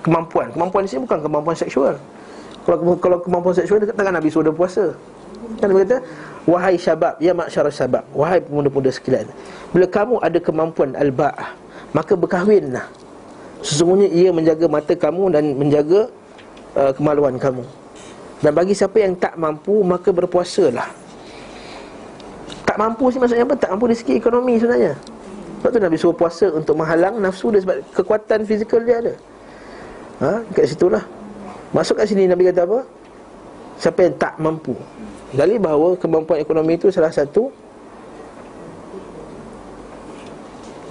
[0.00, 0.48] Kemampuan.
[0.56, 2.00] Kemampuan sini bukan kemampuan seksual.
[2.64, 4.96] Kalau kalau kemampuan seksual Dekat tangan Nabi suruh puasa.
[5.60, 5.96] Kan dia kata
[6.48, 8.08] Wahai syabab Ya maksyarah syabab.
[8.16, 9.28] Wahai pemuda-pemuda sekalian
[9.68, 11.52] Bila kamu ada kemampuan al-ba'ah
[11.92, 12.88] Maka berkahwinlah.
[13.60, 16.08] Sesungguhnya ia menjaga mata kamu Dan menjaga
[16.72, 17.84] uh, kemaluan kamu
[18.44, 20.88] Dan bagi siapa yang tak mampu Maka berpuasalah
[22.68, 23.56] Tak mampu sih maksudnya apa?
[23.56, 24.92] Tak mampu dari segi ekonomi sebenarnya
[25.62, 29.14] Sebab tu Nabi suruh puasa untuk menghalang nafsu dia Sebab kekuatan fizikal dia ada
[30.16, 31.04] Ha, kat situlah.
[31.76, 32.80] Masuk kat sini Nabi kata apa?
[33.76, 34.72] Siapa yang tak mampu.
[35.36, 37.52] Dalil bahawa kemampuan ekonomi itu salah satu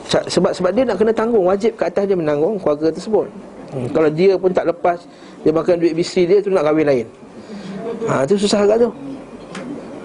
[0.05, 3.25] Sa- sebab sebab dia nak kena tanggung wajib ke atas dia menanggung keluarga tersebut.
[3.73, 5.01] Hmm, kalau dia pun tak lepas
[5.41, 7.07] dia makan duit isteri dia tu nak kahwin lain.
[8.07, 8.89] Ha tu susah agak tu.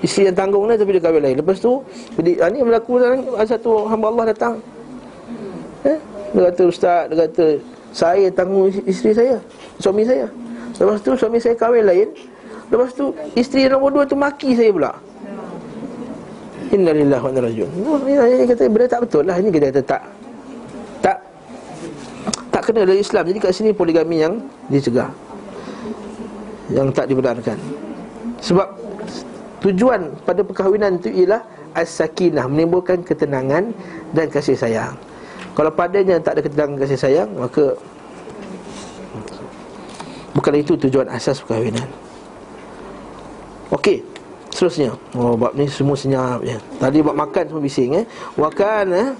[0.00, 1.36] Isteri yang tanggung dia tapi dia kahwin lain.
[1.44, 1.84] Lepas tu
[2.16, 4.54] bila ha, ni berlaku ada satu hamba Allah datang.
[5.84, 5.98] Eh?
[6.32, 7.46] Dia kata ustaz, dia kata
[7.90, 9.36] saya tanggung isteri saya,
[9.76, 10.24] suami saya.
[10.80, 12.08] Lepas tu suami saya kahwin lain.
[12.70, 14.92] Lepas tu isteri nombor dua tu maki saya pula.
[16.70, 17.30] Innalillahi wa.
[18.06, 19.36] Ini, ini kata benda tak betul lah.
[19.36, 20.02] Ini kita kata tak
[21.02, 21.18] tak
[22.48, 23.26] tak kena dari Islam.
[23.26, 24.38] Jadi kat sini poligami yang
[24.70, 25.10] dicegah.
[26.70, 27.58] Yang tak dibenarkan.
[28.40, 28.68] Sebab
[29.60, 31.44] tujuan pada perkahwinan itu ialah
[31.76, 33.70] as-sakinah, menimbulkan ketenangan
[34.16, 34.96] dan kasih sayang.
[35.54, 37.76] Kalau padanya tak ada ketenangan kasih sayang, maka
[40.32, 41.86] bukan itu tujuan asas perkahwinan.
[43.70, 44.02] Okey.
[44.50, 49.14] Seterusnya Oh bab ni semua senyap je Tadi bab makan semua bising eh Wa kana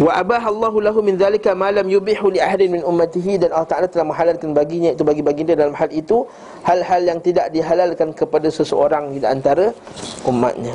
[0.00, 3.36] Wa abah Allahu lahu min dhalika ma lam yubihu li ahadin min ummatihi.
[3.36, 6.24] Dan Allah Taala telah menghalalkan baginya itu bagi baginda dalam hal itu
[6.64, 9.76] hal-hal yang tidak dihalalkan kepada seseorang di antara
[10.24, 10.72] umatnya.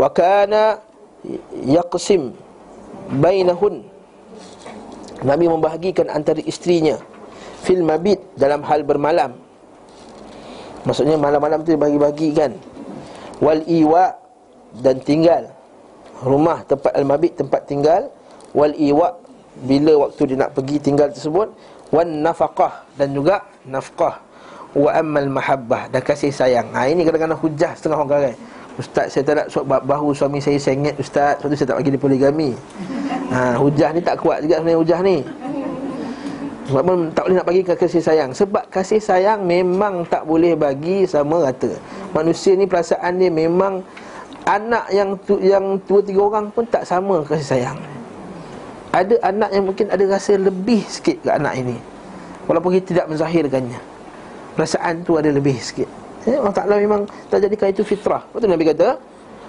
[0.00, 0.80] Wa kana
[1.68, 2.32] yaqsim
[3.20, 3.84] bainahun.
[5.22, 6.96] Nabi membahagikan antara isterinya
[7.60, 9.36] fil mabit dalam hal bermalam.
[10.82, 12.58] Maksudnya malam-malam tu dibagi-bagi kan
[13.42, 14.14] Wal iwa
[14.78, 15.50] dan tinggal.
[16.22, 18.06] Rumah tempat al-mabit tempat tinggal
[18.52, 19.08] Wal iwa
[19.64, 21.48] bila waktu dia nak pergi tinggal tersebut.
[21.92, 24.16] Wan nafaqah dan juga nafkah
[24.72, 26.72] Wa ammal mahabbah dan kasih sayang.
[26.72, 28.34] Ha ini kadang-kadang hujah setengah orang karai
[28.80, 31.36] Ustaz saya tak nak bahu suami saya sengit Ustaz.
[31.44, 32.50] Sebab tu saya tak bagi dia poligami.
[33.28, 35.18] Ha hujah ni tak kuat juga sebenarnya hujah ni.
[36.72, 38.30] Sebab pun tak boleh nak bagi kasih sayang.
[38.32, 41.76] Sebab kasih sayang memang tak boleh bagi sama rata.
[42.16, 43.84] Manusia ni perasaan dia memang
[44.42, 47.78] Anak yang tu, yang dua tiga orang pun tak sama kasih sayang
[48.92, 51.76] Ada anak yang mungkin ada rasa lebih sikit ke anak ini.
[52.44, 53.80] Walaupun kita tidak menzahirkannya.
[54.52, 55.88] Perasaan tu ada lebih sikit.
[56.28, 58.22] Eh, Allah Ta'ala memang tak jadikan itu fitrah.
[58.30, 58.88] Lepas tu Nabi kata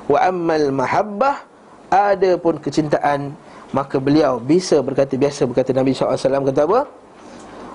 [0.09, 1.45] Wa ammal mahabbah
[1.93, 3.37] Ada pun kecintaan
[3.69, 6.17] Maka beliau bisa berkata Biasa berkata Nabi SAW
[6.49, 6.81] kata apa?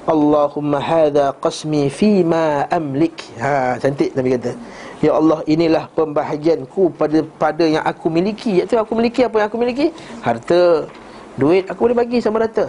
[0.08, 3.28] Allahumma hadha qasmi fi ma amlik.
[3.36, 4.56] Ha, cantik Nabi kata.
[5.04, 8.64] Ya Allah, inilah pembahagianku pada pada yang aku miliki.
[8.64, 9.92] Iaitu aku miliki apa yang aku miliki?
[10.24, 10.88] Harta,
[11.38, 12.68] duit, aku boleh bagi sama rata.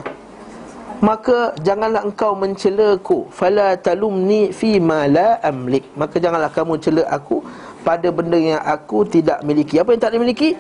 [1.00, 5.88] Maka janganlah engkau mencelaku Fala talumni fi ma la amlik.
[5.96, 7.40] Maka janganlah kamu cela aku
[7.88, 9.80] Pada benda yang aku tidak miliki.
[9.80, 10.60] Apa yang tak dimiliki?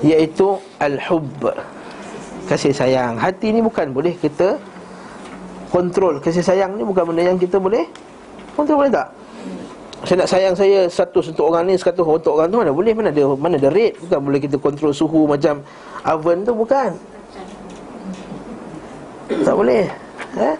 [0.00, 1.52] Iaitu al-hubb.
[2.48, 3.20] Kasih sayang.
[3.20, 4.56] Hati ni bukan boleh kita
[5.68, 6.16] kontrol.
[6.24, 7.84] Kasih sayang ni bukan benda yang kita boleh
[8.56, 9.08] kontrol boleh tak?
[10.04, 12.72] Saya nak sayang saya satu untuk orang ni, satu untuk orang tu mana?
[12.72, 15.60] Boleh mana ada mana ada rate bukan boleh kita kontrol suhu macam
[16.04, 17.13] oven tu bukan.
[19.28, 19.88] Tak boleh.
[20.36, 20.56] Eh?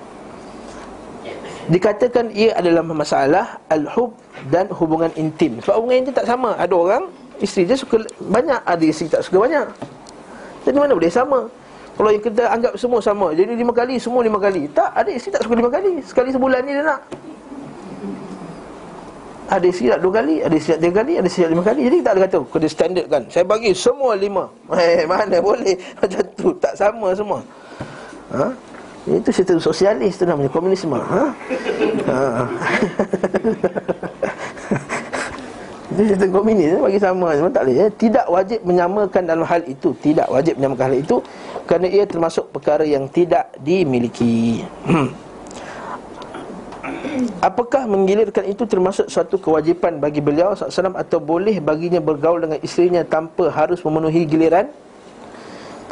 [1.64, 4.16] Dikatakan ia adalah masalah al-hub
[4.52, 5.60] dan hubungan intim.
[5.64, 6.56] Sebab hubungan intim tak sama.
[6.56, 7.02] Ada orang
[7.40, 9.66] isteri dia suka banyak, ada isteri tak suka banyak.
[10.64, 11.40] Jadi mana boleh sama?
[11.94, 15.30] Kalau yang kita anggap semua sama Jadi lima kali, semua lima kali Tak, ada isteri
[15.38, 17.00] tak suka lima kali Sekali sebulan ni dia nak
[19.46, 21.98] Ada isteri tak dua kali Ada isteri tak tiga kali Ada isteri lima kali Jadi
[22.02, 24.50] tak ada kata Kena standard kan Saya bagi semua lima
[24.82, 27.38] Eh, mana boleh Macam tu Tak sama semua
[28.32, 28.46] Ha?
[29.04, 31.28] Itu sistem sosialis tu namanya Komunisme ha?
[32.08, 32.48] ha.
[35.94, 37.86] Itu sistem komunis bagi sama Memang tak boleh ya?
[37.92, 41.16] Tidak wajib menyamakan dalam hal itu Tidak wajib menyamakan hal itu
[41.68, 44.66] Kerana ia termasuk perkara yang tidak dimiliki
[47.38, 53.06] Apakah menggilirkan itu termasuk suatu kewajipan bagi beliau SAW Atau boleh baginya bergaul dengan isterinya
[53.06, 54.66] tanpa harus memenuhi giliran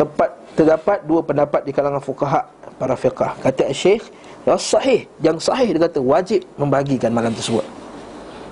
[0.03, 2.43] Tepat terdapat dua pendapat di kalangan fukaha
[2.75, 3.39] para fiqah.
[3.39, 4.11] Kata Syekh
[4.43, 7.63] yang sahih Yang sahih dia kata wajib membagikan malam tersebut.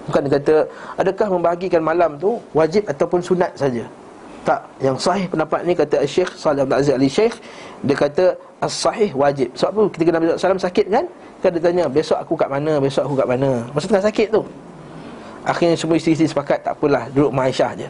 [0.07, 0.55] Bukan dia kata
[0.95, 3.85] Adakah membagikan malam tu Wajib ataupun sunat saja?
[4.47, 7.37] Tak Yang sahih pendapat ni kata Syekh Salih Abdul Aziz Ali Syekh
[7.83, 8.25] Dia kata
[8.61, 9.49] As-sahih wajib.
[9.57, 9.83] Sebab apa?
[9.97, 11.05] Ketika Nabi SAW sakit kan
[11.43, 12.79] Kan dia tanya Besok aku kat mana?
[12.81, 13.51] Besok aku kat mana?
[13.73, 14.43] Masa tengah sakit tu.
[15.45, 17.89] Akhirnya semua isteri-isteri sepakat Tak apalah Duduk Aisyah je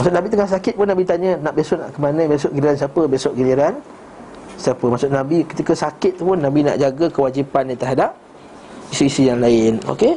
[0.00, 2.24] Maksud Nabi tengah sakit pun Nabi tanya Nak besok nak ke mana?
[2.24, 3.00] Besok giliran siapa?
[3.04, 3.74] Besok giliran
[4.56, 4.84] Siapa?
[4.88, 8.16] Maksud Nabi ketika sakit tu pun Nabi nak jaga kewajipan dia terhadap
[8.88, 10.16] Isteri-isteri yang lain Okey?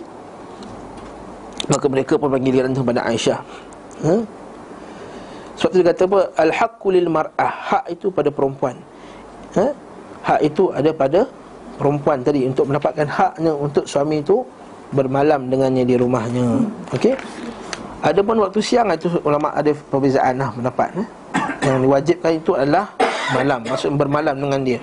[1.67, 3.39] Maka mereka pun panggil giliran kepada Aisyah.
[4.03, 4.15] Ha?
[5.55, 6.19] Sebab tu dia kata apa?
[6.35, 8.75] Al-haqqu lil mar'ah Hak itu pada perempuan.
[9.55, 9.71] Ha?
[10.27, 11.23] Hak itu ada pada
[11.79, 12.43] perempuan tadi.
[12.43, 14.43] Untuk mendapatkan haknya untuk suami itu
[14.91, 16.67] Bermalam dengannya di rumahnya.
[16.91, 17.15] Okey
[18.03, 21.07] ada pun waktu siang itu ulama ada perbezaan lah pendapat eh?
[21.71, 22.85] Yang diwajibkan itu adalah
[23.31, 24.79] malam Maksud bermalam dengan dia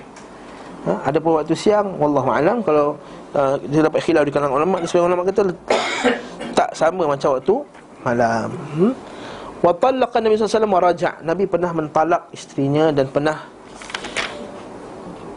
[0.89, 1.05] ha?
[1.05, 2.97] Ada pun waktu siang Wallahu alam Kalau
[3.37, 5.53] uh, dia dapat khilaf di kalangan ulama Sebagai ulama kata
[6.57, 7.55] Tak sama macam waktu
[8.01, 8.93] malam hmm?
[9.61, 13.37] Wa talaqa Nabi SAW raja' Nabi pernah mentalak isterinya dan pernah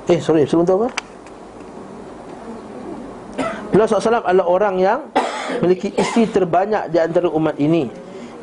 [0.09, 0.89] Eh sorry tu apa?
[3.73, 5.01] Beliau SAW adalah orang yang
[5.61, 7.89] Memiliki isteri terbanyak di antara umat ini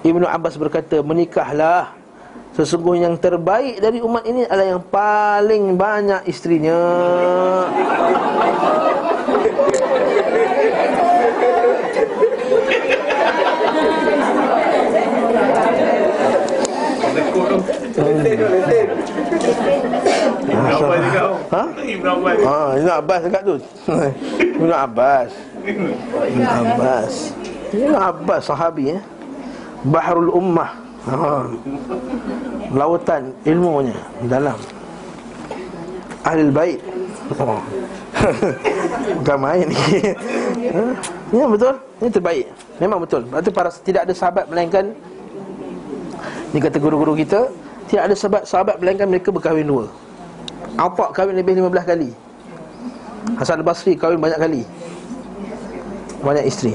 [0.01, 1.93] Ibnu Abbas berkata Menikahlah
[2.51, 6.77] Sesungguhnya yang terbaik dari umat ini adalah yang paling banyak juga
[22.41, 23.55] Ah, Ibnu Abbas dekat tu.
[24.39, 25.31] Ibnu Abbas.
[25.65, 27.13] Ibnu Abbas.
[27.71, 29.01] Ibnu Abbas sahabi eh.
[29.85, 30.71] Bahrul Ummah.
[31.09, 31.49] Ha.
[32.73, 33.97] Lautan ilmunya
[34.29, 34.57] dalam.
[36.21, 36.79] Ahli bait.
[37.41, 37.57] Oh.
[39.21, 39.77] Bukan main ni.
[40.69, 40.83] Ha?
[41.33, 41.75] Ya betul.
[42.03, 42.45] Ini terbaik.
[42.77, 43.25] Memang betul.
[43.25, 44.93] Berarti para tidak ada sahabat melainkan
[46.51, 47.49] ni kata guru-guru kita,
[47.89, 49.85] tidak ada sahabat sahabat melainkan mereka berkahwin dua.
[50.79, 52.09] Apak kahwin lebih 15 kali
[53.35, 54.61] Hasan al-Basri kahwin banyak kali
[56.21, 56.73] Banyak isteri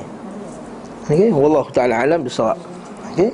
[1.06, 2.58] Okey, wallahu taala alam bisawab.
[3.14, 3.30] Okey.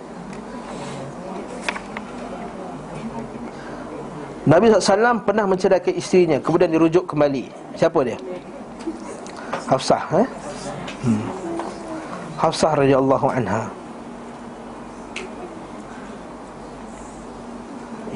[4.43, 7.47] Nabi SAW pernah menceraikan isterinya Kemudian dirujuk kembali
[7.79, 8.19] Siapa dia?
[9.71, 10.27] Hafsah eh?
[11.07, 11.25] hmm.
[12.43, 13.71] Hafsah radhiyallahu anha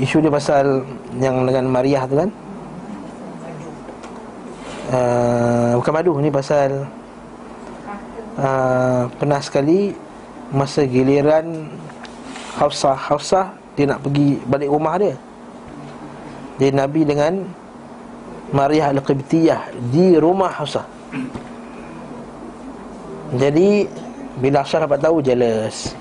[0.03, 0.83] Isu dia pasal
[1.23, 2.31] Yang dengan Mariah tu kan
[4.91, 6.91] uh, Bukan madu Ni pasal
[8.41, 9.93] uh, Pernah sekali
[10.55, 11.67] Masa giliran
[12.57, 15.15] Hafsah Hafsah Dia nak pergi balik rumah dia.
[16.57, 17.33] Jadi Nabi dengan
[18.55, 20.87] Mariah Al-Qibtiyah Di rumah Hafsah.
[23.37, 23.85] Jadi
[24.41, 25.93] Bila Hafsah dapat tahu jealous.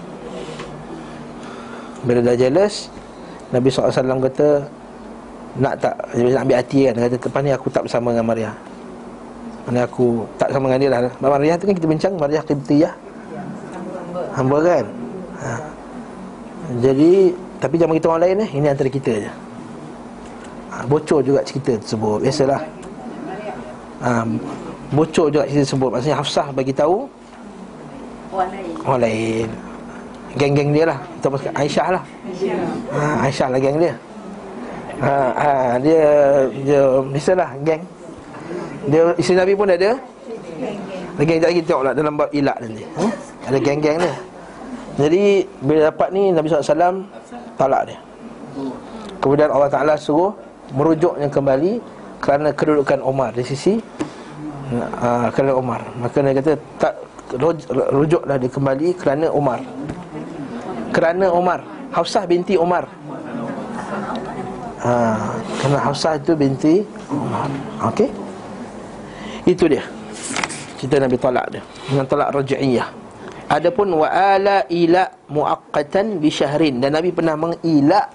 [2.05, 2.87] Bila dah jealous
[3.49, 4.47] Nabi SAW kata
[5.57, 5.95] Nak tak?
[6.13, 8.51] Nak ambil hati kan Kata lepas ni aku tak bersama dengan Maria
[9.65, 11.13] Mana aku tak bersama dengan dia lah.
[11.17, 12.93] Maria tu kan kita bincang Maria Qibtiyah
[14.35, 14.85] Hamba kan?
[15.41, 15.51] Ha.
[16.83, 18.49] Jadi Tapi jangan kita orang lain eh.
[18.61, 19.31] Ini antara kita je.
[20.69, 22.19] Ha, Bocor juga cerita tersebut.
[22.21, 22.61] Biasalah.
[24.05, 24.09] Ha,
[24.93, 25.89] Bocor juga cerita tersebut.
[25.89, 27.09] Maksudnya Hafsah bagi tahu
[28.35, 28.73] Orang lain.
[28.83, 29.47] Orang lain.
[30.35, 30.99] Geng-geng dia lah.
[30.99, 32.03] Atau Aisyah lah.
[32.91, 33.95] Ha, Aisyah lah geng dia.
[34.99, 36.03] Ha, ha, Dia
[36.67, 37.81] Dia Biasalah geng
[38.89, 39.97] Dia Isteri Nabi pun ada?
[41.15, 42.83] Ada geng lagi tengok lah Dalam bab ilat nanti.
[42.83, 43.05] Ha?
[43.49, 44.15] Ada geng-geng dia.
[44.95, 45.23] Jadi
[45.63, 47.03] Bila dapat ni Nabi SAW
[47.55, 47.99] Talak dia.
[49.19, 50.35] Kemudian Allah Ta'ala suruh
[50.75, 51.81] Merujuknya kembali
[52.21, 53.33] Kerana kedudukan Omar.
[53.33, 53.79] Di sisi
[54.75, 55.81] uh, Kerana Omar.
[55.97, 56.93] Maka dia kata Tak
[57.95, 59.59] Rujuklah dia kembali Kerana Omar.
[60.93, 61.59] Kerana Omar.
[61.89, 62.85] Hafsah binti Omar.
[64.85, 64.91] Ha,
[65.57, 67.49] Kerana Hafsah itu binti Omar.
[67.89, 68.24] Okey
[69.45, 69.85] Itu dia.
[70.81, 71.61] Cerita Nabi talak dia.
[71.87, 72.87] Dengan talak raja'iyah.
[73.45, 76.81] Adapun wa'ala ila muaqqatan bi syahrin.
[76.81, 78.09] Dan Nabi pernah mengila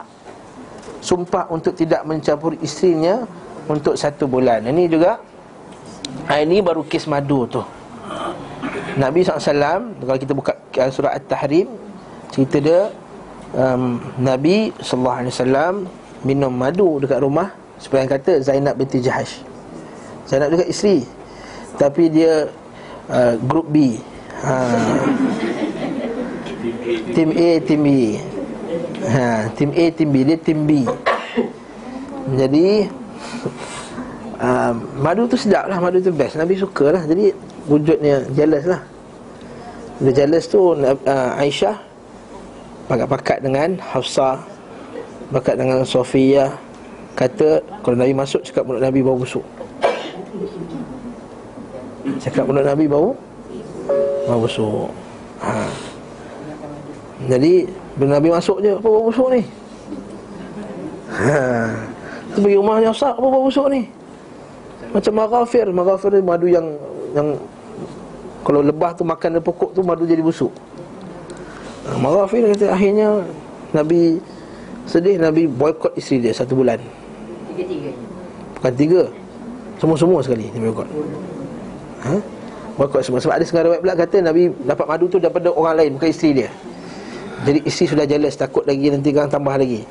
[1.00, 3.24] sumpah untuk tidak mencampur isterinya
[3.70, 4.66] untuk satu bulan.
[4.66, 5.22] Ini juga
[6.34, 7.62] ini baru kes madu tu.
[8.98, 10.52] Nabi SAW Kalau kita buka
[10.90, 11.70] surah At-Tahrim
[12.34, 12.90] Cerita dia
[13.54, 15.86] um, Nabi SAW
[16.26, 19.40] minum madu dekat rumah Supaya kata Zainab binti Jahash.
[20.28, 21.06] Zainab dekat isteri
[21.80, 22.52] Tapi dia
[23.08, 23.96] uh, Grup B.
[24.44, 24.56] Ha.
[27.16, 27.88] Tim A, Tim B
[29.08, 29.48] ha.
[29.56, 30.16] Tim A, Tim B.
[30.28, 30.84] Dia Tim B.
[32.36, 32.86] Jadi
[34.38, 36.36] uh, Madu tu sedap lah Madu tu best.
[36.36, 37.02] Nabi suka lah.
[37.08, 37.32] Jadi
[37.64, 38.80] wujudnya jealous lah.
[40.00, 40.96] Dia jealous tu uh,
[41.36, 41.76] Aisyah
[42.88, 44.40] Pakat-pakat dengan Hafsah
[45.28, 46.56] Pakat dengan Sofia.
[47.12, 49.44] Kata Kalau Nabi masuk Cakap mulut Nabi bau busuk
[52.18, 53.14] Cakap mulut Nabi bau
[54.26, 54.90] Bau busuk.
[55.44, 55.68] Ha.
[57.30, 59.40] Jadi Bila Nabi masuk je Apa bau busuk ni?
[61.14, 61.38] Ha.
[62.34, 63.86] Tu pergi rumahnya Hafsah Apa bau busuk ni?
[64.90, 65.66] Macam maghafir.
[65.70, 66.66] Maghafir ni madu yang
[67.14, 67.38] Yang
[68.42, 70.50] Kalau lebah tu makan dari pokok tu Madu jadi busuk.
[71.86, 72.00] Ha.
[72.00, 73.22] Maghafir kata akhirnya
[73.70, 74.18] Nabi
[74.88, 75.20] Sedih.
[75.22, 76.82] Nabi boykot isteri dia Satu bulan.
[77.54, 77.90] Tiga-tiga.
[78.58, 79.02] Bukan tiga.
[79.78, 80.88] Semua-semua sekali Nabi boykot
[82.07, 82.14] ha?
[82.80, 83.20] Boykot semua.
[83.20, 86.30] Sebab ada setengah riwayat pula kata Nabi dapat madu tu daripada orang lain Bukan isteri
[86.44, 86.51] dia.
[87.44, 89.84] Jadi isteri sudah jealous Takut lagi nanti kan tambah lagi.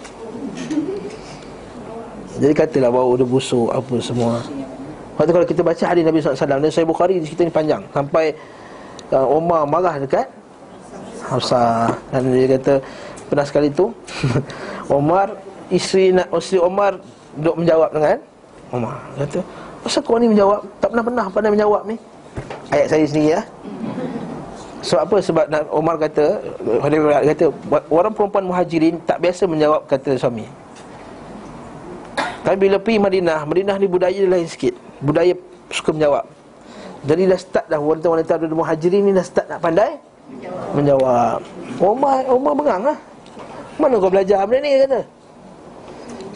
[2.39, 4.41] Jadi katalah bau dia busuk Apa semua.
[4.41, 7.81] Lepas tu kalau kita baca hadis Nabi SAW Dan Sahih Bukhari cerita ni panjang.
[7.93, 8.33] Sampai
[9.13, 10.25] uh, Omar marah dekat
[11.29, 12.73] Hafsah Dan dia kata
[13.29, 13.93] Pernah sekali tu
[14.97, 15.35] Omar
[15.69, 16.97] Isteri nak isteri Omar
[17.37, 18.17] Duk menjawab dengan
[18.73, 18.97] Omar.
[19.17, 20.59] Kata Kenapa kau ni menjawab.
[20.83, 21.95] Tak pernah-pernah pandai menjawab ni.
[22.69, 23.41] Ayat saya sendiri ya.
[24.79, 25.15] Sebab apa?
[25.19, 26.39] Sebab Omar kata
[26.79, 27.45] Khalifah kata
[27.91, 30.47] Orang perempuan muhajirin Tak biasa menjawab kata suami.
[32.47, 34.75] Tapi bila pergi Madinah Madinah ni budaya dia lain sikit.
[35.03, 35.35] Budaya
[35.71, 36.23] suka menjawab.
[37.07, 39.95] Jadi dah start dah Wanita-wanita dari muhajirin ni Dah start nak pandai
[40.75, 41.39] Menjawab.
[41.79, 42.97] Omar Omar bengang lah
[43.79, 44.83] Mana kau belajar benda ni?
[44.83, 45.18] kata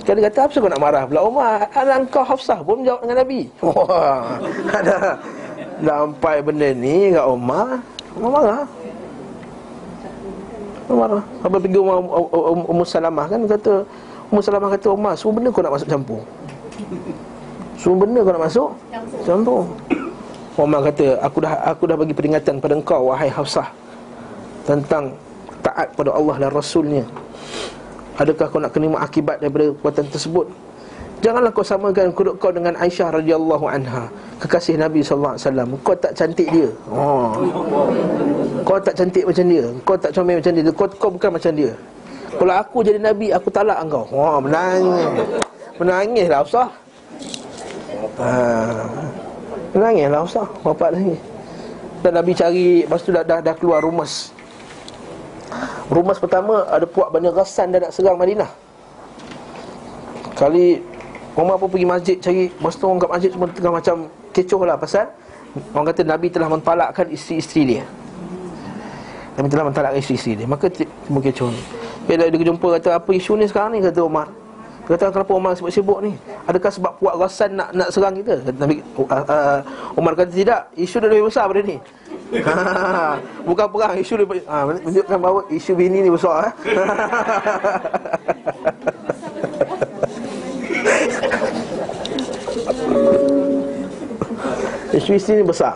[0.03, 1.03] Sekali kata apa kau nak marah?
[1.07, 3.47] Pula Omar Anak kau Hafsah pun menjawab dengan Nabi.
[3.63, 4.35] Wah
[4.67, 5.15] Ada.
[5.79, 7.79] Sampai benda ni kat Omar
[8.19, 8.61] Omar marah.
[10.91, 11.23] Omar marah.
[11.39, 11.97] Apa pergi Umar
[12.67, 13.73] Umar Salamah kan kata
[14.27, 16.21] Umar Salamah kata Omar Semua benda kau nak masuk campur.
[17.79, 18.69] Semua benda kau nak masuk
[19.23, 19.61] Campur.
[20.59, 23.71] Omar kata Aku dah aku dah bagi peringatan pada engkau Wahai Hafsah
[24.67, 25.15] Tentang
[25.63, 27.07] Taat pada Allah dan Rasulnya
[28.14, 30.45] Adakah kau nak kena akibat daripada perbuatan tersebut?
[31.24, 34.11] Janganlah kau samakan kuduk kau dengan Aisyah radhiyallahu anha
[34.43, 35.70] Kekasih Nabi sallallahu alaihi wasallam.
[35.80, 36.68] Kau tak cantik dia.
[36.91, 37.32] Oh.
[38.68, 39.66] Kau tak cantik macam dia.
[39.88, 40.64] Kau tak comel macam dia.
[40.76, 41.72] Kau, kau bukan macam dia.
[42.34, 45.05] Kalau aku jadi Nabi Aku talak engkau Wah oh, menangis.
[45.78, 46.70] Menangis lah Hafsah
[48.18, 48.30] ha.
[49.74, 51.16] Menangis lah Hafsah Bapak lagi.
[52.01, 54.34] Dan Nabi cari Lepas tu dah, dah, dah keluar rumus
[55.91, 58.49] Rumus pertama ada puak Bani Ghassan dan nak serang Madinah.
[60.33, 60.81] Kali
[61.33, 63.95] Umar pun pergi masjid cari Masa tu orang kat masjid semua tengah macam
[64.33, 65.09] kecoh lah Pasal
[65.73, 67.83] orang kata Nabi telah mentalakkan isteri-isteri dia.
[69.37, 70.47] Nabi telah mentalakkan isteri-isteri dia.
[70.49, 71.61] Maka semua kecoh ni.
[72.09, 73.79] Bila dia jumpa kata apa isu ni sekarang ni?
[73.81, 74.27] Kata Umar
[74.83, 76.11] kata kenapa Umar sibuk-sibuk ni?
[76.43, 78.43] Adakah sebab puak Ghassan nak nak serang kita?
[78.43, 79.59] Kata Nabi, uh, uh,
[79.95, 80.61] Umar kata tidak.
[80.75, 81.77] Isu dia lebih besar daripada ni
[83.47, 86.53] Bukan perang Isu dia ha, Menunjukkan bahawa Isu bini ni besar eh?
[94.93, 95.73] Isu isteri ni besar.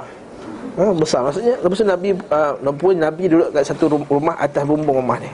[0.77, 1.25] Ha, Besar.
[1.25, 5.25] Maksudnya Lepas tu Nabi uh, Nabi duduk kat satu rumah Atas bumbung rumah ni.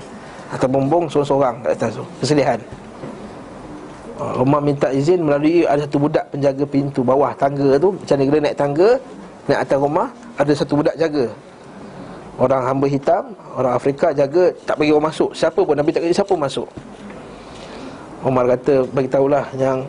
[0.55, 2.59] Atas bumbung Seorang-seorang kat atas tu Kesedihan
[4.39, 8.55] Umar minta izin melalui ada satu budak penjaga pintu bawah tangga tu Macam negara naik
[8.55, 8.89] tangga
[9.43, 10.07] Naik atas rumah
[10.39, 11.27] Ada satu budak jaga.
[12.39, 15.35] Orang hamba hitam Orang Afrika jaga Tak bagi orang masuk.
[15.35, 16.67] Siapa pun Nabi tak kata siapa masuk.
[18.23, 19.83] Umar kata Bagi tahulah yang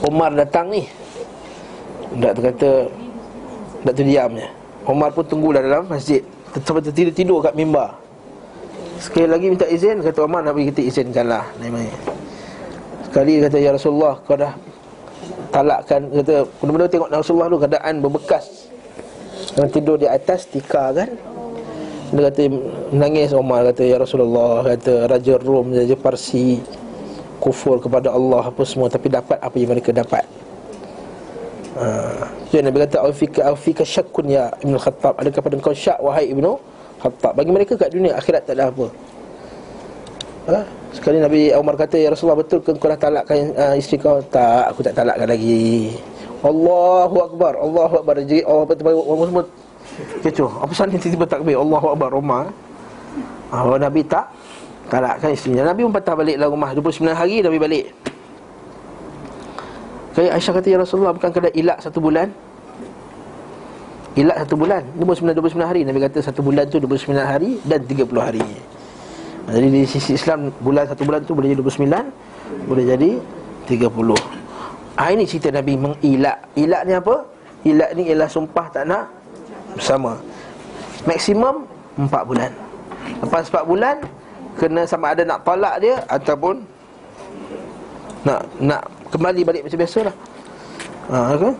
[0.00, 0.84] Umar datang ni.
[2.16, 2.70] Budak tu kata
[3.80, 4.48] Budak tu diam je
[4.88, 6.24] Umar pun tunggulah dalam masjid.
[6.64, 7.94] Sampai tertidur-tidur kat mimbar.
[9.00, 11.48] Sekali lagi minta izin Kata Umar Nabi kita izinkanlah.
[11.56, 11.94] Naik-naik
[13.08, 14.54] Sekali kata Ya Rasulullah Kau dah
[15.50, 18.70] talakkan Kata Benda-benda tengok Rasulullah tu Keadaan berbekas.
[19.58, 21.10] Yang tidur di atas Tikar kan?
[22.10, 22.40] Dia kata
[22.94, 26.62] Menangis Umar Kata Ya Rasulullah Kata Raja Rom Raja Parsi
[27.42, 30.24] Kufur kepada Allah Apa semua Tapi dapat apa yang mereka dapat.
[31.76, 35.14] Haa Jadi Nabi kata Alfika, Alfika syakun ya Ibn Khattab.
[35.22, 36.58] Adakah pada kau syak Wahai Ibn
[36.98, 37.38] Khattab?
[37.38, 38.90] Bagi mereka kat dunia Akhirat tak ada apa
[40.52, 40.62] ha?
[40.90, 44.18] Sekali Nabi Umar kata Ya Rasulullah betul ke kau dah talakkan uh, isteri kau?
[44.26, 45.94] Tak, aku tak talakkan lagi.
[46.42, 48.14] Allahu Akbar Allahu Akbar.
[48.22, 49.44] Jadi Allah betul orang semua
[50.24, 52.44] Kecoh Apa sahaja tiba-tiba takbir Allahu Akbar Umar.
[53.54, 54.30] Uh, Nabi tak
[54.90, 56.74] Talakkan isterinya Nabi pun patah balik dalam rumah.
[56.74, 57.84] 29 hari Nabi balik.
[60.18, 62.26] Kaya Aisyah kata Ya Rasulullah bukan kena ilak satu bulan?
[64.18, 64.82] Ilak satu bulan.
[64.98, 65.80] 29, 29 hari.
[65.86, 68.42] Nabi kata satu bulan tu 29 hari Dan 30 hari
[69.48, 73.10] Jadi di sisi Islam Bulan satu bulan tu boleh jadi 29 Boleh jadi
[73.70, 73.88] 30
[74.98, 77.14] ha, Ini cerita Nabi mengilak Ilak ni apa?
[77.64, 79.08] Ilak ni ialah sumpah tak nak
[79.76, 80.18] Bersama.
[81.06, 81.64] Maksimum
[81.96, 82.50] 4 bulan.
[83.22, 83.96] Lepas 4 bulan
[84.58, 86.60] Kena sama ada nak tolak dia Ataupun
[88.26, 90.14] Nak nak kembali balik macam biasa lah.
[91.10, 91.52] Ha, okay?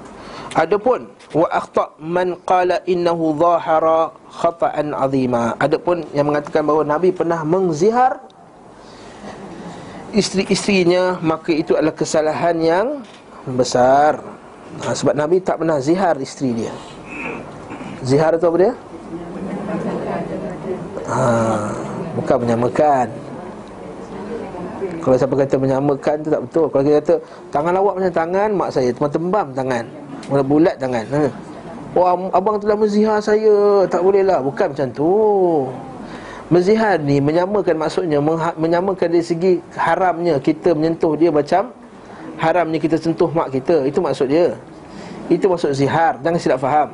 [0.51, 5.55] Adapun wa akhta man qala innahu dhahara khata'an azima.
[5.63, 8.19] Adapun yang mengatakan bahawa Nabi pernah mengzihar
[10.11, 12.87] isteri-isterinya maka itu adalah kesalahan yang
[13.55, 14.19] besar.
[14.83, 16.75] Ha, sebab Nabi tak pernah zihar isteri dia.
[18.07, 18.73] Zihar itu apa dia?
[21.11, 21.23] Ha,
[22.19, 23.09] bukan menyamakan.
[25.01, 26.67] Kalau siapa kata menyamakan tu tak betul.
[26.71, 27.15] Kalau kita kata
[27.51, 29.85] tangan awak macam tangan mak saya, tembam tangan.
[30.31, 31.23] Mula bulat tangan ha.
[31.91, 33.85] Oh abang telah menzihar saya.
[33.91, 34.39] Tak boleh lah.
[34.39, 35.11] Bukan macam tu.
[36.51, 38.19] Menzihar ni menyamakan maksudnya
[38.59, 41.71] Menyamakan dari segi haramnya Kita menyentuh dia macam
[42.41, 43.85] Haramnya kita sentuh mak kita.
[43.85, 44.57] Itu maksud dia.
[45.29, 46.17] Itu maksud zihar.
[46.25, 46.89] Jangan silap faham.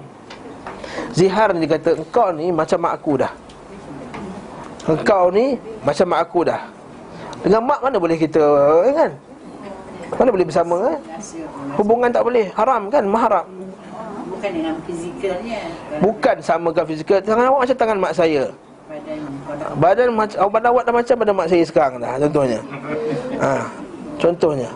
[1.14, 3.32] Zihar ni dia kata Engkau ni macam mak aku dah.
[4.90, 5.54] Engkau ni
[5.86, 6.60] macam mak aku dah.
[7.46, 8.42] Dengan mak mana boleh kita
[8.90, 9.10] eh, kan
[10.14, 10.98] mana boleh bersama kan?
[11.74, 12.46] Hubungan tak boleh.
[12.54, 13.04] Haram kan?
[13.06, 13.46] Maharam
[14.30, 15.60] Bukan dengan fizikalnya.
[15.98, 18.44] Bukan samakan fizikal Tangan awak macam tangan mak saya.
[18.86, 19.18] Badan
[19.82, 22.60] Badan macam oh, badan awak dah macam badan mak saya sekarang dah Contohnya.
[23.40, 23.50] Ha,
[24.20, 24.70] Contohnya.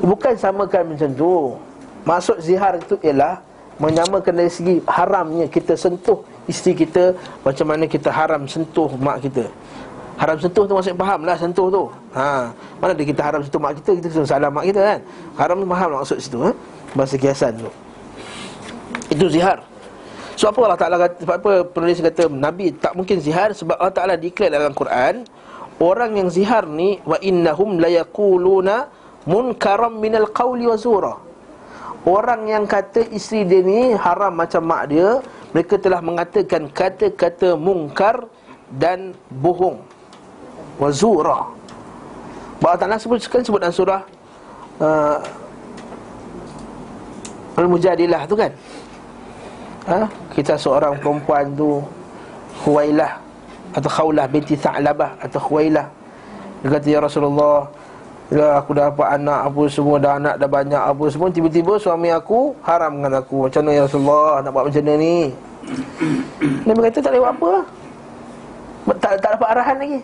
[0.00, 1.32] Bukan samakan macam tu.
[2.08, 3.44] Maksud zihar itu ialah
[3.76, 7.12] Menyamakan dari segi haramnya Kita sentuh isteri kita
[7.44, 9.44] Macam mana kita haram sentuh mak kita
[10.20, 11.82] Haram sentuh tu maksud faham lah sentuh tu.
[12.12, 12.52] Ha.
[12.76, 15.00] Mana ada kita haram sentuh mak kita Kita sentuh salam mak kita kan.
[15.40, 16.52] Haram tu faham maksud situ ha?
[16.92, 17.72] Bahasa kiasan tu.
[19.08, 19.64] Itu zihar.
[20.36, 23.92] So apa Allah Ta'ala kata Sebab apa penulis kata Nabi tak mungkin zihar Sebab Allah
[23.92, 25.28] Ta'ala declare dalam Quran
[25.76, 28.88] Orang yang zihar ni Wa innahum layakuluna
[29.28, 31.12] Munkaram minal qawli wa zura.
[32.08, 35.20] Orang yang kata isteri dia ni Haram macam mak dia
[35.52, 38.24] Mereka telah mengatakan kata-kata mungkar
[38.72, 39.99] Dan bohong
[40.80, 41.44] Wazura
[42.60, 44.02] Bahawa Ta'ala sebut sekali sebut dalam surah
[44.80, 45.16] uh,
[47.60, 48.48] Al-Mujadilah tu kan?
[49.84, 50.08] Ha?
[50.32, 51.84] Kita seorang perempuan tu
[52.64, 53.20] Huwailah
[53.76, 55.84] Atau Khawlah binti Tha'labah Atau Huwailah
[56.64, 57.68] Dia kata Ya Rasulullah
[58.30, 62.08] Ya aku dah dapat anak apa semua Dah anak dah banyak apa semua Tiba-tiba suami
[62.08, 63.48] aku haram dengan aku.
[63.48, 65.16] Macam mana Ya Rasulullah Nak buat macam mana ni?
[66.64, 67.52] Nabi kata tak boleh buat apa.
[68.96, 70.00] Tak, tak dapat arahan lagi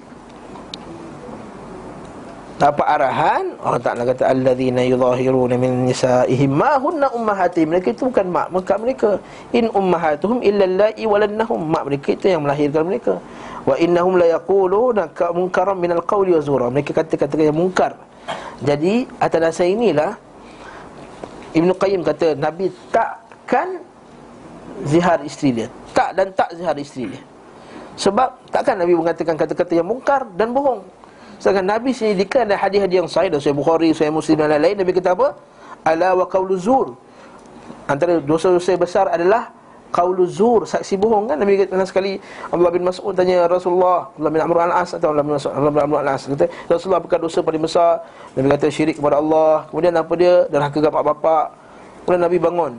[2.56, 8.26] dapat arahan Allah Taala kata alladzina yudhahiruna min nisaihim ma hunna ummahatihim mereka itu bukan
[8.32, 9.10] mak mereka mereka.
[9.52, 13.20] In ummahatuhum illa allai walannahum mak mereka itu yang melahirkan mereka.
[13.68, 16.66] Wa innahum la yaquluna munkaran minal qawli wa zura.
[16.72, 17.92] Mereka kata-kata yang mungkar.
[18.64, 20.16] Jadi atas dasar inilah
[21.52, 23.84] Ibnu Qayyim kata Nabi takkan
[24.88, 25.68] zihar isteri dia.
[25.92, 27.22] Tak dan tak zihar isteri dia.
[28.00, 30.84] Sebab takkan Nabi mengatakan kata-kata yang mungkar dan bohong
[31.36, 34.76] Sedangkan Nabi sendiri dikatakan ada hadis-hadis yang sahih dan Sahih Bukhari, Sahih Muslim dan lain-lain
[34.80, 35.36] Nabi kata apa?
[35.84, 36.96] Ala wa qawlu zur.
[37.86, 39.52] Antara dosa-dosa besar adalah
[39.94, 42.18] qawlu zur, saksi bohong kan Nabi kata sekali
[42.50, 45.98] Abdullah bin Mas'ud tanya Rasulullah, Abdullah bin Amr al-As atau Abdullah bin Mas'ud, Abdullah bin
[46.02, 48.02] al-As kata Rasulullah apakah dosa paling besar?
[48.34, 49.68] Nabi kata syirik kepada Allah.
[49.70, 50.34] Kemudian apa dia?
[50.50, 51.44] Dan hak bapak-bapak.
[52.02, 52.72] Kemudian Nabi bangun.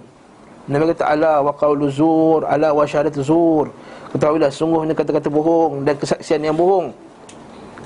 [0.67, 3.71] Nabi kata ala wa qawlu zur, ala wa syahadatu zur.
[4.11, 6.91] Ketahuilah sungguhnya kata-kata bohong dan kesaksian yang bohong.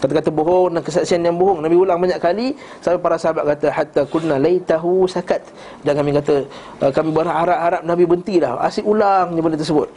[0.01, 1.61] Kata-kata bohong dan kesaksian yang bohong.
[1.61, 5.45] Nabi ulang banyak kali Sampai para sahabat kata Hatta kunna laitahu sakat.
[5.85, 6.41] Dan kami kata
[6.81, 8.57] uh, Kami berharap-harap Nabi berhenti dah.
[8.65, 9.93] Asyik ulang benda tersebut.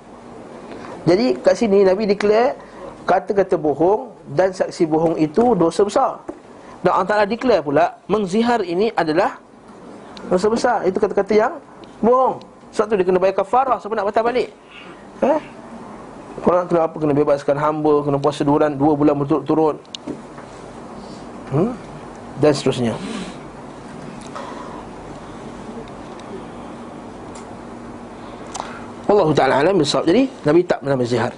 [1.09, 2.53] Jadi kat sini Nabi declare
[3.09, 6.21] Kata-kata bohong Dan saksi bohong itu dosa besar.
[6.85, 9.41] Dan Allah Ta'ala declare pula Mengzihar ini adalah
[10.29, 10.85] Dosa besar.
[10.85, 11.57] Itu kata-kata yang
[12.05, 12.45] bohong.
[12.77, 14.53] Sebab tu dia kena bayar kafarah Sebab nak batal balik.
[15.25, 15.64] Eh
[16.45, 16.97] Orang kena apa?
[17.01, 19.81] Kena bebaskan hamba Kena puasa dua, dua bulan berturut-turut
[21.57, 21.73] hmm?
[22.39, 22.93] Dan seterusnya
[29.05, 31.33] Allah Ta'ala alam bisawab Jadi Nabi tak pernah berzihar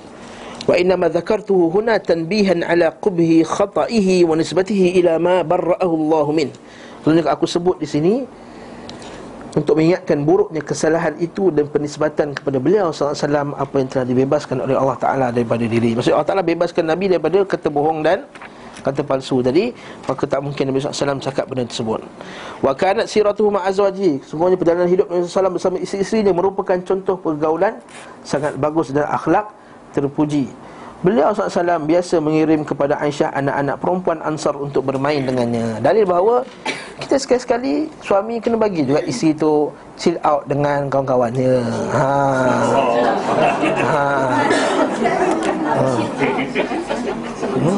[0.66, 6.26] Wa inna ma zakartuhu huna tanbihan ala qubhi khata'ihi wa nisbatihi ila ma barra'ahu Allah
[6.34, 6.48] min
[7.07, 8.26] Sebenarnya aku sebut di sini
[9.57, 14.76] untuk mengingatkan buruknya kesalahan itu dan penisbatan kepada beliau SAW apa yang telah dibebaskan oleh
[14.76, 15.96] Allah Ta'ala daripada diri.
[15.96, 18.28] Maksudnya Allah Ta'ala bebaskan Nabi daripada kata bohong dan
[18.84, 19.40] kata palsu.
[19.40, 19.72] Tadi
[20.04, 22.04] maka tak mungkin Nabi SAW cakap benda tersebut.
[22.61, 27.80] Wa kanat siratuhu ma'azwaji semuanya perjalanan hidup Nabi SAW bersama isteri-isterinya merupakan contoh pergaulan
[28.28, 29.57] sangat bagus dan akhlak
[29.96, 30.52] terpuji
[31.05, 35.76] Beliau SAW biasa mengirim kepada Aisyah anak-anak perempuan Ansar untuk bermain dengannya.
[35.84, 36.40] Dalil bahawa
[37.05, 39.68] kita sekali-sekali suami kena bagi juga isteri tu
[40.01, 41.61] chill out dengan kawan-kawannya.
[41.92, 42.09] Ha.
[43.76, 44.05] Ha.
[45.68, 45.84] ha.
[47.57, 47.76] Hmm.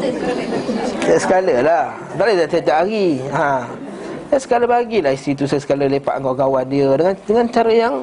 [1.03, 3.65] Tiap sekala lah Tak boleh dah tiap hari ha.
[4.29, 7.95] Tiap sekala bagilah isteri tu Sekala lepak dengan kawan dia Dengan dengan cara yang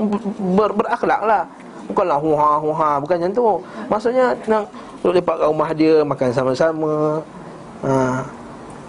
[0.57, 1.43] ber, berakhlak lah
[1.85, 3.47] Bukanlah huha huha Bukan macam tu
[3.87, 4.65] Maksudnya nak
[5.05, 7.21] Duduk lepak kat rumah dia Makan sama-sama.
[7.85, 8.25] Ha.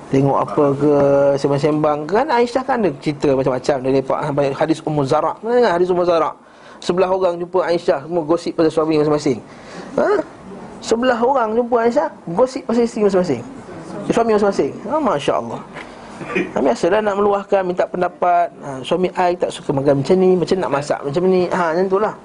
[0.09, 0.95] Tengok apa ke
[1.37, 3.77] Sembang-sembang Kan Aisyah kan ada cerita macam-macam.
[3.85, 4.19] Dia lepak
[4.57, 6.33] hadis Ummu Zara' Mana dengar hadis Ummu Zara'
[6.81, 9.45] Sebelah orang jumpa Aisyah Semua gosip pasal suami masing-masing.
[10.01, 10.09] Ha?
[10.81, 13.43] Sebelah orang jumpa Aisyah Gosip pasal isteri masing-masing.
[14.09, 14.73] Suami masing-masing.
[14.89, 15.61] Ha, Masya Allah
[16.33, 18.49] ha, Biasalah nak meluahkan Minta pendapat.
[18.65, 21.45] Ha, Suami I tak suka makan macam ni Macam nak masak macam ni.
[21.53, 22.17] Ha, Macam tu lah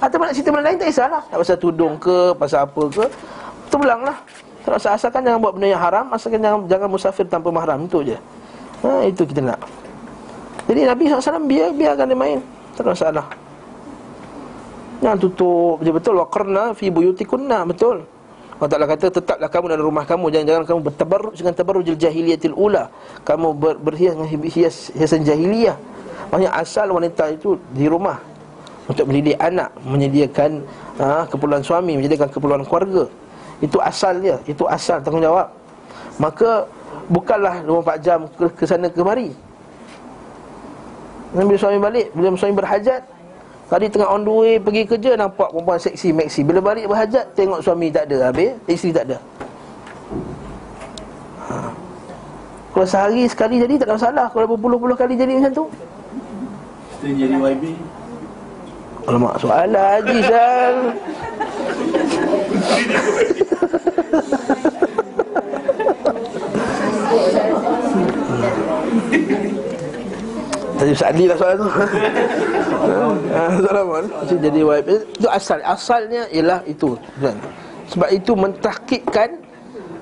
[0.00, 1.22] Atau nak cerita benda lain tak kisahlah.
[1.28, 3.04] Tak pasal tudung ke Pasal apa ke.
[3.68, 4.16] Terbelang lah.
[4.64, 7.84] Tak rasa asalkan jangan buat benda yang haram Asalkan jangan, jangan musafir tanpa mahram.
[7.84, 8.16] Itu je.
[8.80, 9.60] Ha, Itu kita nak.
[10.64, 12.38] Jadi Nabi SAW biar, biarkan dia main.
[12.78, 13.26] Tak ada masalah.
[15.00, 17.68] Jangan tutup betul-betul Waqarna fi buyutikunna.
[17.68, 18.04] Betul.
[18.60, 20.32] Allah Ta'ala kata Tetaplah kamu dalam rumah kamu.
[20.32, 22.92] Jangan-jangan kamu bertabarruj dengan tabarrujil jahiliyatil ula.
[23.24, 25.76] Kamu ber, berhias dengan hias, hiasan jahiliyah.
[26.30, 28.29] Maksudnya asal wanita itu di rumah
[28.90, 30.66] Untuk mendidik anak Menyediakan
[30.98, 33.06] ha, keperluan suami Menyediakan keperluan keluarga
[33.62, 35.46] Itu asal dia Itu asal tanggungjawab
[36.18, 36.66] Maka
[37.10, 39.30] Bukanlah 24 jam ke, sana kemari
[41.30, 43.02] Bila suami balik Bila suami berhajat
[43.70, 46.42] Tadi tengah on the way pergi kerja nampak perempuan seksi maxi.
[46.42, 49.18] Bila balik berhajat tengok suami tak ada habis, isteri tak ada.
[51.46, 51.70] Ha.
[52.74, 54.26] Kalau sehari sekali jadi tak ada masalah.
[54.34, 55.64] Kalau berpuluh-puluh kali jadi macam tu.
[56.98, 57.64] Kita jadi YB.
[59.08, 60.76] Alamak soalan Haji Sal.
[70.80, 71.68] Tadi Ustaz Adli lah soalan tu
[73.36, 74.88] Assalamualaikum Macam jadi wife
[75.20, 76.96] Itu asal Asalnya ialah itu?
[77.92, 79.49] Sebab itu mentahkikkan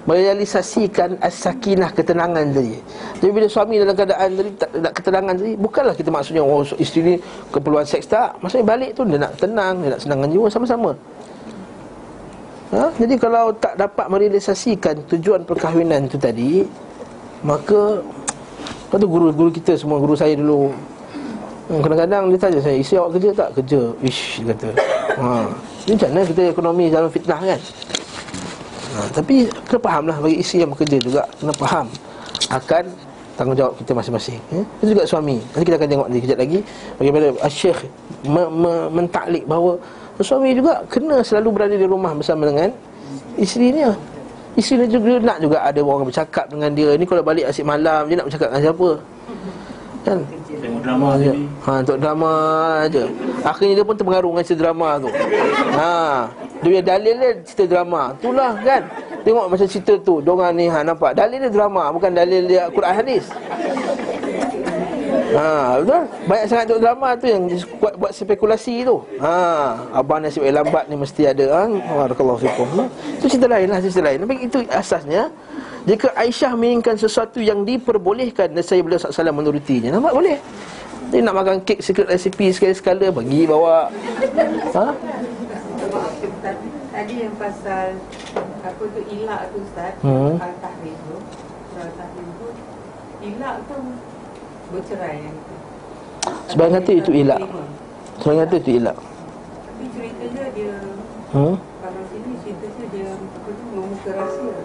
[0.09, 2.81] Merealisasikan As-sakinah ketenangan tadi
[3.21, 7.01] Jadi bila suami dalam keadaan tadi Tak nak ketenangan tadi Bukanlah kita maksudnya Oh isteri
[7.05, 7.15] ni
[7.53, 10.91] Keperluan seks tak Maksudnya balik tu Dia nak tenang Dia nak senangkan jiwa Sama-sama
[12.73, 12.89] ha?
[12.97, 16.65] Jadi kalau tak dapat merealisasikan Tujuan perkahwinan tu tadi
[17.45, 18.01] Maka
[18.89, 20.73] tu guru-guru kita semua Guru saya dulu
[21.69, 23.49] hmm, Kadang-kadang dia tanya saya Isi awak kerja tak?
[23.61, 24.69] Kerja Ish dia kata
[25.21, 25.45] ha.
[25.85, 27.61] Ini macam mana kita ekonomi dalam fitnah kan
[28.95, 29.01] ha.
[29.13, 31.87] Tapi kena faham lah Bagi isi yang bekerja juga Kena faham
[32.49, 32.85] Akan
[33.37, 34.63] tanggungjawab kita masing-masing ya?
[34.81, 36.59] Itu juga suami Nanti kita akan tengok nanti kejap lagi
[36.97, 37.81] Bagaimana Syekh
[38.25, 39.77] me- me- Mentaklik bahawa
[40.19, 42.73] Suami juga kena selalu berada di rumah Bersama dengan
[43.39, 43.95] Isterinya
[44.59, 48.11] Isteri dia juga nak juga ada orang bercakap dengan dia Ni kalau balik asyik malam
[48.11, 48.89] Dia nak bercakap dengan siapa
[50.03, 50.19] Kan
[50.59, 51.29] Tengok drama ha, tadi.
[51.65, 52.31] ha, untuk drama
[52.83, 53.05] aja.
[53.47, 55.09] Akhirnya dia pun terpengaruh dengan cerita drama tu
[55.79, 56.27] ha,
[56.59, 58.83] Dia punya dalil dia cerita drama Itulah kan
[59.23, 62.95] Tengok macam cerita tu Diorang ni ha, nampak Dalil dia drama Bukan dalil dia Quran
[62.99, 63.25] hadis
[65.29, 66.03] Ha, betul?
[66.25, 67.43] Banyak sangat tengok drama tu yang
[67.77, 68.97] buat buat spekulasi tu.
[69.21, 71.63] Ha, abang nasib lambat ni mesti ada ha.
[71.69, 72.65] Barakallahu fikum.
[72.81, 72.85] Ha?
[73.21, 74.19] Itu cerita lain lah, cerita lain.
[74.25, 75.29] Tapi itu asasnya
[75.89, 80.37] jika Aisyah menginginkan sesuatu yang diperbolehkan dan saya beliau SAW menurutinya Nampak boleh
[81.09, 83.89] Dia nak makan kek secret recipe sekali-sekala Bagi bawa
[84.77, 84.87] ha?
[86.93, 87.97] Tadi yang pasal
[88.59, 90.35] apa tu ilak tu Ustaz, Hmm.
[90.37, 91.17] al-tahrim tu,
[92.43, 92.49] tu,
[93.23, 93.77] ilak tu
[94.75, 95.55] bercerai yang itu.
[96.51, 97.41] Sebagian kata itu ilak
[98.19, 100.75] Sebagian kata itu ilak Tapi ceritanya dia,
[101.33, 101.55] hmm?
[101.57, 104.58] kalau sini ceritanya dia apa tu membuka rahsia.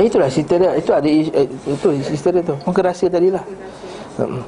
[0.00, 3.44] Eh itulah cerita dia Itu ada eh, Itu cerita dia tu Muka rahsia tadi lah
[4.16, 4.40] hmm.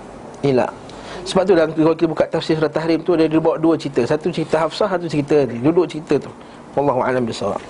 [1.23, 4.03] Sebab tu dalam kalau kita buka tafsir surah Tahrim tu dia, dia bawa dua cerita.
[4.03, 5.63] Satu cerita Hafsah, satu cerita ni.
[5.63, 6.31] Dua-dua cerita tu.
[6.75, 7.63] Wallahu a'lam bisawab.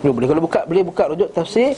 [0.00, 1.74] Dua boleh kalau buka boleh buka rujuk tafsir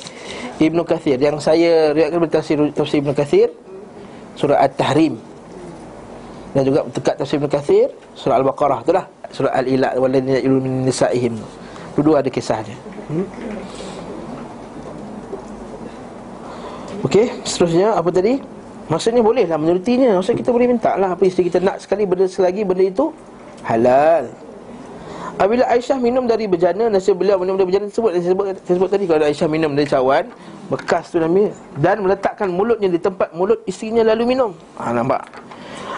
[0.60, 3.48] Ibnu Kathir yang saya riwayatkan tafsir tafsir Ibnu Kathir
[4.36, 5.18] surah At-Tahrim.
[6.54, 9.04] Dan juga dekat tafsir Ibnu Kathir surah Al-Baqarah itulah
[9.34, 11.34] surah yulun min nisaihim.
[11.98, 12.76] Dua-dua ada kisahnya.
[13.10, 13.26] Hmm?
[17.10, 18.38] Okey, seterusnya apa tadi?
[18.86, 20.14] Maksudnya boleh lah menurutinya.
[20.22, 21.18] Maksudnya kita boleh minta lah.
[21.18, 23.10] Apa isteri kita nak sekali benda selagi benda itu
[23.66, 24.30] Halal.
[25.34, 28.14] Apabila Aisyah minum dari bejana Nasi beliau minum dari bejana tersebut.
[28.14, 30.30] Saya sebut, saya sebut tadi Kalau Aisyah minum dari cawan
[30.70, 31.50] Bekas tu Nabi
[31.82, 34.54] Dan meletakkan mulutnya di tempat mulut isterinya lalu minum.
[34.78, 35.26] Ha, Nampak?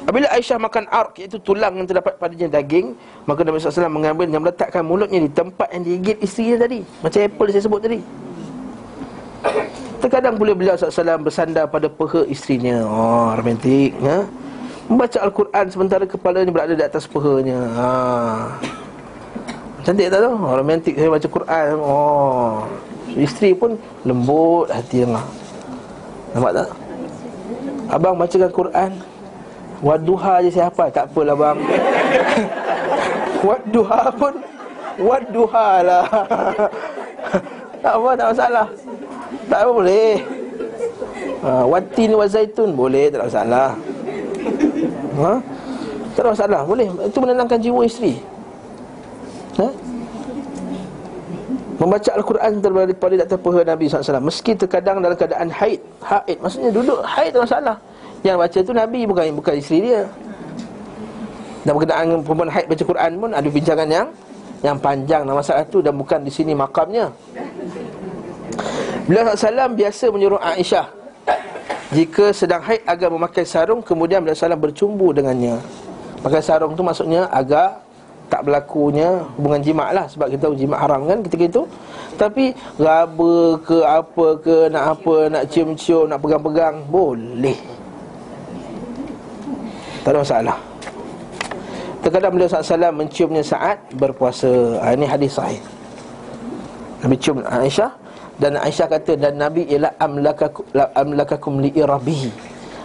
[0.09, 2.97] Apabila Aisyah makan arq Iaitu tulang yang terdapat padanya daging
[3.29, 6.81] Maka Nabi SAW mengambil dan meletakkan mulutnya Di tempat yang digigit isterinya tadi.
[7.05, 8.01] Macam apple saya sebut tadi
[10.03, 12.83] Terkadang boleh beliau SAW bersandar pada peha isterinya.
[12.83, 14.27] Oh romantik ya?
[14.91, 17.71] Membaca Al-Quran sementara kepalanya berada di atas pehanya.
[17.79, 17.89] Ha.
[19.87, 20.33] Cantik tak tu?
[20.35, 21.67] Oh, romantik saya baca Quran.
[21.79, 22.67] Oh
[23.15, 25.15] Isteri pun lembut hati yang
[26.35, 26.69] Nampak tak?
[27.87, 28.91] Abang bacakan Quran.
[29.87, 30.91] Waduha je saya hafal.
[30.91, 31.59] Tak apalah bang.
[33.47, 34.35] Waduha pun
[34.99, 36.05] Waduha lah.
[37.83, 38.67] Tak apa tak masalah
[39.53, 40.17] Tak apa boleh.
[41.45, 42.73] Ha, Watin wa zaitun.
[42.73, 43.69] Boleh tak ada masalah.
[45.21, 45.33] Ha?
[46.17, 46.61] Tak ada masalah.
[46.65, 46.89] Boleh.
[46.89, 48.17] Itu menenangkan jiwa isteri.
[49.61, 49.69] Ha?
[51.77, 56.41] Membaca Al-Quran daripada di atas peha Nabi SAW Meski terkadang dalam keadaan haid Haid.
[56.41, 57.77] Maksudnya duduk haid tak masalah.
[58.25, 60.09] Yang baca tu Nabi bukan bukan isteri dia.
[61.69, 64.09] Dan berkenaan perempuan haid baca Quran pun Ada bincangan yang
[64.65, 65.23] Yang panjang.
[65.29, 67.13] Dalam masalah tu Dan bukan di sini makamnya
[69.07, 70.87] Beliau SAW biasa menyuruh Aisyah.
[71.93, 75.61] Jika sedang haid agar memakai sarung Kemudian beliau SAW bercumbu dengannya.
[76.25, 77.83] Pakai sarung tu maksudnya agak
[78.33, 81.63] tak berlakunya hubungan jima' lah Sebab kita tahu jima' haram kan ketika itu.
[82.17, 87.59] Tapi raba ke apa ke Nak apa, nak cium-cium, nak pegang-pegang Boleh.
[90.03, 90.57] Tak ada masalah.
[92.03, 94.51] Terkadang beliau SAW menciumnya saat berpuasa.
[94.83, 95.63] Ha, Ini hadis sahih.
[97.03, 98.02] Nabi cium Aisyah
[98.43, 102.35] Dan Aisyah kata Dan Nabi ialah amlakakum, amlakakum li'irabihi.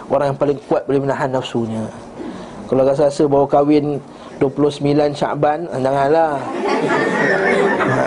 [0.06, 1.82] Orang yang paling kuat boleh menahan nafsunya.
[2.70, 3.98] Kalau rasa-rasa bawa kahwin
[4.38, 6.30] 29 Syakban ah, Janganlah
[7.82, 7.98] ha.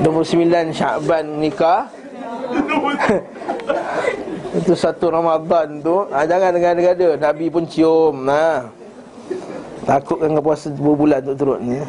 [0.00, 1.92] 29 Syakban nikah.
[4.58, 6.08] Itu satu Ramadan tu.
[6.08, 8.64] Ha, Jangan dengar-dengar Nabi pun cium ha.
[9.84, 11.84] Takut kan puasa berbulan tu turut ni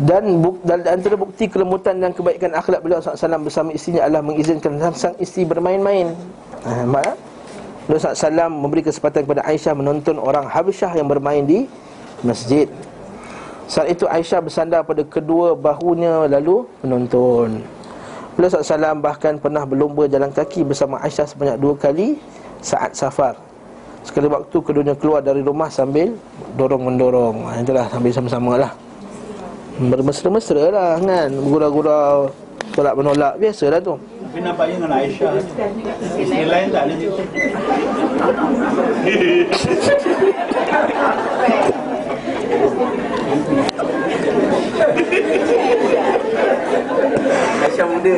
[0.00, 4.80] dan, buk, dan antara bukti kelembutan dan kebaikan akhlak beliau SAW bersama istrinya adalah mengizinkan
[4.96, 6.16] sang isteri bermain-main.
[6.64, 7.20] Ha, mak?
[7.84, 11.68] Rasulullah SAW memberi kesempatan kepada Aisyah menonton orang Habsyah yang bermain di
[12.24, 12.64] masjid.
[13.68, 17.60] Saat itu Aisyah bersandar pada kedua bahunya lalu menonton.
[18.40, 22.16] Beliau SAW bahkan pernah berlomba jalan kaki bersama Aisyah sebanyak dua kali
[22.64, 23.36] saat safar.
[24.00, 26.16] Sekali waktu keduanya keluar dari rumah sambil
[26.56, 27.36] dorong-mendorong.
[27.52, 28.72] Ha, Itulah sambil sama-sama lah
[29.80, 31.32] Bermesra-mesra lah kan?
[31.32, 32.28] Bergurau-gurau
[32.76, 33.96] Tolak menolak Biasa lah tu.
[33.96, 35.32] Tapi nampaknya dengan Aisyah.
[36.20, 36.94] Isteri lain tak ada
[47.64, 48.16] Aisyah muda.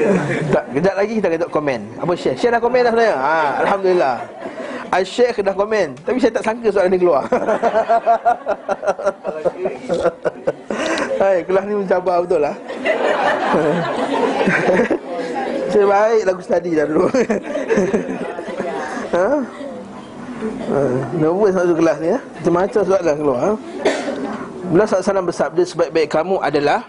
[0.52, 1.80] Tak, Kejap lagi kita tengok komen.
[1.96, 2.36] Apa Syekh?
[2.42, 3.16] Syekh dah komen dah sebenarnya?
[3.16, 4.16] Ha, Alhamdulillah.
[5.06, 5.88] Syekh dah komen.
[6.02, 7.24] Tapi saya tak sangka soalan ni keluar
[11.22, 12.50] Hai, kelas ni mencabar betul lah.
[15.70, 17.06] Saya baik lagu study dah dulu.
[19.12, 19.28] Ha?
[20.72, 20.80] ha?
[21.12, 22.18] Nervous masuk kelas ni ya?
[22.40, 23.50] Macam-macam soalan keluar ha?
[24.72, 26.88] Beliau SAW bersabda Sebaik-baik kamu adalah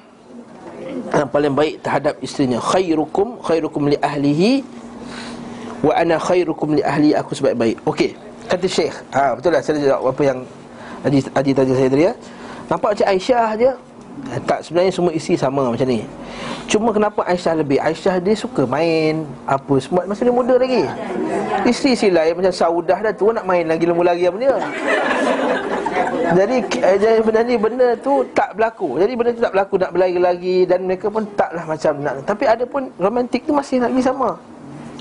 [1.11, 4.64] Yang paling baik terhadap isterinya Khairukum Khairukum li ahlihi
[5.84, 7.84] Wa ana khairukum li ahli Aku sebaik-baik.
[7.84, 8.15] Okey
[8.47, 8.95] Kata Syekh.
[9.11, 10.39] Ha, Betul lah saya jawab apa yang
[11.03, 12.15] Haji, tanya saya tadi ya?
[12.72, 13.72] Nampak macam Aisyah je
[14.48, 16.02] tak sebenarnya semua isi sama macam ni.
[16.68, 17.77] Cuma kenapa Aisyah lebih?
[17.77, 20.88] Aisyah dia suka main Apa semua Masa dia muda lagi.
[21.68, 24.56] Isteri-isteri lain macam Saudah dah tu Nak main lagi lembu lagi apa dia?
[26.34, 28.95] Jadi eh, jadi sebenarnya benda tu tak berlaku.
[28.95, 32.15] Jadi benda tu tak berlaku Nak berlari lagi Dan mereka pun taklah macam nak.
[32.23, 34.40] Tapi ada pun romantik tu masih lagi sama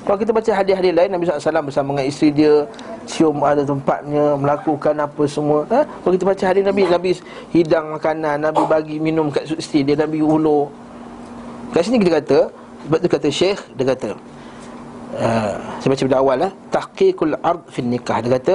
[0.02, 2.66] kalau kita baca hadis-hadis lain Nabi SAW bersama dengan isteri dia
[3.06, 5.86] Cium ada tempatnya Melakukan apa semua ha?
[5.86, 7.10] Kalau kita baca hadis Nabi Nabi
[7.54, 10.74] hidang makanan Nabi bagi minum kat isteri dia Nabi ulur.
[11.70, 12.38] Kat sini kita kata
[12.82, 14.10] Sebab tu kata Syekh Dia kata
[15.22, 18.18] uh, Saya baca pada awal lah Tahqiqul ard fin nikah.
[18.26, 18.54] Dia kata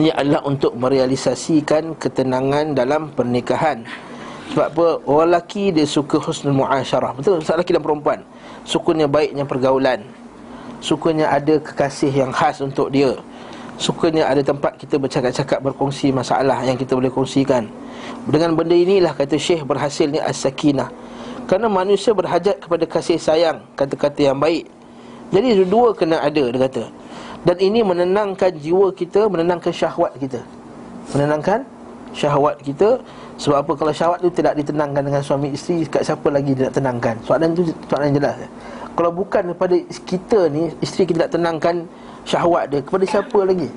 [0.00, 3.84] Ini adalah untuk merealisasikan Ketenangan dalam pernikahan.
[4.56, 4.86] Sebab apa?
[5.06, 7.14] Orang lelaki dia suka husnul muasyarah.
[7.14, 7.38] Betul?
[7.44, 8.20] Sebab lelaki dan perempuan
[8.64, 10.04] Sukunya baiknya pergaulan.
[10.80, 13.12] Sukunya ada kekasih yang khas untuk dia.
[13.80, 17.64] Sukanya ada tempat kita bercakap-cakap berkongsi masalah yang kita boleh kongsikan.
[18.28, 20.92] Dengan benda inilah kata Syekh berhasilnya as-sakinah.
[21.48, 24.68] Kerana manusia berhajat kepada kasih sayang Kata-kata yang baik.
[25.32, 26.92] Jadi dua kena ada dia kata.
[27.40, 30.44] Dan ini menenangkan jiwa kita Menenangkan syahwat kita.
[31.16, 31.64] Menenangkan
[32.12, 33.00] syahwat kita
[33.40, 33.72] Sebab apa?
[33.72, 37.14] Kalau syahwat tu tidak ditenangkan dengan suami isteri Kat siapa lagi dia nak tenangkan?
[37.24, 38.36] Soalan tu soalan jelas.
[38.92, 41.74] Kalau bukan daripada kita ni Isteri kita nak tenangkan
[42.28, 43.72] syahwat dia Kepada siapa lagi?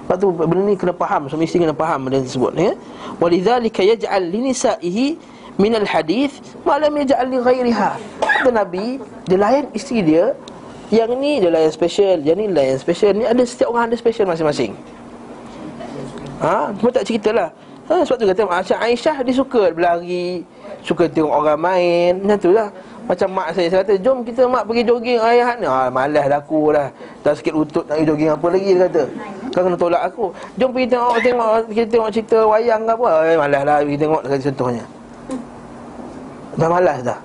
[0.00, 2.72] Lepas tu benda ni kena faham Suami isteri kena faham benda tersebut ya?
[3.20, 5.20] Walidhalika yaj'al linisaihi
[5.60, 7.90] minal hadith Malam yaj'al li ghairiha.
[8.24, 8.96] Kata Nabi
[9.28, 10.32] Dia layan isteri dia
[10.88, 13.12] Yang ni dia layan special Yang ni layan special.
[13.12, 14.72] Ni ada setiap orang ada special masing-masing.
[16.36, 17.48] Ha, cuma tak cerita lah
[17.90, 20.42] ha, Sebab tu kata Macam Aisyah dia suka berlari
[20.86, 22.12] Suka tengok orang main.
[22.22, 22.68] Macam tu lah.
[23.06, 25.66] Macam mak saya Saya kata jom kita mak pergi jogging Ayah ni.
[25.66, 26.88] Ha, Malas dah aku lah.
[27.26, 29.02] Dah sikit lutut nak pergi jogging apa lagi Dia kata.
[29.50, 30.24] Kau kena tolak aku.
[30.58, 33.10] Jom pergi tengok tengok Kita tengok cerita wayang ke apa.
[33.26, 34.84] Eh, Malas lah pergi tengok Kata contohnya.
[36.56, 37.18] Dah malas dah.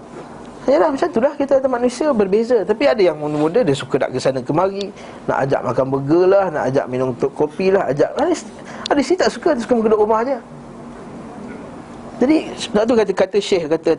[0.69, 1.33] Yalah macam tu lah.
[1.33, 2.57] Kita ada manusia berbeza.
[2.67, 4.91] Tapi ada yang muda-muda dia suka nak ke sana kemari
[5.25, 8.13] Nak ajak makan burger lah Nak ajak minum kopi lah Ajak
[8.91, 10.37] Ada, ada isteri tak suka Dia suka duduk rumah je
[12.19, 13.91] Jadi Sebab tu kata kata Syekh kata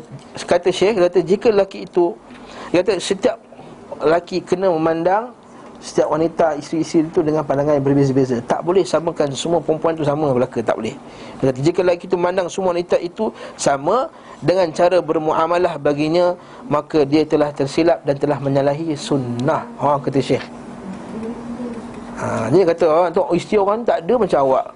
[0.44, 2.12] kata Syekh kata jika lelaki itu
[2.76, 3.40] kata setiap
[4.04, 5.32] lelaki kena memandang
[5.82, 8.38] setiap wanita isteri-isteri itu dengan pandangan yang berbeza-beza.
[8.46, 10.94] Tak boleh samakan semua perempuan itu sama belaka, tak boleh.
[11.42, 14.06] Dia kata jika lelaki itu memandang semua wanita itu sama
[14.38, 16.38] dengan cara bermuamalah baginya,
[16.70, 19.66] maka dia telah tersilap dan telah menyalahi sunnah.
[19.82, 20.46] Ha kata Syekh.
[22.22, 24.66] Ha, dia kata orang tu isteri orang tak ada macam awak.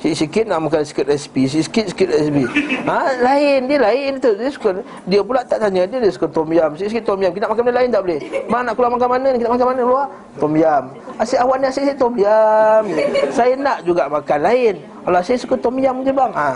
[0.00, 2.48] Sikit-sikit nak makan sikit resipi Sikit-sikit resipi.
[2.88, 4.32] Ha, Lain, dia lain tu.
[4.32, 6.72] Dia suka Dia pula tak tanya Dia, dia suka tom yam.
[6.72, 7.36] Sikit-sikit tom yam.
[7.36, 8.20] Kita nak makan benda lain tak boleh?
[8.48, 9.36] Mana nak keluar makan mana ni?
[9.36, 9.80] Kita makan mana?
[9.84, 10.06] Luar
[10.40, 10.84] Tom yam.
[11.20, 12.82] Asyik awak ni asyik tom yam.
[13.28, 14.74] Saya nak juga makan lain.
[15.04, 16.32] Kalau saya suka tom yam je bang.
[16.32, 16.48] Ha.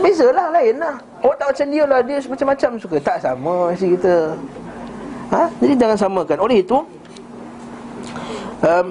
[0.00, 0.96] Beza lah lain lah.
[1.20, 2.00] Awak tak macam dia lah.
[2.00, 2.96] Dia macam-macam suka.
[2.96, 4.14] Tak sama isteri kita.
[5.36, 5.42] Ha?
[5.60, 6.38] Jadi jangan samakan.
[6.40, 6.80] Oleh itu
[8.64, 8.86] um,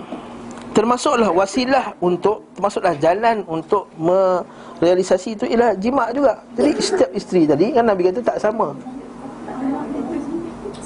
[0.73, 6.41] termasuklah wasilah untuk termasuklah jalan untuk merealisasi itu ialah jima' juga.
[6.57, 8.73] Jadi setiap isteri tadi kan Nabi kata tak sama.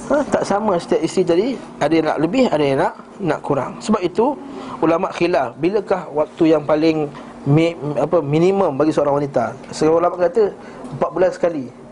[0.07, 1.47] Ha, tak sama setiap isteri tadi
[1.83, 2.93] ada yang nak lebih ada yang nak
[3.23, 3.79] nak kurang.
[3.79, 4.35] Sebab itu
[4.83, 7.07] ulama khilaf bilakah waktu yang paling
[7.47, 9.55] mi, apa minimum bagi seorang wanita.
[9.71, 10.51] Seorang ulama kata
[10.99, 11.87] 4 bulan sekali.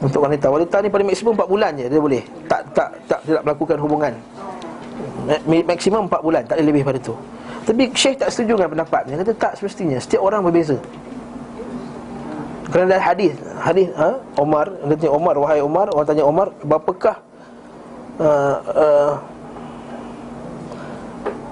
[0.00, 3.44] Untuk wanita Wanita ni paling maksimum 4 bulan je Dia boleh Tak tak tak tidak
[3.44, 4.16] melakukan hubungan
[5.46, 7.14] maksimum 4 bulan tak ada lebih pada tu.
[7.64, 9.98] Tapi Syekh tak setuju dengan pendapat dia kata tak semestinya.
[10.00, 10.78] Setiap orang berbeza.
[12.70, 14.14] Kerana ada hadis hadis ha?
[14.38, 17.18] Omar dia tanya Omar wahai Omar orang tanya Omar berapakah
[18.22, 19.12] uh, uh,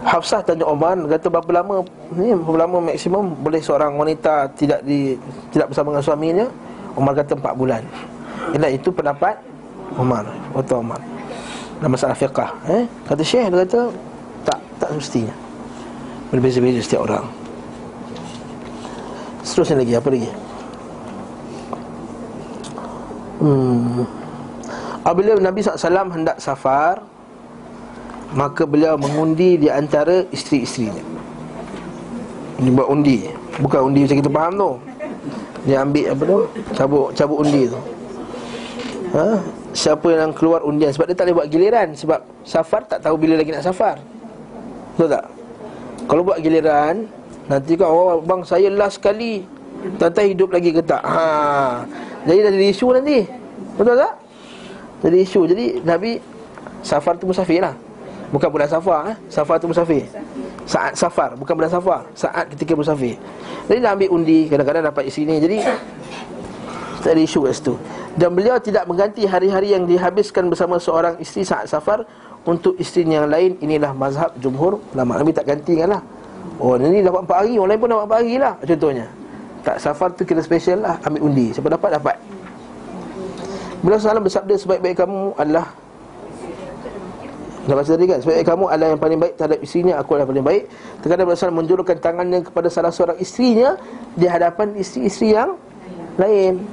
[0.06, 0.94] Hafsah tanya Omar?
[0.94, 1.82] Kata berapa lama
[2.14, 5.18] ni berapa lama maksimum boleh seorang wanita tidak di
[5.50, 6.46] tidak bersama dengan suaminya?
[6.94, 7.82] Omar kata 4 bulan.
[8.54, 9.38] Ialah itu pendapat
[9.98, 10.24] Omar
[10.54, 11.17] Waktu Omar
[11.78, 12.84] dalam masalah fiqah eh?
[13.06, 13.80] Kata Syekh dia kata
[14.42, 15.34] Tak, tak semestinya
[16.34, 17.26] Berbeza-beza setiap orang
[19.46, 20.30] Seterusnya lagi, apa lagi?
[23.38, 24.02] Hmm.
[25.06, 27.06] Apabila Nabi SAW hendak safar
[28.34, 31.00] Maka beliau mengundi di antara isteri-isterinya
[32.58, 33.30] Ini buat undi
[33.62, 34.70] Bukan undi macam kita faham tu
[35.64, 36.38] Dia ambil apa tu
[36.74, 37.78] Cabut, cabut undi tu
[39.14, 39.38] ha?
[39.78, 40.90] Siapa yang keluar undian.
[40.90, 41.88] Sebab dia tak boleh buat giliran.
[41.94, 44.02] Sebab safar tak tahu bila lagi nak safar.
[44.98, 45.24] Betul tak?
[46.10, 47.06] Kalau buat giliran
[47.48, 49.46] nanti kan oh bang saya last sekali.
[49.78, 50.98] Tahu hidup lagi ke tak?
[51.06, 51.86] Ha.
[52.26, 53.18] Jadi dah jadi isu nanti.
[53.78, 54.12] Betul tak?
[55.06, 55.40] Jadi isu.
[55.46, 56.18] Jadi nabi
[56.82, 57.78] safar tu musafir lah.
[58.34, 59.16] Bukan bulan safar eh.
[59.30, 60.10] Safar tu musafir.
[60.66, 62.02] Saat safar bukan bulan safar.
[62.18, 63.14] Saat ketika musafir.
[63.70, 65.62] Jadi dah ambil undi kadang-kadang dapat di sini jadi
[66.98, 67.74] tak ada isu kat situ
[68.18, 72.02] Dan beliau tidak mengganti hari-hari yang dihabiskan bersama seorang isteri saat safar
[72.42, 73.54] Untuk isteri yang lain.
[73.62, 76.02] Inilah mazhab jumhur Lama Nabi tak ganti kan lah.
[76.58, 79.06] Oh ni dapat 4 hari Orang lain pun dapat 4 hari lah Contohnya.
[79.62, 81.46] Tak safar tu kira special lah Ambil undi.
[81.54, 82.16] Siapa dapat dapat.
[83.86, 85.66] Beliau salam bersabda Sebaik-baik kamu adalah
[87.68, 88.18] Dah baca tadi kan?
[88.24, 90.62] Sebaik kamu adalah yang paling baik terhadap isterinya Aku adalah paling baik.
[91.04, 93.76] Terkadang Rasulullah menjulurkan tangannya kepada salah seorang isterinya
[94.16, 95.54] Di hadapan isteri-isteri yang
[96.18, 96.64] lain.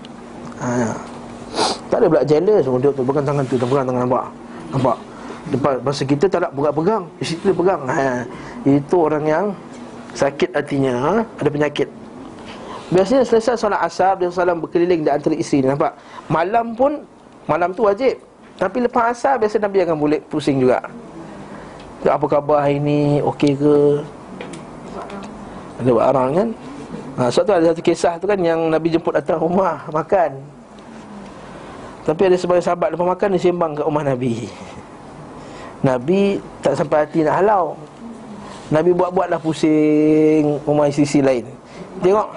[0.57, 1.14] Ha.
[1.89, 4.25] Tak ada pula jealous Dia tu pegang tangan tu Dia pegang tangan nampak.
[4.73, 4.97] Nampak?
[5.45, 7.81] Depan masa kita tak nak pegang-pegang Di situ dia pegang.
[7.85, 8.25] Ha.
[8.65, 9.45] Itu orang yang
[10.15, 11.13] Sakit hatinya ha?
[11.43, 11.89] Ada penyakit.
[12.89, 15.93] Biasanya selesai solat asar Dia salam berkeliling di antara isteri Nampak?
[16.31, 17.01] Malam pun
[17.45, 18.17] Malam tu wajib.
[18.57, 20.81] Tapi lepas asar Biasa Nabi akan boleh pusing juga.
[22.05, 23.17] Apa khabar hari ni?
[23.17, 23.77] Okey ke?
[25.81, 26.49] Ada barang kan?
[27.15, 30.37] Ha, sebab tu ada satu kisah tu kan yang Nabi jemput datang rumah makan.
[32.05, 34.45] Tapi ada sebagai sahabat lepas makan dia sembang kat rumah Nabi.
[35.81, 37.73] Nabi tak sampai hati nak halau.
[38.73, 41.45] Nabi buat-buat dah pusing Rumah isteri lain.
[42.01, 42.27] Tengok.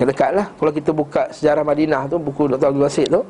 [0.00, 0.46] Dekat lah.
[0.56, 2.72] Kalau kita buka sejarah Madinah tu Buku Dr.
[2.72, 3.20] Abdul Basit tu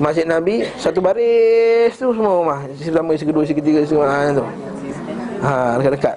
[0.00, 2.58] Masjid Nabi Satu baris tu semua rumah.
[2.72, 4.44] Isteri pertama, isteri kedua, isteri ketiga Semua ha, tu.
[5.44, 6.16] Ha, dekat-dekat.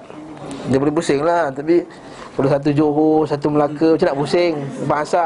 [0.72, 1.84] Dia boleh pusing lah Tapi
[2.32, 4.52] Kalau satu Johor, satu Melaka Macam nak pusing
[4.88, 5.24] Bahasa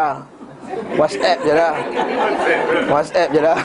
[0.97, 1.75] WhatsApp je lah
[2.89, 3.57] WhatsApp je lah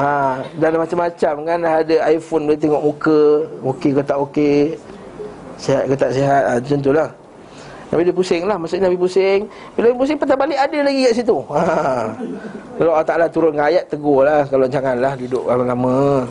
[0.00, 0.10] ha,
[0.56, 3.20] Dan macam-macam kan Ada iPhone boleh tengok muka
[3.66, 4.58] Okey ke tak okey
[5.60, 7.08] Sihat ke tak sihat ha, Macam tu lah.
[7.90, 9.40] Nabi dia pusing lah Maksudnya Nabi pusing.
[9.74, 11.36] Bila Nabi pusing Petang balik ada lagi kat situ.
[11.50, 11.62] Ha.
[12.78, 14.46] Kalau Allah Ta'ala turun dengan ayat Tegur lah.
[14.46, 16.22] Kalau janganlah duduk lama-lama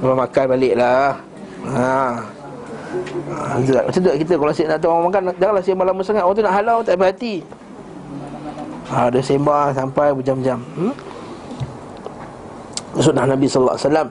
[0.00, 1.20] Lepas makan balik lah.
[1.68, 2.35] Ha.
[2.86, 6.22] Ha, macam tu kita kalau nak tahu orang makan janganlah sembang lama sangat.
[6.22, 7.34] Orang tu nak halau tak berhati.
[8.86, 10.58] Ha, dia sembang sampai berjam-jam.
[10.78, 10.94] Hmm?
[12.96, 14.08] Sunnah Nabi wasallam.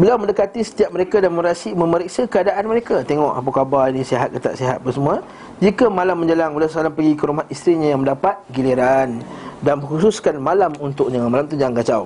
[0.00, 3.04] Beliau mendekati setiap mereka dan merasi, memeriksa keadaan mereka.
[3.04, 5.20] Tengok apa khabar ni sihat ke tak sihat apa semua.
[5.60, 9.20] Jika malam menjelang beliau sallallahu pergi ke rumah isterinya yang mendapat giliran
[9.60, 11.20] dan khususkan malam untuknya.
[11.20, 12.02] Malam tu jangan kacau.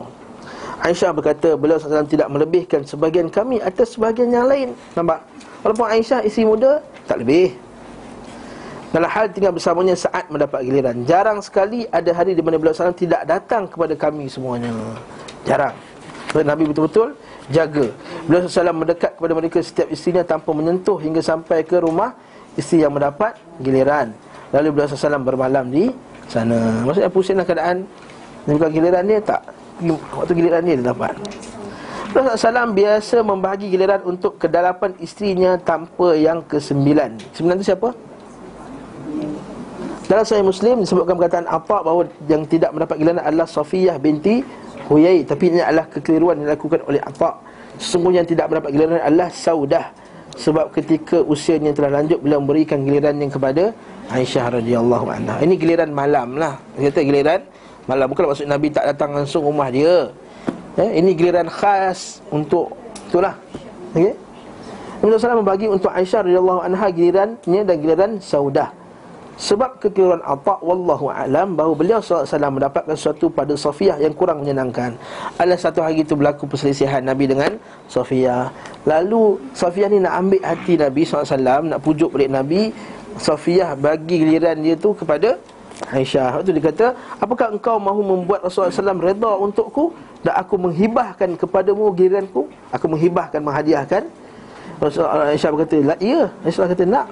[0.85, 5.25] Aisyah berkata beliau SAW tidak melebihkan sebagian kami atas sebagian yang lain Nampak?
[5.65, 7.57] Walaupun Aisyah isteri muda Tak lebih.
[8.95, 11.03] Dalam hal tinggal bersamanya saat mendapat giliran.
[11.03, 14.71] Jarang sekali ada hari di mana beliau SAW tidak datang kepada kami semuanya.
[15.43, 15.75] Jarang.
[16.31, 17.19] Sebab Nabi betul-betul
[17.51, 17.91] jaga.
[18.31, 22.15] Beliau SAW mendekat kepada mereka setiap isterinya Tanpa menyentuh hingga sampai ke rumah
[22.55, 24.15] Isteri yang mendapat giliran.
[24.55, 25.91] Lalu beliau SAW bermalam di
[26.31, 26.87] sana.
[26.87, 27.83] Maksudnya pusinglah keadaan.
[28.47, 29.43] Bukan giliran dia tak.
[30.15, 31.19] Waktu giliran dia dia dapat
[32.15, 37.19] Rasulullah SAW biasa membahagi giliran untuk kedalapan isterinya tanpa yang kesembilan.
[37.35, 37.91] Sembilan tu siapa?
[40.07, 44.47] Dalam Sahih Muslim disebutkan perkataan apa bahawa yang tidak mendapat giliran adalah Safiyah binti
[44.87, 45.27] Huyai.
[45.27, 47.35] Tapi ini adalah kekeliruan yang dilakukan oleh Atta.
[47.83, 49.87] Sesungguhnya yang tidak mendapat giliran adalah Saudah.
[50.39, 53.75] Sebab ketika usianya telah lanjut Beliau memberikan giliran yang kepada
[54.15, 55.43] Aisyah radhiyallahu anha.
[55.43, 56.63] Ini giliran malam lah.
[56.79, 57.41] Dia kata giliran
[57.91, 58.07] malam.
[58.07, 60.15] Bukan maksud Nabi tak datang langsung rumah dia
[60.75, 62.75] Eh, ini giliran khas untuk
[63.07, 63.39] itulah.
[63.95, 64.15] Okey.
[65.05, 68.73] Nabi SAW membagi untuk Aisyah radhiyallahu anha gilirannya dan giliran Saudah.
[69.35, 74.95] Sebab kekeliruan Atha wallahu alam bahawa beliau SAW mendapatkan sesuatu pada Safiyah yang kurang menyenangkan.
[75.37, 77.59] Ada satu hari itu berlaku perselisihan Nabi dengan
[77.91, 78.55] Safiyah.
[78.87, 82.71] Lalu Safiyah ni nak ambil hati Nabi SAW, nak pujuk balik Nabi.
[83.15, 85.39] Safiyah bagi giliran dia tu kepada
[85.91, 86.39] Aisyah.
[86.39, 86.87] Waktu dia kata
[87.19, 89.91] Apakah engkau mahu membuat Rasulullah SAW reda untukku?
[90.23, 92.47] Dan aku menghibahkan kepadamu giliranku?
[92.71, 94.07] Aku menghibahkan, menghadiahkan.
[94.79, 97.07] Rasulullah Aisyah berkata Ya, Aisyah kata nak.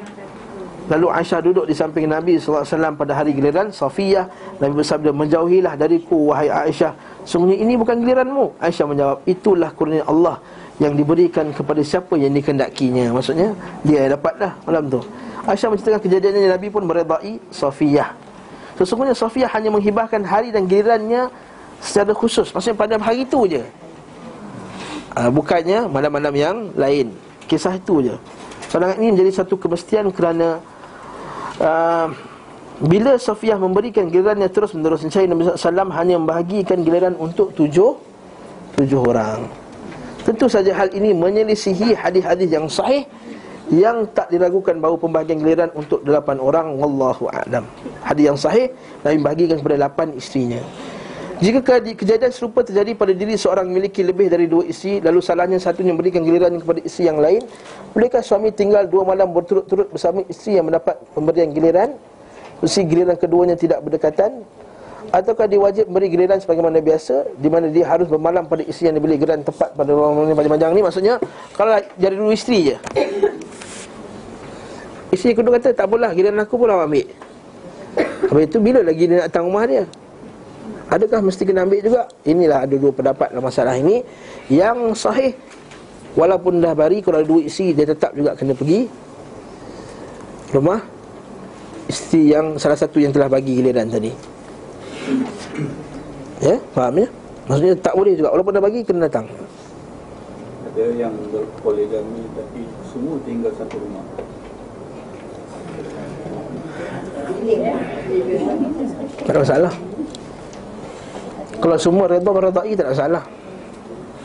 [0.91, 2.67] Lalu Aisyah duduk di samping Nabi SAW
[2.99, 4.27] pada hari giliran Safiyah.
[4.59, 6.95] Nabi bersabda Menjauhilah dariku wahai Aisyah.
[7.27, 8.59] Sungguhnya ini bukan giliranmu.
[8.63, 10.43] Aisyah menjawab Itulah kurnia Allah
[10.83, 13.55] Yang diberikan kepada siapa yang dikendakinya Maksudnya
[13.87, 14.99] Dia dapatlah malam tu.
[15.47, 18.32] Aisyah menceritakan kejadiannya Nabi pun meredai Safiyah
[18.81, 21.29] Sesungguhnya Sofia hanya menghibahkan hari dan gilirannya
[21.83, 22.51] secara khusus.
[22.55, 23.63] Maksudnya pada hari itu je.
[25.13, 27.13] Uh, Bukannya malam-malam yang lain.
[27.51, 28.17] Kisah itu je.
[28.73, 30.63] Soalan ini menjadi satu kemestian kerana
[31.61, 32.09] uh,
[32.83, 37.95] Bila Sofia memberikan gilirannya terus menerus Saya Nabi SAW hanya membahagikan giliran untuk tujuh
[38.73, 39.47] Tujuh orang.
[40.25, 43.05] Tentu saja hal ini menyelisihi hadis-hadis yang sahih
[43.73, 47.65] yang tak diragukan bahawa pembahagian giliran untuk delapan orang wallahu a'lam.
[48.05, 48.69] Hadis yang sahih
[49.01, 50.61] Nabi bahagikan kepada lapan isterinya.
[51.43, 55.91] Jika kejadian serupa terjadi pada diri seorang memiliki lebih dari dua isteri lalu salahnya satunya
[55.91, 57.43] memberikan giliran kepada isteri yang lain,
[57.97, 61.99] bolehkah suami tinggal dua malam berturut-turut bersama isteri yang mendapat pemberian giliran?
[62.63, 64.47] Mesti giliran keduanya tidak berdekatan
[65.11, 68.97] ataukah dia wajib memberi giliran sebagaimana biasa di mana dia harus bermalam pada isteri yang
[69.03, 71.15] diberi giliran tepat pada orang yang panjang-panjang ni maksudnya
[71.59, 72.77] kalau jadi dua isteri je
[75.13, 77.07] Isteri kedua kata tak apalah Giliran aku pun awak ambil.
[78.33, 79.85] Habis itu bila lagi dia nak datang rumah dia?
[80.89, 82.09] Adakah mesti kena ambil juga?
[82.25, 84.01] Inilah ada dua pendapat dalam masalah ini.
[84.49, 85.33] Yang sahih
[86.17, 88.89] Walaupun dah bari Kalau ada dua isteri Dia tetap juga kena pergi
[90.57, 90.81] Rumah.
[91.93, 94.13] Isteri yang Salah satu yang telah bagi giliran tadi.
[96.41, 97.09] Ya Faham ya?
[97.53, 98.33] Maksudnya tak boleh juga.
[98.33, 99.29] Walaupun dah bagi Kena datang.
[100.73, 104.05] Ada yang berpoligami Tapi semua tinggal satu rumah
[109.23, 109.75] Tak ada masalah.
[111.63, 113.25] Kalau semua redha meredai tak ada masalah.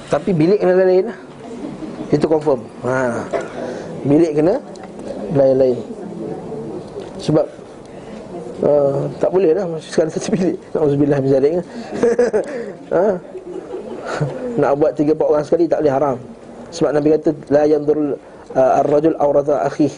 [0.08, 1.18] Tapi bilik kena lain-lain lah.
[2.14, 2.62] Itu confirm.
[2.88, 3.28] Ha.
[4.08, 4.58] Bilik kena
[5.36, 5.78] lain-lain.
[7.18, 7.46] Sebab
[8.62, 10.58] uh, Tak boleh lah Sekarang satu bilik.
[10.72, 11.62] Na'udzubillah misalnya
[12.94, 13.18] ha.
[14.58, 16.18] Nak buat tiga empat orang sekali tak boleh haram.
[16.74, 18.18] Sebab Nabi kata la yanzur
[18.56, 19.92] uh, ar-rajul awrata akhi.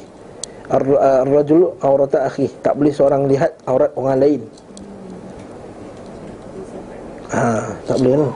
[0.70, 2.50] Ar- Ar-rajul awrata akhi.
[2.62, 4.42] Tak boleh seorang lihat aurat orang lain.
[7.30, 8.34] Ha, tak boleh lah.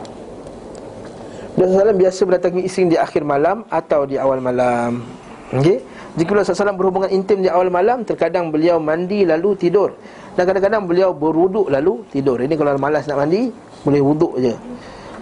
[1.53, 5.05] Nabi SAW biasa mendatangi isteri di akhir malam atau di awal malam.
[5.53, 5.85] Okey.
[6.17, 9.93] Jika Nabi SAW berhubungan intim di awal malam, terkadang beliau mandi lalu tidur.
[10.33, 12.41] Dan kadang-kadang beliau berwuduk lalu tidur.
[12.41, 13.53] Ini kalau malas nak mandi,
[13.85, 14.53] boleh wuduk je.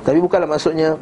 [0.01, 0.95] Tapi bukanlah maksudnya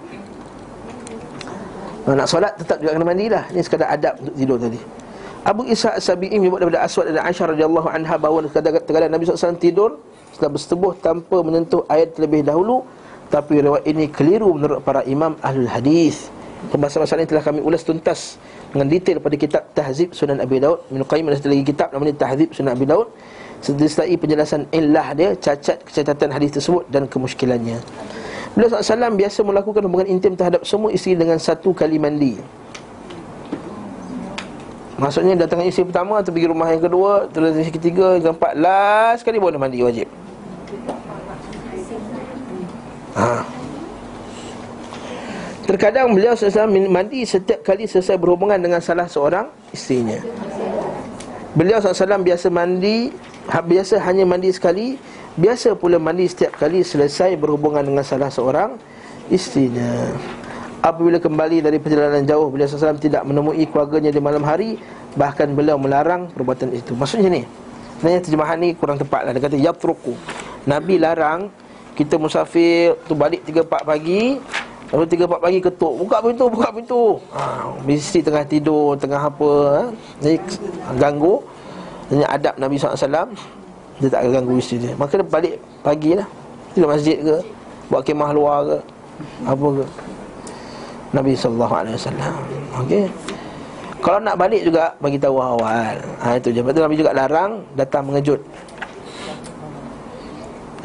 [2.09, 3.45] uh, nak solat tetap juga kena mandi lah.
[3.53, 4.81] Ini sekadar adab untuk tidur tadi.
[5.47, 10.03] Abu Isa As-Sabi'i menyebut daripada Aswad dan Aisyah radhiyallahu anha bahawa terkadang Nabi SAW tidur
[10.35, 12.83] setelah bersetubuh tanpa menyentuh ayat terlebih dahulu
[13.31, 16.27] tapi riwayat ini keliru menurut para imam ahlul hadis.
[16.75, 18.35] Pembahasan masalah ini telah kami ulas tuntas
[18.75, 20.83] dengan detail pada kitab Tahzib Sunan Abi Daud.
[20.91, 23.07] Ibnu Qayyim ada satu lagi kitab namanya Tahzib Sunan Abi Daud.
[23.63, 27.79] Sertai penjelasan illah dia, cacat kecacatan hadis tersebut dan kemusykilannya.
[28.59, 32.35] Beliau SAW biasa melakukan hubungan intim terhadap semua isteri dengan satu kali mandi.
[34.99, 39.23] Maksudnya datang isteri pertama atau pergi rumah yang kedua, terus isteri ketiga, yang keempat, last
[39.23, 40.07] sekali boleh mandi wajib.
[43.15, 43.41] Ha.
[45.63, 50.19] Terkadang beliau selesai mandi setiap kali selesai berhubungan dengan salah seorang isterinya.
[51.57, 53.09] Beliau SAW biasa mandi
[53.49, 55.01] ha- Biasa hanya mandi sekali
[55.33, 58.77] Biasa pula mandi setiap kali selesai berhubungan dengan salah seorang
[59.33, 60.13] isterinya
[60.79, 64.79] Apabila kembali dari perjalanan jauh Beliau SAW tidak menemui keluarganya di malam hari
[65.19, 66.95] Bahkan beliau melarang perbuatan itu.
[66.95, 67.43] Maksudnya ni
[67.99, 69.35] Sebenarnya terjemahan ni kurang tepat lah.
[69.35, 70.15] Dia kata Yatruku.
[70.63, 71.51] Nabi larang
[71.99, 74.39] Kita musafir tu balik 3-4 pagi
[74.89, 75.93] Lalu 3-4 pagi ketuk.
[76.01, 77.21] Buka pintu, buka pintu.
[77.29, 79.83] Ha, Isteri tengah tidur, tengah apa ha?
[80.17, 80.37] Jadi
[80.97, 81.45] ganggu.
[82.09, 83.29] Ini adab Nabi SAW
[84.01, 84.93] Dia tak akan ganggu isteri dia.
[84.97, 85.53] Maka dia balik
[85.85, 86.25] pagi lah.
[86.73, 87.35] Tidak masjid ke
[87.89, 88.77] Buat kemah luar ke
[89.45, 89.85] Apa ke
[91.09, 91.69] Nabi SAW
[92.85, 93.05] Okey
[93.99, 95.99] kalau nak balik juga bagi tahu awal.
[96.23, 96.63] Ha itu je.
[96.63, 98.39] Betul Nabi juga larang datang mengejut.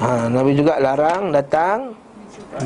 [0.03, 1.95] Ha Nabi juga larang datang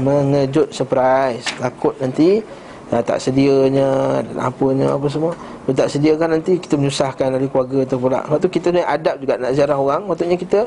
[0.01, 1.45] mengejut surprise.
[1.61, 2.41] Takut nanti
[2.89, 5.37] ya, tak sedianya apanya apa semua.
[5.69, 8.25] Kalau tak sediakan nanti kita menyusahkan dari keluarga tu pula.
[8.25, 10.09] Lepas tu kita ni adab juga nak ziarah orang.
[10.09, 10.65] Maksudnya kita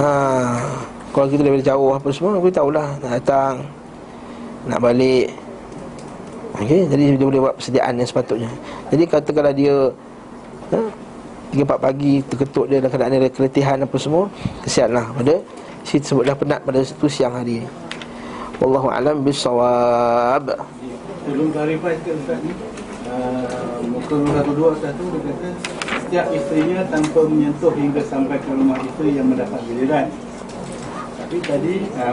[0.00, 0.08] ha
[1.12, 3.54] kalau kita dari jauh apa semua, kita tahulah nak datang
[4.68, 5.32] nak balik
[6.52, 8.50] Okey, jadi dia boleh buat persediaan yang sepatutnya.
[8.92, 9.88] Jadi katakanlah dia
[10.68, 10.78] ha,
[11.48, 14.28] 3 4 pagi terketuk dia dalam keadaan dia keletihan apa semua,
[14.60, 15.40] kesianlah pada
[15.80, 17.64] si tersebut dah penat pada satu siang hari.
[18.60, 20.44] Wallahu alam bisawab.
[21.24, 22.52] Tolong clarify sikit Ustaz ni
[23.06, 25.48] uh, Muka 102 Ustaz tu dia kata
[26.02, 30.10] Setiap isterinya tanpa menyentuh hingga sampai ke rumah isteri yang mendapat giliran
[31.32, 32.12] Tapi tadi uh,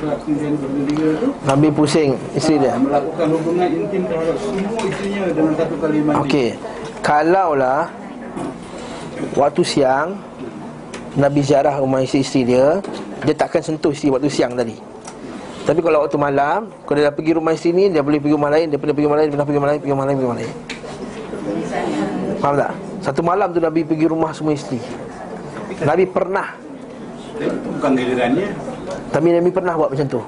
[0.00, 2.72] 93 tu Nabi pusing isteri dia.
[2.72, 6.48] uh, Melakukan hubungan intim terhadap semua isterinya dengan satu kali mandi Okey.
[7.04, 7.92] Kalaulah
[9.36, 10.16] waktu siang
[11.20, 12.80] Nabi ziarah rumah isteri-isteri dia,
[13.28, 14.72] dia takkan sentuh isteri waktu siang tadi.
[15.68, 18.56] Tapi kalau waktu malam, kalau dia dah pergi rumah isteri ni, dia boleh pergi rumah
[18.56, 20.28] lain, dia pernah pergi rumah lain, dia pernah pergi rumah lain, pergi rumah lain, pergi
[20.32, 20.52] rumah lain.
[22.40, 22.72] Faham tak?
[23.04, 24.80] Satu malam tu Nabi pergi rumah semua isteri.
[25.84, 26.56] Nabi pernah,
[27.48, 28.48] Bukan gilirannya
[29.10, 30.20] tapi Nabi pernah buat macam tu.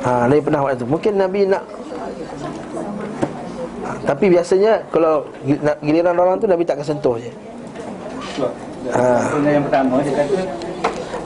[0.00, 0.88] Ha, Nabi pernah buat macam tu.
[0.88, 1.62] Mungkin Nabi nak
[3.84, 5.26] ha, tapi biasanya kalau
[5.82, 7.30] giliran orang tu Nabi takkan sentuh je.
[8.40, 9.20] Uh.
[9.44, 10.40] yang pertama dia kata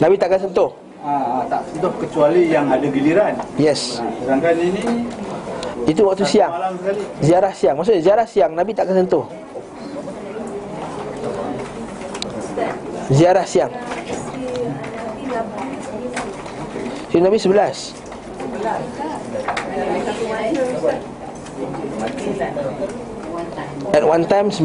[0.03, 0.71] Nabi takkan sentuh.
[1.07, 4.03] uh, Tak sentuh kecuali yang ada giliran Yes.
[4.03, 4.83] uh, Sedangkan ini
[5.85, 6.49] Itu waktu siang.
[7.21, 7.77] Ziarah siang.
[7.77, 9.29] Maksudnya ziarah siang Nabi takkan sentuh.
[13.13, 13.73] Ziarah siang.
[17.13, 17.93] Si Nabi 11.
[23.93, 24.65] At one time 9.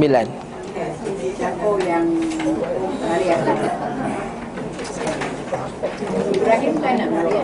[1.40, 2.08] Siapa yang
[3.04, 3.60] hari atas
[6.36, 7.44] Ibrahim nak Maria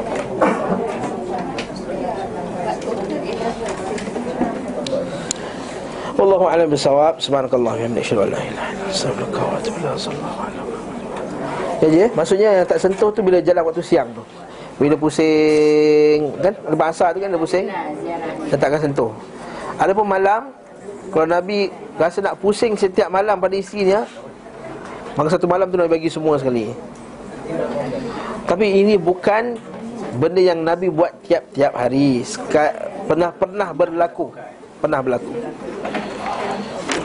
[6.16, 7.20] Wallahu a'lam bisawab.
[7.20, 10.75] Subhanakallah wa bihamdika asyhadu an la ilaha illa anta astaghfiruka wa atubu ilaik.
[11.84, 14.24] Ya je, maksudnya yang tak sentuh tu bila jalan waktu siang tu.
[14.76, 17.68] Bila pusing kan lepas asar tu kan dia pusing.
[17.68, 19.12] Ziarah Dia takkan sentuh.
[19.80, 20.52] Adapun malam
[21.12, 24.04] kalau Nabi rasa nak pusing setiap malam pada isterinya
[25.16, 26.76] maka satu malam tu Nabi bagi semua sekali.
[28.46, 29.56] Tapi ini bukan
[30.20, 32.24] benda yang Nabi buat tiap-tiap hari.
[33.08, 34.36] Pernah-pernah berlaku.
[34.84, 35.32] Pernah berlaku.